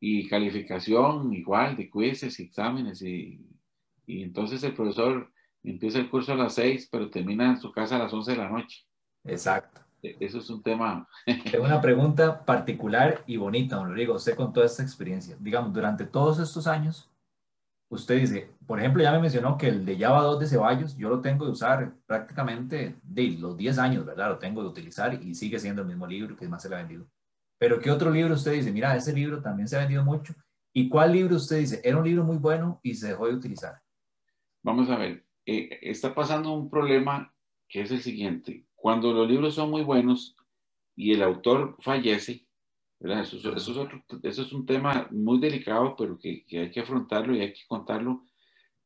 y 0.00 0.28
calificación 0.28 1.32
igual 1.32 1.76
de 1.76 1.90
quizzes, 1.90 2.38
exámenes, 2.38 3.02
y, 3.02 3.44
y 4.06 4.22
entonces 4.22 4.62
el 4.62 4.74
profesor 4.74 5.32
empieza 5.62 5.98
el 5.98 6.10
curso 6.10 6.32
a 6.32 6.36
las 6.36 6.54
6, 6.54 6.88
pero 6.92 7.10
termina 7.10 7.50
en 7.50 7.60
su 7.60 7.72
casa 7.72 7.96
a 7.96 8.00
las 8.00 8.12
11 8.12 8.32
de 8.32 8.36
la 8.36 8.50
noche. 8.50 8.84
Exacto. 9.24 9.80
E, 10.02 10.16
eso 10.20 10.38
es 10.38 10.50
un 10.50 10.62
tema. 10.62 11.08
Tengo 11.50 11.64
una 11.64 11.80
pregunta 11.80 12.44
particular 12.44 13.24
y 13.26 13.38
bonita, 13.38 13.76
don 13.76 13.88
Rodrigo. 13.88 14.14
Usted 14.14 14.36
con 14.36 14.52
toda 14.52 14.66
esta 14.66 14.82
experiencia, 14.82 15.36
digamos, 15.40 15.72
durante 15.72 16.04
todos 16.04 16.38
estos 16.38 16.66
años, 16.66 17.10
usted 17.88 18.20
dice, 18.20 18.50
por 18.66 18.78
ejemplo, 18.78 19.02
ya 19.02 19.12
me 19.12 19.20
mencionó 19.20 19.56
que 19.56 19.68
el 19.68 19.84
de 19.84 19.98
Java 19.98 20.22
2 20.22 20.40
de 20.40 20.46
Ceballos, 20.46 20.96
yo 20.96 21.08
lo 21.08 21.20
tengo 21.20 21.44
de 21.44 21.52
usar 21.52 21.94
prácticamente 22.06 22.96
de 23.02 23.30
los 23.38 23.56
10 23.56 23.78
años, 23.78 24.06
¿verdad? 24.06 24.30
Lo 24.30 24.38
tengo 24.38 24.62
de 24.62 24.68
utilizar 24.68 25.14
y 25.22 25.34
sigue 25.34 25.58
siendo 25.58 25.82
el 25.82 25.88
mismo 25.88 26.06
libro 26.06 26.36
que 26.36 26.48
más 26.48 26.62
se 26.62 26.68
le 26.68 26.76
ha 26.76 26.78
vendido. 26.78 27.06
Pero 27.58 27.80
¿qué 27.80 27.90
otro 27.90 28.10
libro 28.10 28.34
usted 28.34 28.52
dice? 28.52 28.72
Mira, 28.72 28.96
ese 28.96 29.12
libro 29.12 29.40
también 29.40 29.68
se 29.68 29.76
ha 29.76 29.80
vendido 29.80 30.04
mucho. 30.04 30.34
¿Y 30.72 30.88
cuál 30.88 31.12
libro 31.12 31.36
usted 31.36 31.58
dice? 31.58 31.80
Era 31.84 31.98
un 31.98 32.04
libro 32.04 32.24
muy 32.24 32.36
bueno 32.36 32.80
y 32.82 32.94
se 32.94 33.08
dejó 33.08 33.28
de 33.28 33.34
utilizar. 33.34 33.80
Vamos 34.62 34.90
a 34.90 34.96
ver, 34.96 35.24
eh, 35.46 35.78
está 35.82 36.14
pasando 36.14 36.52
un 36.52 36.68
problema 36.68 37.32
que 37.68 37.82
es 37.82 37.90
el 37.90 38.00
siguiente. 38.00 38.66
Cuando 38.74 39.12
los 39.12 39.28
libros 39.28 39.54
son 39.54 39.70
muy 39.70 39.82
buenos 39.82 40.36
y 40.96 41.12
el 41.12 41.22
autor 41.22 41.76
fallece, 41.80 42.43
eso, 43.12 43.36
eso, 43.36 43.56
es 43.56 43.68
eso, 44.22 44.42
es 44.42 44.52
un 44.52 44.66
tema 44.66 45.08
muy 45.10 45.38
delicado, 45.38 45.94
pero 45.96 46.18
que, 46.18 46.44
que, 46.46 46.60
hay 46.60 46.70
que 46.70 46.80
afrontarlo 46.80 47.34
y 47.34 47.40
hay 47.40 47.52
que 47.52 47.62
contarlo. 47.66 48.24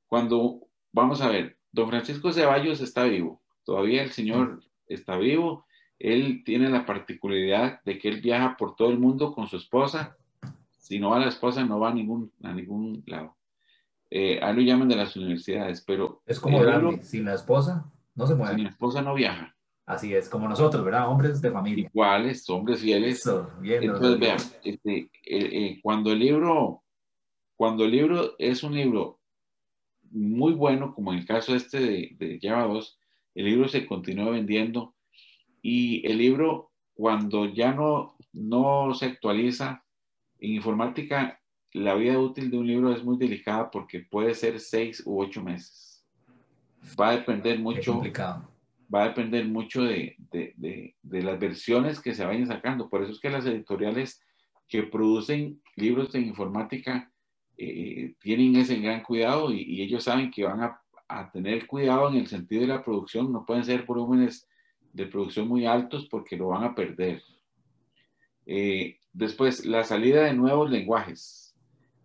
Cuando, 0.07 0.61
vamos 0.93 1.21
a 1.21 1.29
ver, 1.29 1.59
don 1.71 1.89
Francisco 1.89 2.33
Ceballos 2.33 2.81
está 2.81 3.05
vivo, 3.05 3.43
todavía 3.65 4.03
el 4.03 4.11
señor 4.11 4.63
está 4.87 5.17
vivo, 5.17 5.67
él 5.99 6.43
tiene 6.45 6.69
la 6.69 6.87
particularidad 6.87 7.83
de 7.85 7.99
que 7.99 8.09
él 8.09 8.21
viaja 8.21 8.57
por 8.57 8.77
todo 8.77 8.91
el 8.91 8.99
mundo 8.99 9.33
con 9.33 9.47
su 9.47 9.57
esposa, 9.57 10.17
si 10.79 10.99
no 10.99 11.11
va 11.11 11.19
la 11.19 11.29
esposa 11.29 11.65
no 11.65 11.79
va 11.79 11.91
a 11.91 11.95
ningún, 11.95 12.33
a 12.43 12.53
ningún 12.53 13.03
lado. 13.07 13.37
Eh, 14.11 14.41
a 14.43 14.51
él 14.51 14.57
lo 14.57 14.63
llaman 14.63 14.89
de 14.89 14.97
las 14.97 15.17
universidades, 15.17 15.83
pero... 15.87 16.23
Es 16.25 16.41
como 16.41 16.61
Gandhi, 16.61 17.03
sin 17.03 17.27
la 17.27 17.35
esposa 17.35 17.93
no 18.15 18.27
se 18.27 18.35
mueve. 18.35 18.55
Sin 18.55 18.65
la 18.65 18.71
esposa 18.71 19.03
no 19.03 19.15
viaja. 19.15 19.55
Así 19.89 20.15
es, 20.15 20.29
como 20.29 20.47
nosotros, 20.47 20.85
¿verdad? 20.85 21.09
Hombres 21.09 21.41
de 21.41 21.51
familia. 21.51 21.87
Iguales, 21.87 22.49
hombres 22.51 22.83
fieles. 22.83 23.27
Entonces, 23.63 24.21
vean, 24.21 24.37
este, 24.63 24.99
eh, 24.99 25.11
eh, 25.25 25.81
cuando 25.83 26.13
el 26.13 26.19
libro, 26.19 26.83
cuando 27.57 27.87
el 27.87 27.93
libro 27.93 28.35
es 28.39 28.63
un 28.63 28.75
libro 28.75 29.19
muy 30.11 30.53
bueno, 30.53 30.95
como 30.95 31.15
en 31.15 31.21
el 31.21 31.27
caso 31.27 31.55
este 31.55 31.81
de, 31.81 32.17
de 32.19 32.39
Java 32.41 32.67
2, 32.67 32.99
el 33.37 33.45
libro 33.47 33.67
se 33.67 33.87
continúa 33.87 34.29
vendiendo 34.31 34.95
y 35.63 36.07
el 36.07 36.19
libro, 36.19 36.71
cuando 36.93 37.47
ya 37.47 37.73
no, 37.73 38.15
no 38.35 38.93
se 38.93 39.07
actualiza, 39.07 39.85
en 40.39 40.53
informática 40.53 41.41
la 41.73 41.95
vida 41.95 42.19
útil 42.19 42.51
de 42.51 42.59
un 42.59 42.67
libro 42.67 42.93
es 42.93 43.03
muy 43.03 43.17
delicada 43.17 43.71
porque 43.71 44.01
puede 44.01 44.35
ser 44.35 44.61
seis 44.61 45.03
u 45.07 45.19
ocho 45.19 45.43
meses. 45.43 46.05
Va 47.01 47.09
a 47.09 47.17
depender 47.17 47.59
mucho. 47.59 48.03
Va 48.93 49.05
a 49.05 49.09
depender 49.09 49.47
mucho 49.47 49.83
de, 49.83 50.17
de, 50.31 50.95
de, 51.03 51.23
las 51.23 51.39
versiones 51.39 52.01
que 52.01 52.15
se 52.15 52.25
vayan 52.25 52.47
sacando. 52.47 52.89
Por 52.89 53.03
eso 53.03 53.13
es 53.13 53.21
que 53.21 53.31
las 53.31 53.45
editoriales 53.45 54.23
que 54.67 54.83
producen 54.85 55.61
libros 55.77 56.13
de 56.13 56.21
informática 56.21 57.11
eh, 57.57 58.15
tienen 58.21 58.57
ese 58.57 58.77
gran 58.77 59.03
cuidado 59.03 59.53
y, 59.53 59.63
y, 59.63 59.83
ellos 59.83 60.05
saben 60.05 60.31
que 60.31 60.45
van 60.45 60.63
a, 60.63 60.81
a 61.09 61.31
tener 61.31 61.67
cuidado 61.67 62.09
en 62.09 62.17
el 62.17 62.27
sentido 62.27 62.63
de 62.63 62.69
la 62.69 62.85
producción. 62.85 63.33
No 63.33 63.45
pueden 63.45 63.65
ser 63.65 63.85
volúmenes 63.85 64.49
de 64.93 65.07
producción 65.07 65.49
muy 65.49 65.67
altos 65.67 66.07
porque 66.11 66.37
lo 66.37 66.49
van 66.49 66.65
a 66.65 66.75
perder. 66.75 67.23
Eh, 68.47 68.99
después, 69.13 69.67
la 69.67 69.85
salida 69.85 70.25
de 70.25 70.33
nuevos 70.33 70.71
lenguajes. 70.71 71.55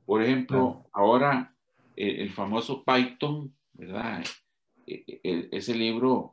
Por 0.05 0.21
ejemplo, 0.21 0.86
ahora 0.91 1.55
eh, 1.95 2.17
el 2.19 2.31
famoso 2.31 2.84
Python, 2.84 3.53
¿verdad? 3.73 4.23
Eh, 4.86 5.49
ese 5.51 5.75
libro... 5.75 6.32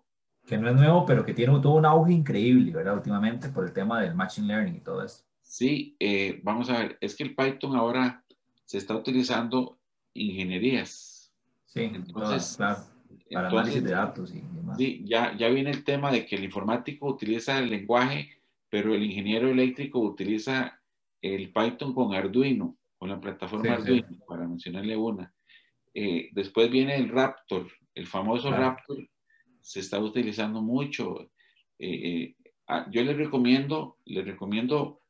Que 0.50 0.58
no 0.58 0.68
es 0.68 0.74
nuevo, 0.74 1.06
pero 1.06 1.24
que 1.24 1.32
tiene 1.32 1.58
todo 1.60 1.76
un 1.76 1.86
auge 1.86 2.12
increíble, 2.12 2.72
¿verdad? 2.72 2.96
Últimamente 2.96 3.48
por 3.48 3.64
el 3.64 3.72
tema 3.72 4.02
del 4.02 4.14
Machine 4.14 4.48
Learning 4.48 4.76
y 4.76 4.80
todo 4.80 5.02
eso. 5.02 5.24
Sí, 5.40 5.96
vamos 6.42 6.68
a 6.68 6.78
ver, 6.78 6.98
es 7.00 7.14
que 7.14 7.22
el 7.22 7.34
Python 7.34 7.74
ahora 7.76 8.22
se 8.66 8.76
está 8.78 8.94
utilizando 8.94 9.78
ingenierías. 10.12 11.32
Sí, 11.64 11.82
entonces, 11.82 12.56
claro 12.56 12.90
para 13.32 13.48
análisis 13.48 13.84
de 13.84 13.90
datos 13.90 14.34
y 14.34 14.40
demás. 14.40 14.76
Sí, 14.76 15.04
ya, 15.06 15.36
ya 15.36 15.48
viene 15.48 15.70
el 15.70 15.84
tema 15.84 16.10
de 16.10 16.26
que 16.26 16.36
el 16.36 16.44
informático 16.44 17.06
utiliza 17.06 17.58
el 17.58 17.70
lenguaje, 17.70 18.40
pero 18.68 18.94
el 18.94 19.04
ingeniero 19.04 19.48
eléctrico 19.48 20.00
utiliza 20.00 20.80
el 21.22 21.52
Python 21.52 21.94
con 21.94 22.14
Arduino, 22.14 22.76
con 22.98 23.08
la 23.08 23.20
plataforma 23.20 23.74
Arduino, 23.74 24.08
para 24.26 24.46
mencionarle 24.46 24.96
una. 24.96 25.32
Eh, 25.94 26.30
después 26.32 26.70
viene 26.70 26.96
el 26.96 27.08
Raptor, 27.08 27.68
el 27.94 28.06
famoso 28.06 28.50
Raptor, 28.50 28.98
se 29.60 29.80
está 29.80 29.98
utilizando 29.98 30.62
mucho. 30.62 31.30
Eh, 31.78 31.88
eh, 32.08 32.36
ah, 32.68 32.86
yo 32.90 33.02
le 33.02 33.14
recomiendo, 33.14 33.96
le 34.04 34.22
recomiendo, 34.22 35.00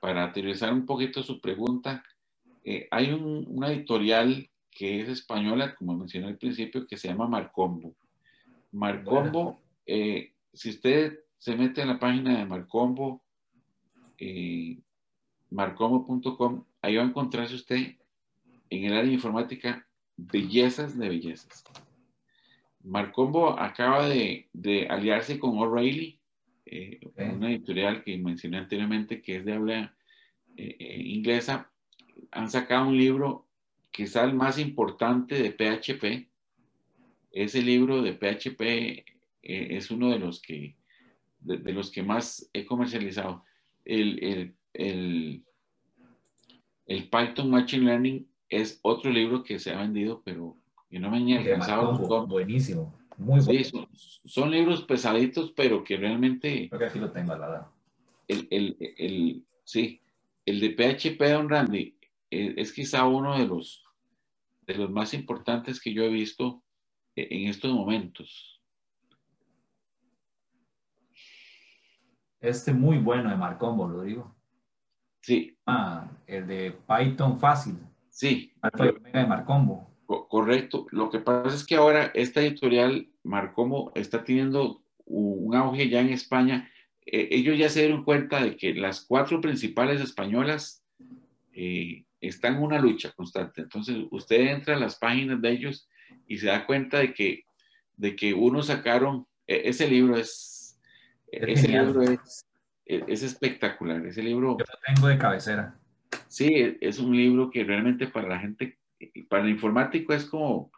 para 0.00 0.24
aterrizar 0.24 0.72
un 0.72 0.86
poquito 0.86 1.22
su 1.22 1.40
pregunta, 1.40 2.04
hay 2.90 3.10
un, 3.10 3.44
una 3.48 3.72
editorial 3.72 4.48
que 4.78 5.00
es 5.00 5.08
española, 5.08 5.74
como 5.74 5.96
mencioné 5.96 6.28
al 6.28 6.38
principio, 6.38 6.86
que 6.86 6.96
se 6.96 7.08
llama 7.08 7.26
Marcombo. 7.26 7.96
Marcombo, 8.70 9.60
eh, 9.84 10.34
si 10.52 10.70
usted 10.70 11.18
se 11.36 11.56
mete 11.56 11.82
en 11.82 11.88
la 11.88 11.98
página 11.98 12.38
de 12.38 12.46
Marcombo, 12.46 13.20
eh, 14.18 14.78
marcombo.com, 15.50 16.64
ahí 16.80 16.94
va 16.94 17.02
a 17.02 17.06
encontrarse 17.06 17.56
usted 17.56 17.96
en 18.70 18.84
el 18.84 18.92
área 18.92 19.08
de 19.08 19.14
informática 19.14 19.84
bellezas 20.16 20.96
de 20.96 21.08
bellezas. 21.08 21.64
Marcombo 22.88 23.58
acaba 23.58 24.08
de, 24.08 24.48
aliarse 24.88 25.38
con 25.38 25.58
O'Reilly, 25.58 26.20
eh, 26.66 27.00
una 27.16 27.50
editorial 27.50 28.02
que 28.02 28.16
mencioné 28.18 28.58
anteriormente 28.58 29.22
que 29.22 29.36
es 29.36 29.44
de 29.44 29.52
habla 29.52 29.94
inglesa. 30.56 31.70
Han 32.32 32.50
sacado 32.50 32.88
un 32.88 32.98
libro 32.98 33.48
quizá 33.98 34.24
el 34.24 34.34
más 34.34 34.58
importante 34.58 35.34
de 35.42 35.50
PHP. 35.50 36.28
Ese 37.32 37.62
libro 37.62 38.02
de 38.02 38.12
PHP 38.12 38.60
eh, 38.60 39.04
es 39.42 39.90
uno 39.90 40.10
de 40.10 40.18
los 40.18 40.40
que, 40.40 40.76
de, 41.40 41.72
los 41.72 41.90
que 41.90 42.02
más 42.02 42.48
he 42.52 42.64
comercializado. 42.64 43.44
El, 43.84 44.54
el, 44.74 45.44
el, 46.86 47.08
Python 47.08 47.50
Machine 47.50 47.86
Learning 47.86 48.28
es 48.48 48.78
otro 48.82 49.10
libro 49.10 49.42
que 49.42 49.58
se 49.58 49.72
ha 49.72 49.78
vendido, 49.78 50.22
pero 50.24 50.56
que 50.88 50.98
no 50.98 51.10
me 51.10 51.18
han 51.18 51.30
alcanzado. 51.38 52.26
Buenísimo, 52.26 52.98
muy 53.16 53.40
bueno. 53.40 53.88
son, 54.24 54.50
libros 54.50 54.84
pesaditos, 54.84 55.52
pero 55.52 55.82
que 55.84 55.96
realmente... 55.96 56.68
Creo 56.68 56.78
que 56.78 56.86
aquí 56.86 56.98
lo 56.98 57.10
tengo 57.10 57.32
al 57.32 57.40
lado. 57.40 57.72
El, 58.26 58.46
el, 58.50 58.76
el, 58.78 59.44
sí, 59.64 60.00
el 60.46 60.60
de 60.60 60.70
PHP, 60.70 61.20
Don 61.32 61.48
Randy, 61.48 61.96
es, 62.30 62.54
es 62.56 62.72
quizá 62.72 63.06
uno 63.06 63.38
de 63.38 63.46
los, 63.46 63.84
de 64.66 64.74
los 64.74 64.90
más 64.90 65.14
importantes 65.14 65.80
que 65.80 65.92
yo 65.92 66.04
he 66.04 66.08
visto 66.08 66.62
eh, 67.16 67.28
en 67.30 67.48
estos 67.48 67.72
momentos. 67.72 68.60
Este 72.40 72.72
muy 72.72 72.98
bueno 72.98 73.30
de 73.30 73.36
Marcombo, 73.36 73.88
lo 73.88 74.02
digo. 74.02 74.36
Sí. 75.22 75.58
Ah, 75.66 76.08
el 76.26 76.46
de 76.46 76.78
Python 76.86 77.38
fácil. 77.40 77.76
Sí. 78.08 78.52
de 79.12 79.26
Marcombo. 79.26 79.90
Correcto. 80.08 80.86
Lo 80.90 81.10
que 81.10 81.18
pasa 81.18 81.54
es 81.54 81.64
que 81.64 81.76
ahora 81.76 82.10
esta 82.14 82.40
editorial 82.40 83.08
Marcombo 83.22 83.92
está 83.94 84.24
teniendo 84.24 84.82
un 85.04 85.54
auge 85.54 85.88
ya 85.88 86.00
en 86.00 86.10
España. 86.10 86.70
Eh, 87.04 87.28
ellos 87.30 87.58
ya 87.58 87.68
se 87.68 87.80
dieron 87.80 88.04
cuenta 88.04 88.42
de 88.42 88.56
que 88.56 88.74
las 88.74 89.04
cuatro 89.04 89.40
principales 89.40 90.00
españolas 90.00 90.82
eh, 91.52 92.04
está 92.20 92.48
en 92.48 92.62
una 92.62 92.78
lucha 92.78 93.12
constante. 93.12 93.62
Entonces, 93.62 93.96
usted 94.10 94.40
entra 94.40 94.76
a 94.76 94.80
las 94.80 94.96
páginas 94.96 95.40
de 95.40 95.50
ellos 95.50 95.88
y 96.26 96.38
se 96.38 96.46
da 96.46 96.66
cuenta 96.66 96.98
de 96.98 97.12
que, 97.12 97.44
de 97.96 98.16
que 98.16 98.34
uno 98.34 98.62
sacaron, 98.62 99.26
e, 99.46 99.68
ese 99.68 99.88
libro 99.88 100.16
es, 100.16 100.78
ese 101.30 101.68
libro 101.68 102.02
es, 102.02 102.46
e, 102.86 103.04
es, 103.06 103.22
espectacular. 103.22 104.04
Ese 104.06 104.22
libro... 104.22 104.56
Yo 104.58 104.64
lo 104.64 104.94
tengo 104.94 105.08
de 105.08 105.18
cabecera. 105.18 105.78
Sí, 106.28 106.46
e, 106.54 106.78
es 106.80 106.98
un 106.98 107.16
libro 107.16 107.50
que 107.50 107.64
realmente 107.64 108.06
para 108.06 108.28
la 108.28 108.38
gente, 108.38 108.77
para 109.28 109.44
el 109.44 109.50
informático 109.50 110.12
es 110.12 110.24
como, 110.24 110.70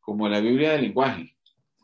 como 0.00 0.28
la 0.28 0.40
Biblia 0.40 0.72
del 0.72 0.82
lenguaje. 0.82 1.34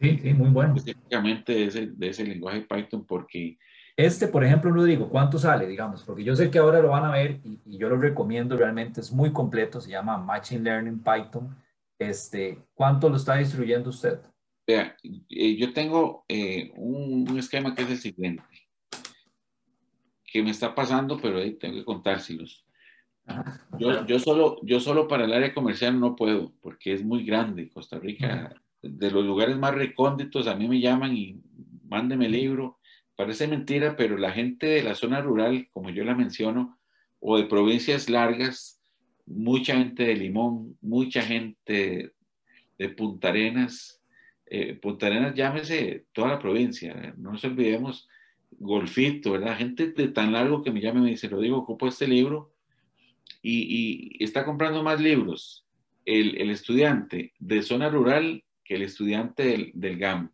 Sí, 0.01 0.18
sí, 0.22 0.32
muy 0.32 0.51
bueno. 0.51 0.74
Específicamente 0.74 1.53
de 1.53 1.64
ese, 1.64 1.86
de 1.88 2.09
ese 2.09 2.24
lenguaje 2.24 2.62
Python 2.62 3.05
porque 3.05 3.59
este, 4.05 4.28
por 4.28 4.43
ejemplo, 4.43 4.70
no 4.70 4.84
digo, 4.84 5.11
¿cuánto 5.11 5.38
sale? 5.38 5.66
Digamos, 5.66 6.05
porque 6.05 6.24
yo 6.24 6.34
sé 6.34 6.51
que 6.51 6.59
ahora 6.59 6.80
lo 6.80 6.88
van 6.88 7.05
a 7.05 7.11
ver 7.11 7.41
y, 7.45 7.61
yo 7.78 7.91
lo 7.91 7.99
recomiendo 7.99 8.57
realmente, 8.57 9.03
es 9.03 9.12
muy 9.12 9.30
completo, 9.30 9.78
se 9.78 9.91
llama 9.91 10.16
Machine 10.16 10.62
Learning 10.62 11.03
Python. 11.03 11.55
Este, 11.99 12.59
¿Cuánto 12.72 13.11
lo 13.11 13.16
está 13.16 13.36
distribuyendo 13.36 13.91
usted? 13.91 14.20
Vea, 14.66 14.97
eh, 15.03 15.55
yo 15.55 15.74
tengo 15.74 16.24
eh, 16.28 16.72
un, 16.76 17.38
esquema 17.38 17.74
que 17.74 17.82
es 17.82 17.91
el 17.91 17.99
siguiente, 17.99 18.43
que 20.24 20.43
me 20.43 20.51
está 20.51 20.74
pasando, 20.74 21.18
pero 21.20 21.36
ahí 21.38 21.53
tengo 21.53 21.76
que 21.76 21.84
contárselos. 21.84 22.64
Yo, 23.78 24.07
yo, 24.07 24.18
solo, 24.18 24.59
yo 24.62 24.81
solo 24.81 25.09
para 25.09 25.24
el 25.24 25.33
área 25.33 25.55
comercial 25.55 25.99
no 25.99 26.16
puedo, 26.16 26.53
porque 26.61 26.93
es 26.93 27.05
muy 27.05 27.24
grande. 27.24 27.68
Costa 27.68 27.99
Rica, 27.99 28.55
de 28.83 29.11
los 29.11 29.24
lugares 29.24 29.57
más 29.57 29.74
recónditos, 29.74 30.47
a 30.47 30.55
mí 30.55 30.68
me 30.68 30.81
llaman 30.81 31.16
y 31.16 31.41
mándeme 31.89 32.26
el 32.26 32.33
libro 32.33 32.81
Parece 33.20 33.47
mentira, 33.47 33.97
pero 33.99 34.16
la 34.16 34.33
gente 34.33 34.66
de 34.66 34.83
la 34.83 34.95
zona 34.95 35.20
rural, 35.20 35.68
como 35.72 35.91
yo 35.91 36.05
la 36.05 36.14
menciono, 36.14 36.78
o 37.18 37.37
de 37.37 37.45
provincias 37.45 38.09
largas, 38.09 38.81
mucha 39.26 39.76
gente 39.76 40.05
de 40.05 40.16
Limón, 40.16 40.78
mucha 40.81 41.20
gente 41.20 42.14
de 42.78 42.89
Punta 42.89 43.28
Arenas, 43.28 44.01
eh, 44.47 44.72
Punta 44.72 45.09
Arenas 45.09 45.35
llámese 45.35 46.07
toda 46.14 46.28
la 46.28 46.39
provincia, 46.39 47.14
no 47.18 47.33
nos 47.33 47.45
olvidemos 47.45 48.09
Golfito, 48.53 49.33
¿verdad? 49.33 49.59
Gente 49.59 49.89
de 49.89 50.09
tan 50.09 50.33
largo 50.33 50.62
que 50.62 50.70
me 50.70 50.81
llama 50.81 51.01
y 51.01 51.03
me 51.03 51.11
dice, 51.11 51.28
lo 51.28 51.41
digo, 51.41 51.59
ocupo 51.59 51.89
este 51.89 52.09
libro 52.09 52.49
y, 53.43 54.22
está 54.22 54.45
comprando 54.45 54.82
más 54.82 55.01
libros 55.01 55.66
el, 56.05 56.51
estudiante 56.51 57.32
de 57.38 57.62
zona 57.62 57.88
rural 57.88 58.45
que 58.64 58.74
el 58.74 58.82
estudiante 58.82 59.45
del, 59.45 59.72
del 59.74 59.99
GAM 59.99 60.30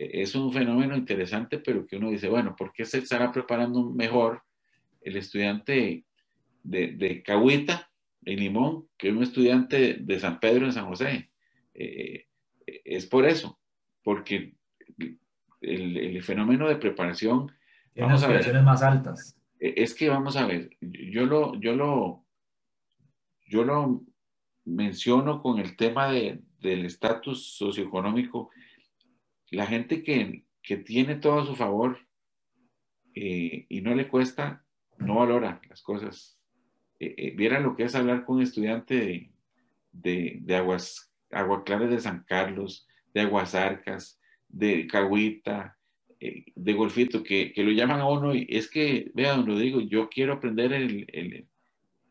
es 0.00 0.34
un 0.34 0.50
fenómeno 0.50 0.96
interesante, 0.96 1.58
pero 1.58 1.86
que 1.86 1.96
uno 1.96 2.10
dice, 2.10 2.28
bueno, 2.28 2.56
¿por 2.56 2.72
qué 2.72 2.86
se 2.86 2.98
estará 2.98 3.30
preparando 3.30 3.90
mejor 3.90 4.42
el 5.02 5.16
estudiante 5.16 6.04
de, 6.62 6.92
de 6.92 7.22
Cahuita, 7.22 7.90
en 8.24 8.40
Limón, 8.40 8.88
que 8.96 9.10
un 9.10 9.22
estudiante 9.22 9.98
de 10.00 10.20
San 10.20 10.40
Pedro 10.40 10.64
en 10.64 10.72
San 10.72 10.86
José? 10.86 11.30
Eh, 11.74 12.26
es 12.66 13.06
por 13.06 13.26
eso, 13.26 13.60
porque 14.02 14.54
el, 15.60 16.22
fenómeno 16.22 16.66
de 16.66 16.76
preparación... 16.76 17.52
Vamos 17.94 18.22
a 18.22 18.28
ver, 18.28 18.62
más 18.62 18.82
altas. 18.82 19.36
E, 19.60 19.74
es 19.76 19.94
que 19.94 20.08
vamos 20.08 20.36
a 20.36 20.46
ver, 20.46 20.76
yo 20.80 21.26
lo, 21.26 21.54
yo 21.60 21.76
lo, 21.76 22.26
yo 23.46 23.64
lo 23.64 24.02
menciono 24.64 25.42
con 25.42 25.60
el 25.60 25.76
tema 25.76 26.10
de, 26.10 26.40
del 26.58 26.86
estatus 26.86 27.54
socioeconómico 27.56 28.50
la 29.50 29.66
gente 29.66 30.02
que, 30.02 30.44
tiene 30.86 31.16
todo 31.16 31.40
a 31.40 31.46
su 31.46 31.56
favor 31.56 31.98
eh, 33.14 33.66
y 33.68 33.80
no 33.80 33.92
le 33.92 34.06
cuesta, 34.06 34.64
no 34.98 35.16
valora 35.16 35.60
las 35.68 35.82
cosas. 35.82 36.38
Eh, 37.00 37.14
eh, 37.16 37.30
viera 37.36 37.58
lo 37.58 37.74
que 37.74 37.82
es 37.82 37.94
hablar 37.96 38.24
con 38.24 38.36
un 38.36 38.42
estudiante 38.42 39.32
de, 39.90 40.56
Aguas, 40.56 41.12
Agua 41.32 41.64
Claras 41.64 41.90
de 41.90 41.98
San 41.98 42.22
Carlos, 42.22 42.86
de 43.12 43.22
Aguasarcas, 43.22 44.20
de 44.46 44.86
Cahuita, 44.86 45.76
de 46.20 46.72
Golfito, 46.74 47.22
que, 47.22 47.52
lo 47.56 47.70
llaman 47.70 48.00
a 48.00 48.08
uno 48.08 48.34
y 48.34 48.46
es 48.50 48.70
que, 48.70 49.10
vea, 49.14 49.34
don 49.34 49.46
Rodrigo, 49.46 49.80
yo 49.80 50.08
quiero 50.10 50.34
aprender 50.34 50.72
el, 50.72 51.46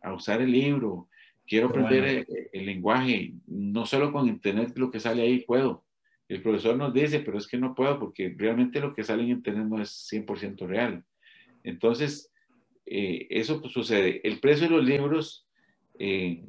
a 0.01 0.14
usar 0.14 0.41
el 0.41 0.51
libro, 0.51 1.10
quiero 1.45 1.68
aprender 1.68 2.26
el, 2.51 2.66
lenguaje, 2.66 3.34
no 3.47 3.86
solo 3.86 4.12
con 4.12 4.28
internet 4.28 4.74
lo 4.78 4.89
que 4.89 4.99
sale 4.99 5.22
ahí 5.22 5.39
puedo. 5.41 5.86
El 6.28 6.41
profesor 6.41 6.76
nos 6.76 6.93
dice, 6.93 7.20
pero 7.20 7.38
es 7.38 7.47
que 7.47 7.57
no 7.57 7.74
puedo 7.74 7.99
porque 7.99 8.34
realmente 8.38 8.80
lo 8.80 8.93
que 8.93 9.03
sale 9.03 9.24
en 9.24 9.30
internet 9.30 9.66
no 9.66 9.82
es 9.82 10.07
100% 10.12 10.68
real. 10.68 11.03
Entonces, 11.64 12.32
eh, 12.86 13.28
eso 13.30 13.62
pues, 13.62 13.74
sucede. 13.74 14.22
El 14.24 14.39
precio 14.39 14.68
de 14.68 14.76
los 14.76 14.86
libros, 14.86 15.47
eh, 15.97 16.43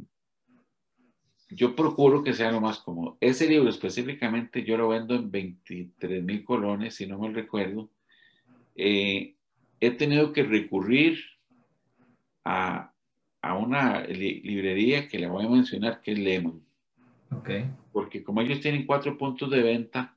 yo 1.51 1.75
procuro 1.75 2.23
que 2.23 2.33
sea 2.33 2.53
lo 2.53 2.61
más 2.61 2.79
cómodo. 2.79 3.17
Ese 3.21 3.49
libro 3.49 3.69
específicamente 3.69 4.65
yo 4.65 4.77
lo 4.77 4.89
vendo 4.89 5.15
en 5.15 5.31
23 5.31 6.23
mil 6.23 6.45
colones, 6.45 6.95
si 6.95 7.07
no 7.07 7.19
mal 7.19 7.35
recuerdo. 7.35 7.91
Eh, 8.77 9.35
he 9.81 9.91
tenido 9.91 10.33
que 10.33 10.43
recurrir 10.45 11.19
a, 12.45 12.93
a 13.43 13.55
una 13.57 14.03
librería 14.05 15.09
que 15.09 15.19
le 15.19 15.27
voy 15.27 15.45
a 15.45 15.49
mencionar, 15.49 16.01
que 16.01 16.13
es 16.13 16.19
Lemon. 16.19 16.63
Okay. 17.33 17.71
Porque 17.93 18.23
como 18.23 18.41
ellos 18.41 18.61
tienen 18.61 18.87
cuatro 18.87 19.17
puntos 19.17 19.51
de 19.51 19.63
venta, 19.63 20.17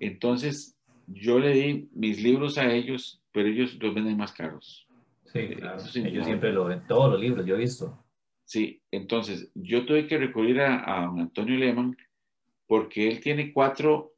entonces 0.00 0.76
yo 1.06 1.38
le 1.38 1.50
di 1.50 1.88
mis 1.92 2.22
libros 2.22 2.58
a 2.58 2.72
ellos, 2.72 3.22
pero 3.32 3.48
ellos 3.48 3.76
los 3.80 3.94
venden 3.94 4.16
más 4.16 4.32
caros. 4.32 4.86
Sí, 5.26 5.40
eh, 5.40 5.56
claro. 5.56 5.82
ellos 5.94 6.24
siempre 6.24 6.52
lo 6.52 6.66
ven, 6.66 6.82
todos 6.86 7.12
los 7.12 7.20
libros, 7.20 7.44
yo 7.44 7.56
he 7.56 7.58
visto. 7.58 8.04
Sí, 8.48 8.80
entonces 8.90 9.50
yo 9.54 9.84
tuve 9.84 10.06
que 10.06 10.16
recurrir 10.16 10.62
a, 10.62 10.78
a 10.78 11.04
Antonio 11.04 11.54
Lehmann 11.58 11.94
porque 12.66 13.06
él 13.06 13.20
tiene 13.20 13.52
cuatro 13.52 14.14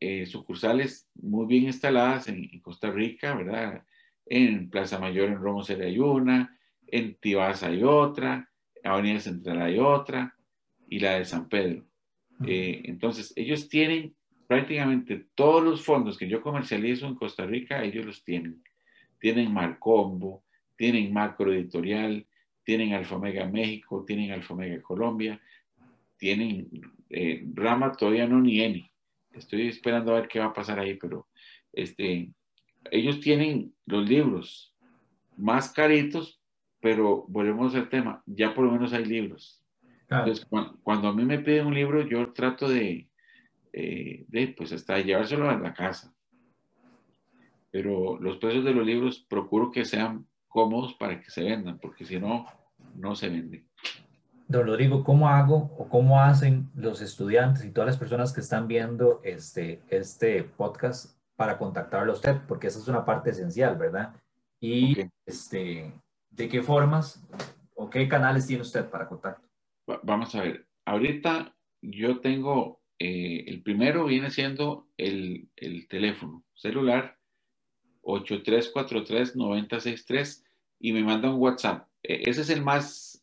eh, 0.00 0.26
sucursales 0.26 1.08
muy 1.14 1.46
bien 1.46 1.62
instaladas 1.66 2.26
en, 2.26 2.50
en, 2.52 2.58
Costa 2.58 2.90
Rica, 2.90 3.36
¿verdad? 3.36 3.84
En 4.26 4.68
Plaza 4.68 4.98
Mayor 4.98 5.28
en 5.28 5.38
Romo 5.38 5.62
hay 5.68 6.00
una, 6.00 6.58
en 6.88 7.14
Tibás 7.14 7.62
hay 7.62 7.84
otra, 7.84 8.50
Avenida 8.82 9.20
Central 9.20 9.62
hay 9.62 9.78
otra 9.78 10.34
y 10.88 10.98
la 10.98 11.20
de 11.20 11.24
San 11.24 11.48
Pedro. 11.48 11.84
Eh, 12.44 12.82
entonces, 12.86 13.32
ellos 13.36 13.68
tienen 13.68 14.16
prácticamente 14.48 15.28
todos 15.36 15.62
los 15.62 15.84
fondos 15.84 16.18
que 16.18 16.26
yo 16.26 16.42
comercializo 16.42 17.06
en 17.06 17.14
Costa 17.14 17.46
Rica, 17.46 17.84
ellos 17.84 18.04
los 18.04 18.24
tienen. 18.24 18.64
Tienen 19.20 19.54
Marcombo, 19.54 20.42
tienen 20.74 21.12
Macro 21.12 21.52
Editorial, 21.52 22.26
tienen 22.68 22.92
Alfomega 22.92 23.46
México, 23.46 24.04
tienen 24.06 24.30
Alfomega 24.30 24.82
Colombia, 24.82 25.40
tienen 26.18 26.68
eh, 27.08 27.42
Rama 27.54 27.92
todavía 27.92 28.26
no 28.26 28.42
ni 28.42 28.60
Eni. 28.60 28.92
Estoy 29.32 29.68
esperando 29.68 30.12
a 30.12 30.20
ver 30.20 30.28
qué 30.28 30.38
va 30.38 30.44
a 30.44 30.52
pasar 30.52 30.78
ahí, 30.78 30.92
pero 30.92 31.28
este, 31.72 32.30
ellos 32.90 33.20
tienen 33.20 33.72
los 33.86 34.06
libros 34.06 34.74
más 35.38 35.72
caritos, 35.72 36.42
pero 36.78 37.24
volvemos 37.28 37.74
al 37.74 37.88
tema, 37.88 38.22
ya 38.26 38.52
por 38.52 38.66
lo 38.66 38.72
menos 38.72 38.92
hay 38.92 39.06
libros. 39.06 39.64
Entonces, 40.10 40.46
cuando, 40.82 41.08
a 41.08 41.14
mí 41.14 41.24
me 41.24 41.38
piden 41.38 41.68
un 41.68 41.74
libro, 41.74 42.06
yo 42.06 42.34
trato 42.34 42.68
de, 42.68 43.08
eh, 43.72 44.26
de, 44.28 44.48
pues 44.48 44.74
hasta 44.74 45.00
llevárselo 45.00 45.48
a 45.48 45.58
la 45.58 45.72
casa. 45.72 46.14
Pero 47.70 48.18
los 48.20 48.36
precios 48.36 48.66
de 48.66 48.74
los 48.74 48.84
libros 48.84 49.24
procuro 49.26 49.70
que 49.70 49.86
sean 49.86 50.26
cómodos 50.48 50.92
para 50.92 51.18
que 51.18 51.30
se 51.30 51.44
vendan, 51.44 51.78
porque 51.78 52.04
si 52.04 52.18
no, 52.18 52.46
no 52.94 53.14
se 53.14 53.28
venden. 53.28 53.68
Don 54.48 54.66
Rodrigo, 54.66 55.04
¿cómo 55.04 55.28
hago 55.28 55.74
o 55.78 55.88
cómo 55.88 56.22
hacen 56.22 56.70
los 56.74 57.02
estudiantes 57.02 57.64
y 57.64 57.70
todas 57.70 57.86
las 57.86 57.98
personas 57.98 58.32
que 58.32 58.40
están 58.40 58.66
viendo 58.66 59.20
este, 59.22 59.82
este 59.90 60.42
podcast 60.42 61.18
para 61.36 61.58
contactarlo 61.58 62.12
a 62.12 62.14
usted? 62.14 62.36
Porque 62.48 62.68
esa 62.68 62.78
es 62.78 62.88
una 62.88 63.04
parte 63.04 63.30
esencial, 63.30 63.76
¿verdad? 63.76 64.14
Y 64.58 64.96
este, 65.26 65.92
¿de 66.30 66.48
qué 66.48 66.62
formas 66.62 67.22
o 67.74 67.90
qué 67.90 68.08
canales 68.08 68.46
tiene 68.46 68.62
usted 68.62 68.88
para 68.88 69.06
contacto? 69.06 69.46
Vamos 70.02 70.34
a 70.34 70.42
ver, 70.42 70.66
ahorita 70.86 71.54
yo 71.82 72.20
tengo, 72.20 72.80
eh, 72.98 73.44
el 73.46 73.62
primero 73.62 74.06
viene 74.06 74.30
siendo 74.30 74.88
el, 74.96 75.50
el 75.56 75.86
teléfono 75.88 76.42
celular 76.54 77.18
8343-9063 78.02 80.44
y 80.80 80.92
me 80.92 81.04
manda 81.04 81.30
un 81.30 81.40
WhatsApp. 81.40 81.86
E, 82.08 82.28
ese 82.30 82.40
es 82.40 82.50
el 82.50 82.62
más 82.62 83.22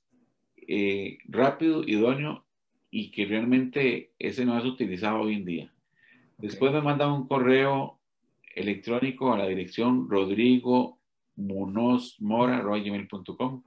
eh, 0.55 1.17
rápido, 1.25 1.83
idóneo 1.85 2.45
y 2.91 3.11
que 3.11 3.25
realmente 3.25 4.13
ese 4.19 4.45
no 4.45 4.57
es 4.57 4.63
utilizado 4.63 5.21
hoy 5.21 5.35
en 5.35 5.45
día. 5.45 5.73
Después 6.37 6.71
me 6.71 6.81
manda 6.81 7.11
un 7.11 7.27
correo 7.27 7.99
electrónico 8.55 9.33
a 9.33 9.37
la 9.37 9.47
dirección 9.47 10.09
rodrigo 10.09 10.99
munoz 11.35 12.15
gmail.com 12.19 13.63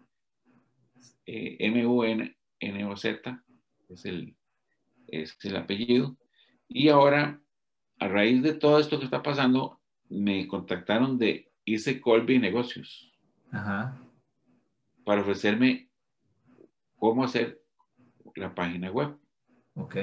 eh, 1.26 1.56
m 1.60 1.86
u 1.86 2.04
n 2.04 2.34
N-O-Z, 2.60 3.44
es 3.88 4.04
el, 4.04 4.34
es 5.06 5.36
el 5.44 5.56
apellido. 5.56 6.16
Y 6.68 6.88
ahora, 6.88 7.40
a 7.98 8.08
raíz 8.08 8.42
de 8.42 8.54
todo 8.54 8.80
esto 8.80 8.98
que 8.98 9.04
está 9.04 9.22
pasando, 9.22 9.80
me 10.08 10.48
contactaron 10.48 11.18
de 11.18 11.52
Ice 11.64 12.00
Colby 12.00 12.38
Negocios 12.38 13.12
para 15.08 15.22
ofrecerme 15.22 15.88
cómo 16.96 17.24
hacer 17.24 17.62
la 18.36 18.54
página 18.54 18.90
web. 18.90 19.16
Ok. 19.72 19.96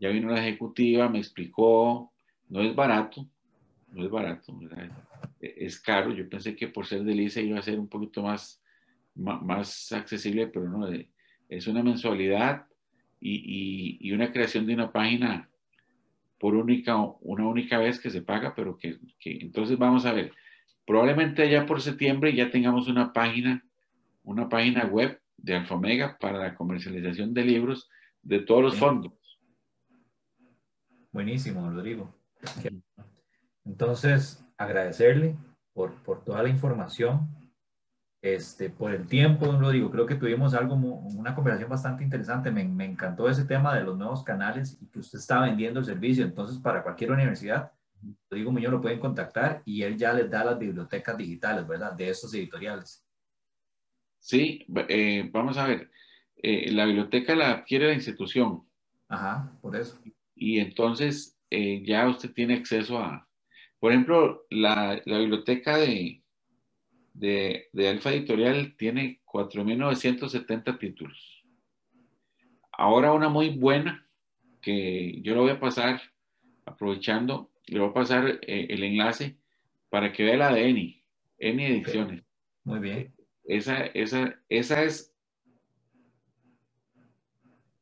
Ya 0.00 0.08
vino 0.08 0.30
la 0.30 0.40
ejecutiva, 0.40 1.06
me 1.10 1.18
explicó, 1.18 2.10
no 2.48 2.62
es 2.62 2.74
barato, 2.74 3.28
no 3.88 4.02
es 4.06 4.10
barato, 4.10 4.58
es 5.38 5.78
caro. 5.78 6.14
Yo 6.14 6.26
pensé 6.30 6.56
que 6.56 6.66
por 6.66 6.86
ser 6.86 7.04
de 7.04 7.12
ICE 7.12 7.42
iba 7.42 7.58
a 7.58 7.62
ser 7.62 7.78
un 7.78 7.88
poquito 7.88 8.22
más, 8.22 8.62
más, 9.14 9.92
accesible, 9.92 10.46
pero 10.46 10.66
no, 10.66 10.88
es 11.50 11.66
una 11.66 11.82
mensualidad 11.82 12.64
y, 13.20 14.10
una 14.14 14.32
creación 14.32 14.64
de 14.64 14.72
una 14.72 14.90
página 14.90 15.50
por 16.38 16.54
única, 16.54 16.96
una 17.20 17.46
única 17.46 17.76
vez 17.76 18.00
que 18.00 18.08
se 18.08 18.22
paga, 18.22 18.54
pero 18.54 18.78
que, 18.78 18.98
entonces 19.24 19.76
vamos 19.76 20.06
a 20.06 20.14
ver, 20.14 20.32
probablemente 20.86 21.50
ya 21.50 21.66
por 21.66 21.82
septiembre 21.82 22.34
ya 22.34 22.50
tengamos 22.50 22.88
una 22.88 23.12
página, 23.12 23.67
una 24.28 24.46
página 24.46 24.84
web 24.84 25.18
de 25.38 25.56
Alfomega 25.56 26.18
para 26.20 26.38
la 26.38 26.54
comercialización 26.54 27.32
de 27.32 27.44
libros 27.44 27.88
de 28.20 28.40
todos 28.40 28.62
los 28.62 28.76
fondos. 28.76 29.14
Buenísimo, 31.10 31.68
Rodrigo. 31.70 32.14
Entonces, 33.64 34.44
agradecerle 34.58 35.34
por, 35.72 35.94
por 36.02 36.24
toda 36.24 36.42
la 36.42 36.50
información 36.50 37.26
este, 38.20 38.68
por 38.68 38.92
el 38.92 39.06
tiempo, 39.06 39.46
don 39.46 39.60
Rodrigo, 39.60 39.90
creo 39.90 40.04
que 40.04 40.16
tuvimos 40.16 40.52
algo, 40.52 40.74
una 40.74 41.34
conversación 41.34 41.70
bastante 41.70 42.04
interesante. 42.04 42.50
Me, 42.50 42.64
me, 42.64 42.84
encantó 42.84 43.30
ese 43.30 43.46
tema 43.46 43.74
de 43.76 43.84
los 43.84 43.96
nuevos 43.96 44.22
canales 44.24 44.76
y 44.82 44.88
que 44.88 44.98
usted 44.98 45.20
está 45.20 45.40
vendiendo 45.40 45.80
el 45.80 45.86
servicio. 45.86 46.24
Entonces, 46.24 46.58
para 46.58 46.82
cualquier 46.82 47.12
universidad, 47.12 47.72
Rodrigo 48.28 48.52
Muñoz 48.52 48.72
lo 48.72 48.82
pueden 48.82 49.00
contactar 49.00 49.62
y 49.64 49.82
él 49.82 49.96
ya 49.96 50.12
les 50.12 50.28
da 50.30 50.44
las 50.44 50.58
bibliotecas 50.58 51.16
digitales, 51.16 51.66
¿verdad? 51.66 51.94
De 51.94 52.10
estos 52.10 52.34
editoriales. 52.34 53.07
Sí, 54.28 54.66
eh, 54.90 55.26
vamos 55.32 55.56
a 55.56 55.66
ver. 55.66 55.90
Eh, 56.36 56.70
la 56.70 56.84
biblioteca 56.84 57.34
la 57.34 57.50
adquiere 57.50 57.86
la 57.86 57.94
institución. 57.94 58.62
Ajá, 59.08 59.50
por 59.62 59.74
eso. 59.74 59.98
Y 60.34 60.58
entonces 60.58 61.40
eh, 61.48 61.82
ya 61.82 62.06
usted 62.06 62.34
tiene 62.34 62.52
acceso 62.52 62.98
a, 62.98 63.26
por 63.78 63.90
ejemplo, 63.90 64.44
la, 64.50 65.00
la 65.06 65.18
biblioteca 65.18 65.78
de, 65.78 66.22
de, 67.14 67.88
Alfa 67.88 68.10
Editorial 68.12 68.76
tiene 68.76 69.22
4.970 69.24 70.78
títulos. 70.78 71.42
Ahora 72.70 73.14
una 73.14 73.30
muy 73.30 73.48
buena, 73.48 74.06
que 74.60 75.22
yo 75.22 75.36
lo 75.36 75.40
voy 75.40 75.52
a 75.52 75.60
pasar, 75.60 76.02
aprovechando, 76.66 77.50
le 77.66 77.80
voy 77.80 77.88
a 77.88 77.94
pasar 77.94 78.40
eh, 78.42 78.66
el 78.68 78.82
enlace 78.82 79.38
para 79.88 80.12
que 80.12 80.24
vea 80.24 80.36
la 80.36 80.52
de 80.52 80.68
Eni, 80.68 81.02
Eni 81.38 81.64
Ediciones. 81.64 82.22
Muy 82.64 82.80
bien. 82.80 83.17
Esa, 83.48 83.86
esa, 83.86 84.40
esa 84.48 84.84
es... 84.84 85.12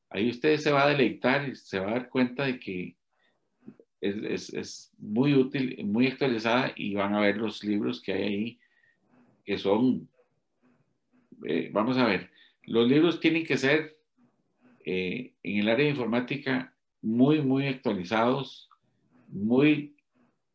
Ahí 0.08 0.30
usted 0.30 0.56
se 0.56 0.70
va 0.70 0.84
a 0.84 0.88
deleitar 0.88 1.48
y 1.48 1.56
se 1.56 1.78
va 1.78 1.88
a 1.88 1.94
dar 1.94 2.08
cuenta 2.08 2.44
de 2.44 2.58
que 2.58 2.96
es, 4.00 4.16
es, 4.22 4.54
es 4.54 4.92
muy 4.96 5.34
útil, 5.34 5.84
muy 5.84 6.06
actualizada 6.06 6.72
y 6.76 6.94
van 6.94 7.14
a 7.14 7.20
ver 7.20 7.36
los 7.36 7.62
libros 7.62 8.00
que 8.00 8.12
hay 8.12 8.22
ahí 8.22 8.58
que 9.44 9.58
son, 9.58 10.08
eh, 11.44 11.70
vamos 11.72 11.96
a 11.98 12.06
ver, 12.06 12.30
los 12.64 12.88
libros 12.88 13.20
tienen 13.20 13.44
que 13.44 13.56
ser 13.56 13.96
eh, 14.84 15.32
en 15.42 15.58
el 15.58 15.68
área 15.68 15.84
de 15.84 15.90
informática 15.90 16.74
muy, 17.02 17.40
muy 17.40 17.66
actualizados, 17.66 18.68
muy 19.28 19.96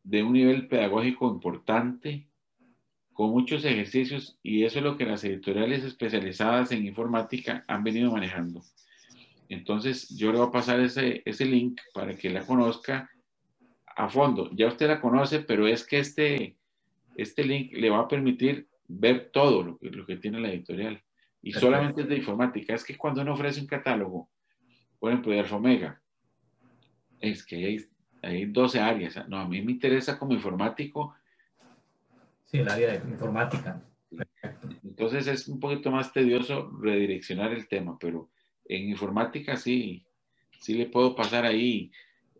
de 0.02 0.22
un 0.22 0.32
nivel 0.32 0.68
pedagógico 0.68 1.28
importante, 1.28 2.26
con 3.12 3.30
muchos 3.30 3.64
ejercicios, 3.64 4.38
y 4.42 4.64
eso 4.64 4.78
es 4.78 4.84
lo 4.84 4.96
que 4.96 5.04
las 5.04 5.22
editoriales 5.24 5.84
especializadas 5.84 6.72
en 6.72 6.86
informática 6.86 7.64
han 7.68 7.84
venido 7.84 8.10
manejando. 8.10 8.62
Entonces, 9.48 10.08
yo 10.16 10.32
le 10.32 10.38
voy 10.38 10.48
a 10.48 10.50
pasar 10.52 10.80
ese, 10.80 11.22
ese 11.24 11.44
link 11.44 11.80
para 11.92 12.16
que 12.16 12.30
la 12.30 12.46
conozca 12.46 13.10
a 13.96 14.08
fondo. 14.08 14.50
Ya 14.54 14.66
usted 14.66 14.88
la 14.88 15.00
conoce, 15.00 15.40
pero 15.40 15.66
es 15.66 15.86
que 15.86 15.98
este, 15.98 16.56
este 17.16 17.44
link 17.44 17.72
le 17.72 17.90
va 17.90 18.00
a 18.00 18.08
permitir 18.08 18.66
ver 18.88 19.30
todo 19.30 19.62
lo 19.62 19.78
que, 19.78 19.90
lo 19.90 20.06
que 20.06 20.16
tiene 20.16 20.40
la 20.40 20.50
editorial. 20.50 21.02
y 21.42 21.52
solamente 21.52 22.02
es 22.02 22.08
de 22.08 22.16
informática. 22.16 22.74
Es 22.74 22.84
que 22.84 22.96
cuando 22.96 23.20
uno 23.20 23.32
ofrece 23.32 23.60
un 23.60 23.66
catálogo, 23.66 24.30
por 24.98 25.10
ejemplo, 25.10 25.32
de 25.32 25.40
Alfa 25.40 25.56
Omega, 25.56 26.00
es 27.20 27.44
que 27.44 27.56
hay, 27.56 27.86
hay 28.22 28.46
12 28.46 28.80
áreas. 28.80 29.28
No, 29.28 29.38
a 29.38 29.48
mí 29.48 29.60
me 29.60 29.72
interesa 29.72 30.18
como 30.18 30.32
informático. 30.32 31.14
Sí, 32.52 32.58
el 32.58 32.68
área 32.68 32.98
de 32.98 33.10
informática. 33.10 33.82
Entonces 34.84 35.26
es 35.26 35.48
un 35.48 35.58
poquito 35.58 35.90
más 35.90 36.12
tedioso 36.12 36.70
redireccionar 36.82 37.50
el 37.52 37.66
tema, 37.66 37.96
pero 37.98 38.30
en 38.66 38.90
informática 38.90 39.56
sí, 39.56 40.04
sí 40.60 40.74
le 40.74 40.84
puedo 40.84 41.16
pasar 41.16 41.46
ahí 41.46 41.90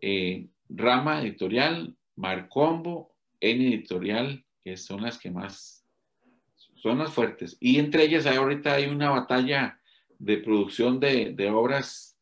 eh, 0.01 0.47
rama 0.69 1.23
editorial, 1.23 1.97
Marcombo, 2.15 3.15
N 3.39 3.67
editorial, 3.67 4.45
que 4.63 4.77
son 4.77 5.01
las 5.01 5.17
que 5.17 5.31
más, 5.31 5.83
son 6.75 6.99
las 6.99 7.11
fuertes. 7.11 7.57
Y 7.59 7.79
entre 7.79 8.03
ellas 8.03 8.27
ahorita 8.27 8.73
hay 8.75 8.85
una 8.85 9.09
batalla 9.09 9.79
de 10.19 10.37
producción 10.37 10.99
de, 10.99 11.33
de 11.33 11.49
obras 11.49 12.19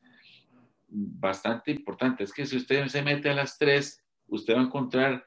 bastante 0.88 1.72
importante. 1.72 2.24
Es 2.24 2.32
que 2.32 2.46
si 2.46 2.56
usted 2.56 2.88
se 2.88 3.02
mete 3.02 3.30
a 3.30 3.36
las 3.36 3.58
tres, 3.58 4.02
usted 4.28 4.56
va 4.56 4.62
a 4.62 4.66
encontrar 4.66 5.26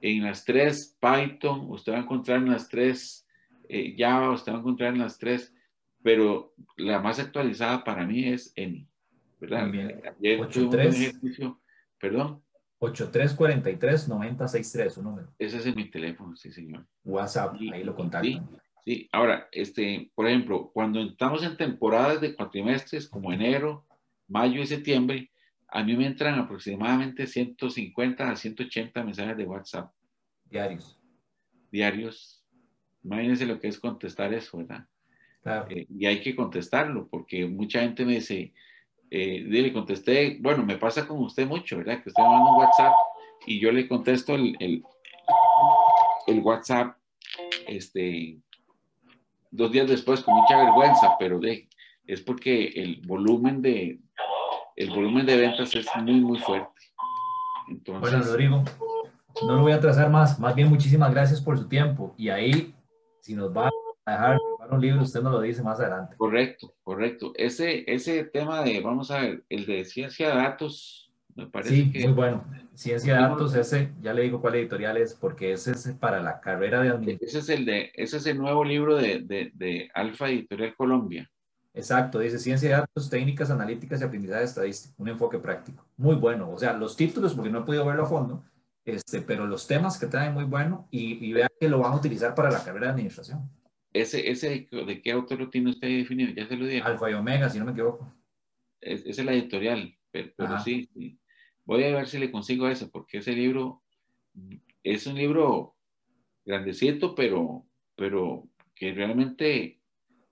en 0.00 0.24
las 0.24 0.44
tres 0.44 0.96
Python, 1.00 1.70
usted 1.70 1.92
va 1.92 1.98
a 1.98 2.02
encontrar 2.02 2.38
en 2.38 2.50
las 2.50 2.68
tres 2.68 3.26
eh, 3.68 3.94
Java, 3.96 4.30
usted 4.30 4.52
va 4.52 4.56
a 4.56 4.60
encontrar 4.60 4.94
en 4.94 5.00
las 5.00 5.18
tres, 5.18 5.54
pero 6.02 6.54
la 6.76 7.00
más 7.00 7.18
actualizada 7.18 7.84
para 7.84 8.06
mí 8.06 8.26
es 8.26 8.52
N. 8.56 8.86
¿Verdad? 9.40 9.70
Ayer 10.18 10.40
83, 10.40 11.20
perdón. 12.00 12.42
8343-9063, 12.80 14.90
su 14.90 15.02
número. 15.02 15.34
Ese 15.38 15.58
es 15.58 15.74
mi 15.74 15.90
teléfono, 15.90 16.36
sí, 16.36 16.52
señor. 16.52 16.86
WhatsApp, 17.04 17.56
ahí 17.72 17.82
lo 17.82 17.96
contactan. 17.96 18.48
Sí, 18.84 19.08
ahora, 19.12 19.48
este, 19.52 20.12
por 20.14 20.28
ejemplo, 20.28 20.70
cuando 20.72 21.00
estamos 21.00 21.42
en 21.42 21.56
temporadas 21.56 22.20
de 22.20 22.34
cuatrimestres 22.34 23.08
como 23.08 23.32
enero, 23.32 23.84
mayo 24.28 24.62
y 24.62 24.66
septiembre, 24.66 25.32
a 25.68 25.84
mí 25.84 25.96
me 25.96 26.06
entran 26.06 26.38
aproximadamente 26.38 27.26
150 27.26 28.30
a 28.30 28.36
180 28.36 29.04
mensajes 29.04 29.36
de 29.36 29.44
WhatsApp. 29.44 29.92
Diarios. 30.46 30.98
Diarios. 31.70 32.44
Imagínense 33.04 33.46
lo 33.46 33.60
que 33.60 33.68
es 33.68 33.78
contestar 33.78 34.32
eso, 34.32 34.58
¿verdad? 34.58 34.86
Claro. 35.42 35.66
Eh, 35.70 35.86
y 35.90 36.06
hay 36.06 36.20
que 36.20 36.34
contestarlo, 36.34 37.06
porque 37.08 37.46
mucha 37.46 37.80
gente 37.80 38.04
me 38.04 38.14
dice, 38.14 38.52
eh, 39.10 39.40
le 39.40 39.72
contesté, 39.72 40.38
bueno, 40.40 40.64
me 40.64 40.78
pasa 40.78 41.06
con 41.06 41.18
usted 41.18 41.46
mucho, 41.46 41.78
¿verdad? 41.78 42.02
Que 42.02 42.08
usted 42.08 42.22
me 42.22 42.28
manda 42.28 42.50
un 42.50 42.58
WhatsApp 42.58 42.94
y 43.46 43.60
yo 43.60 43.70
le 43.70 43.86
contesto 43.86 44.34
el, 44.34 44.56
el, 44.60 44.82
el 46.26 46.40
WhatsApp, 46.40 46.96
este, 47.66 48.38
dos 49.50 49.70
días 49.70 49.88
después 49.88 50.22
con 50.22 50.34
mucha 50.34 50.56
vergüenza, 50.56 51.16
pero 51.18 51.38
de, 51.38 51.68
es 52.06 52.22
porque 52.22 52.68
el 52.68 53.02
volumen 53.06 53.62
de, 53.62 54.00
el 54.78 54.90
volumen 54.90 55.26
de 55.26 55.36
ventas 55.36 55.74
es 55.74 55.86
muy, 56.00 56.20
muy 56.20 56.38
fuerte. 56.38 56.70
bueno, 58.00 58.22
Rodrigo, 58.22 58.62
no 59.42 59.56
lo 59.56 59.62
voy 59.62 59.72
a 59.72 59.76
atrasar 59.76 60.08
más. 60.08 60.38
Más 60.38 60.54
bien, 60.54 60.68
muchísimas 60.68 61.12
gracias 61.12 61.40
por 61.40 61.58
su 61.58 61.68
tiempo. 61.68 62.14
Y 62.16 62.28
ahí, 62.28 62.72
si 63.20 63.34
nos 63.34 63.54
va 63.54 63.70
a 64.06 64.12
dejar 64.12 64.38
un 64.70 64.80
libro, 64.80 65.02
usted 65.02 65.20
nos 65.20 65.32
lo 65.32 65.40
dice 65.40 65.64
más 65.64 65.80
adelante. 65.80 66.14
Correcto, 66.16 66.74
correcto. 66.84 67.32
Ese, 67.34 67.92
ese 67.92 68.22
tema 68.22 68.62
de, 68.62 68.80
vamos 68.80 69.10
a 69.10 69.22
ver, 69.22 69.42
el 69.48 69.66
de 69.66 69.84
ciencia 69.84 70.28
de 70.28 70.36
datos, 70.36 71.12
me 71.34 71.48
parece 71.48 71.74
sí, 71.74 71.92
muy 72.04 72.12
bueno. 72.12 72.44
Ciencia 72.74 73.14
de 73.14 73.20
datos, 73.20 73.56
ese, 73.56 73.92
ya 74.00 74.14
le 74.14 74.22
digo 74.22 74.40
cuál 74.40 74.54
editorial 74.54 74.96
es, 74.96 75.12
porque 75.12 75.50
ese 75.52 75.72
es 75.72 75.92
para 75.98 76.22
la 76.22 76.38
carrera 76.38 76.82
de 76.82 76.90
administración. 76.90 77.28
Ese 77.28 77.38
es 77.52 77.58
el, 77.58 77.66
de, 77.66 77.90
ese 77.94 78.18
es 78.18 78.26
el 78.26 78.38
nuevo 78.38 78.62
libro 78.62 78.94
de, 78.94 79.22
de, 79.22 79.50
de 79.54 79.90
Alfa 79.92 80.28
Editorial 80.28 80.76
Colombia. 80.76 81.28
Exacto, 81.78 82.18
dice 82.18 82.40
Ciencia 82.40 82.68
de 82.68 82.74
Datos, 82.74 83.08
Técnicas 83.08 83.52
Analíticas 83.52 84.00
y 84.00 84.04
Aprendizaje 84.04 84.42
Estadístico, 84.42 84.96
un 84.98 85.10
enfoque 85.10 85.38
práctico. 85.38 85.86
Muy 85.96 86.16
bueno, 86.16 86.50
o 86.50 86.58
sea, 86.58 86.72
los 86.72 86.96
títulos, 86.96 87.34
porque 87.34 87.50
no 87.50 87.60
he 87.60 87.62
podido 87.62 87.86
verlo 87.86 88.02
a 88.02 88.06
fondo, 88.06 88.44
este, 88.84 89.22
pero 89.22 89.46
los 89.46 89.68
temas 89.68 89.96
que 89.96 90.08
traen 90.08 90.34
muy 90.34 90.42
bueno 90.42 90.88
y, 90.90 91.24
y 91.24 91.32
vean 91.32 91.48
que 91.60 91.68
lo 91.68 91.78
van 91.78 91.92
a 91.92 91.96
utilizar 91.96 92.34
para 92.34 92.50
la 92.50 92.64
carrera 92.64 92.86
de 92.86 92.92
administración. 92.94 93.48
¿Ese, 93.92 94.28
ese 94.28 94.68
de 94.72 95.02
qué 95.02 95.12
autor 95.12 95.38
lo 95.38 95.50
tiene 95.50 95.70
usted 95.70 95.86
definido? 95.86 96.32
Ya 96.32 96.48
se 96.48 96.56
lo 96.56 96.66
dije. 96.66 96.82
Alfa 96.82 97.12
y 97.12 97.14
Omega, 97.14 97.48
si 97.48 97.60
no 97.60 97.64
me 97.64 97.70
equivoco. 97.70 98.12
Es, 98.80 99.06
esa 99.06 99.20
es 99.20 99.26
la 99.26 99.32
editorial, 99.34 99.96
pero, 100.10 100.58
sí, 100.64 100.90
sí, 100.92 101.16
Voy 101.64 101.84
a 101.84 101.94
ver 101.94 102.08
si 102.08 102.18
le 102.18 102.32
consigo 102.32 102.66
eso, 102.66 102.90
porque 102.90 103.18
ese 103.18 103.34
libro 103.34 103.84
es 104.82 105.06
un 105.06 105.14
libro 105.14 105.76
grandecito, 106.44 107.14
pero, 107.14 107.64
pero 107.94 108.48
que 108.74 108.92
realmente 108.92 109.80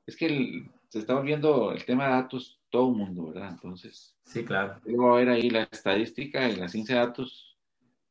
es 0.07 0.17
que 0.17 0.27
el, 0.27 0.71
se 0.89 0.99
está 0.99 1.15
volviendo 1.15 1.73
el 1.73 1.85
tema 1.85 2.05
de 2.05 2.11
datos 2.11 2.61
todo 2.71 2.91
el 2.91 2.97
mundo, 2.97 3.27
¿verdad? 3.29 3.51
Entonces, 3.51 4.17
sí, 4.25 4.45
claro. 4.45 4.81
Luego 4.85 5.15
a 5.15 5.19
ver 5.19 5.29
ahí 5.31 5.51
la 5.51 5.63
estadística 5.63 6.49
y 6.49 6.57
la 6.57 6.69
ciencia 6.69 6.97
de 6.97 7.07
datos 7.07 7.57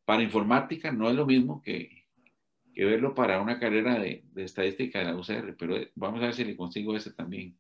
para 0.06 0.24
informática 0.24 0.92
no 0.92 1.10
es 1.10 1.16
lo 1.16 1.26
mismo 1.26 1.62
que, 1.62 2.08
que 2.74 2.86
verlo 2.86 3.16
para 3.16 3.42
una 3.42 3.60
carrera 3.60 4.00
de, 4.00 4.24
de, 4.34 4.44
estadística 4.44 5.00
de 5.00 5.06
la 5.06 5.16
UCR, 5.16 5.56
pero 5.58 5.76
vamos 5.96 6.22
a 6.22 6.26
ver 6.26 6.34
si 6.34 6.44
le 6.44 6.56
consigo 6.56 6.96
ese 6.96 7.12
también. 7.12 7.58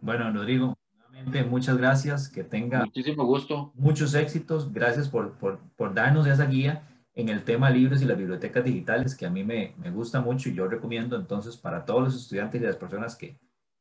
Bueno, 0.00 0.32
Rodrigo, 0.32 0.76
nuevamente 0.96 1.44
muchas 1.44 1.76
gracias, 1.76 2.28
que 2.28 2.44
tenga 2.44 2.84
muchísimo 2.84 3.24
gusto. 3.24 3.72
Muchos 3.74 4.14
éxitos, 4.14 4.72
gracias 4.72 5.08
por, 5.08 5.38
por, 5.38 5.60
por 5.76 5.94
darnos 5.94 6.26
esa 6.26 6.46
guía 6.46 6.88
en 7.14 7.28
el 7.28 7.42
tema 7.42 7.68
libros 7.68 8.00
y 8.00 8.04
las 8.04 8.16
bibliotecas 8.16 8.64
digitales, 8.64 9.16
que 9.16 9.26
a 9.26 9.30
mí 9.30 9.42
me, 9.42 9.74
me 9.76 9.90
gusta 9.90 10.20
mucho 10.20 10.48
y 10.48 10.54
yo 10.54 10.68
recomiendo 10.68 11.16
entonces 11.16 11.56
para 11.56 11.84
todos 11.84 12.04
los 12.04 12.16
estudiantes 12.16 12.60
y 12.60 12.64
las 12.64 12.76
personas 12.76 13.16
que, 13.16 13.36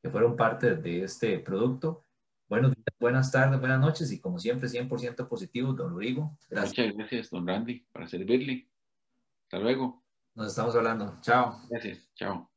que 0.08 0.12
fueron 0.12 0.38
parte 0.38 0.78
de 0.78 1.03
este 1.03 1.38
producto. 1.39 2.05
Buenos 2.47 2.72
días, 2.74 2.95
buenas 2.97 3.30
tardes, 3.30 3.60
buenas 3.60 3.82
noches 3.82 4.10
y 4.14 4.22
como 4.22 4.39
siempre 4.39 4.70
100% 4.70 5.28
positivo, 5.28 5.74
don 5.74 5.89
Rodrigo. 5.89 6.38
Gracias. 6.49 6.78
Muchas 6.78 6.97
gracias, 6.97 7.30
don 7.30 7.45
Randy, 7.45 7.86
para 7.91 8.08
servirle. 8.08 8.70
Hasta 9.43 9.60
luego. 9.60 10.01
Nos 10.34 10.47
estamos 10.47 10.74
hablando. 10.78 11.18
Chao. 11.20 11.60
Gracias. 11.70 12.10
Chao. 12.16 12.49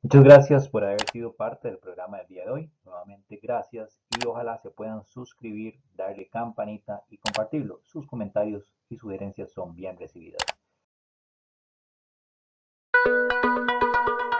Muchas 0.00 0.24
gracias 0.24 0.68
por 0.70 0.84
haber 0.84 1.04
sido 1.12 1.34
parte 1.34 1.68
del 1.68 1.78
programa 1.78 2.16
del 2.18 2.28
día 2.28 2.44
de 2.44 2.50
hoy. 2.50 2.70
Nuevamente 2.84 3.38
gracias 3.42 4.00
y 4.18 4.26
ojalá 4.26 4.58
se 4.58 4.70
puedan 4.70 5.04
suscribir, 5.04 5.78
darle 5.94 6.28
campanita 6.28 7.04
y 7.10 7.18
compartirlo. 7.18 7.82
Sus 7.84 8.06
comentarios 8.06 8.74
y 8.88 8.96
sugerencias 8.96 9.52
son 9.52 9.74
bien 9.74 9.98
recibidas. 9.98 10.42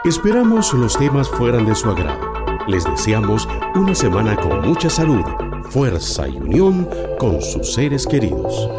Esperamos 0.05 0.73
los 0.73 0.97
temas 0.97 1.29
fueran 1.29 1.65
de 1.65 1.73
su 1.73 1.89
agrado. 1.89 2.33
Les 2.67 2.83
deseamos 2.83 3.47
una 3.73 3.95
semana 3.95 4.35
con 4.35 4.59
mucha 4.67 4.89
salud, 4.89 5.23
fuerza 5.69 6.27
y 6.27 6.35
unión 6.35 6.89
con 7.17 7.41
sus 7.41 7.73
seres 7.73 8.05
queridos. 8.05 8.69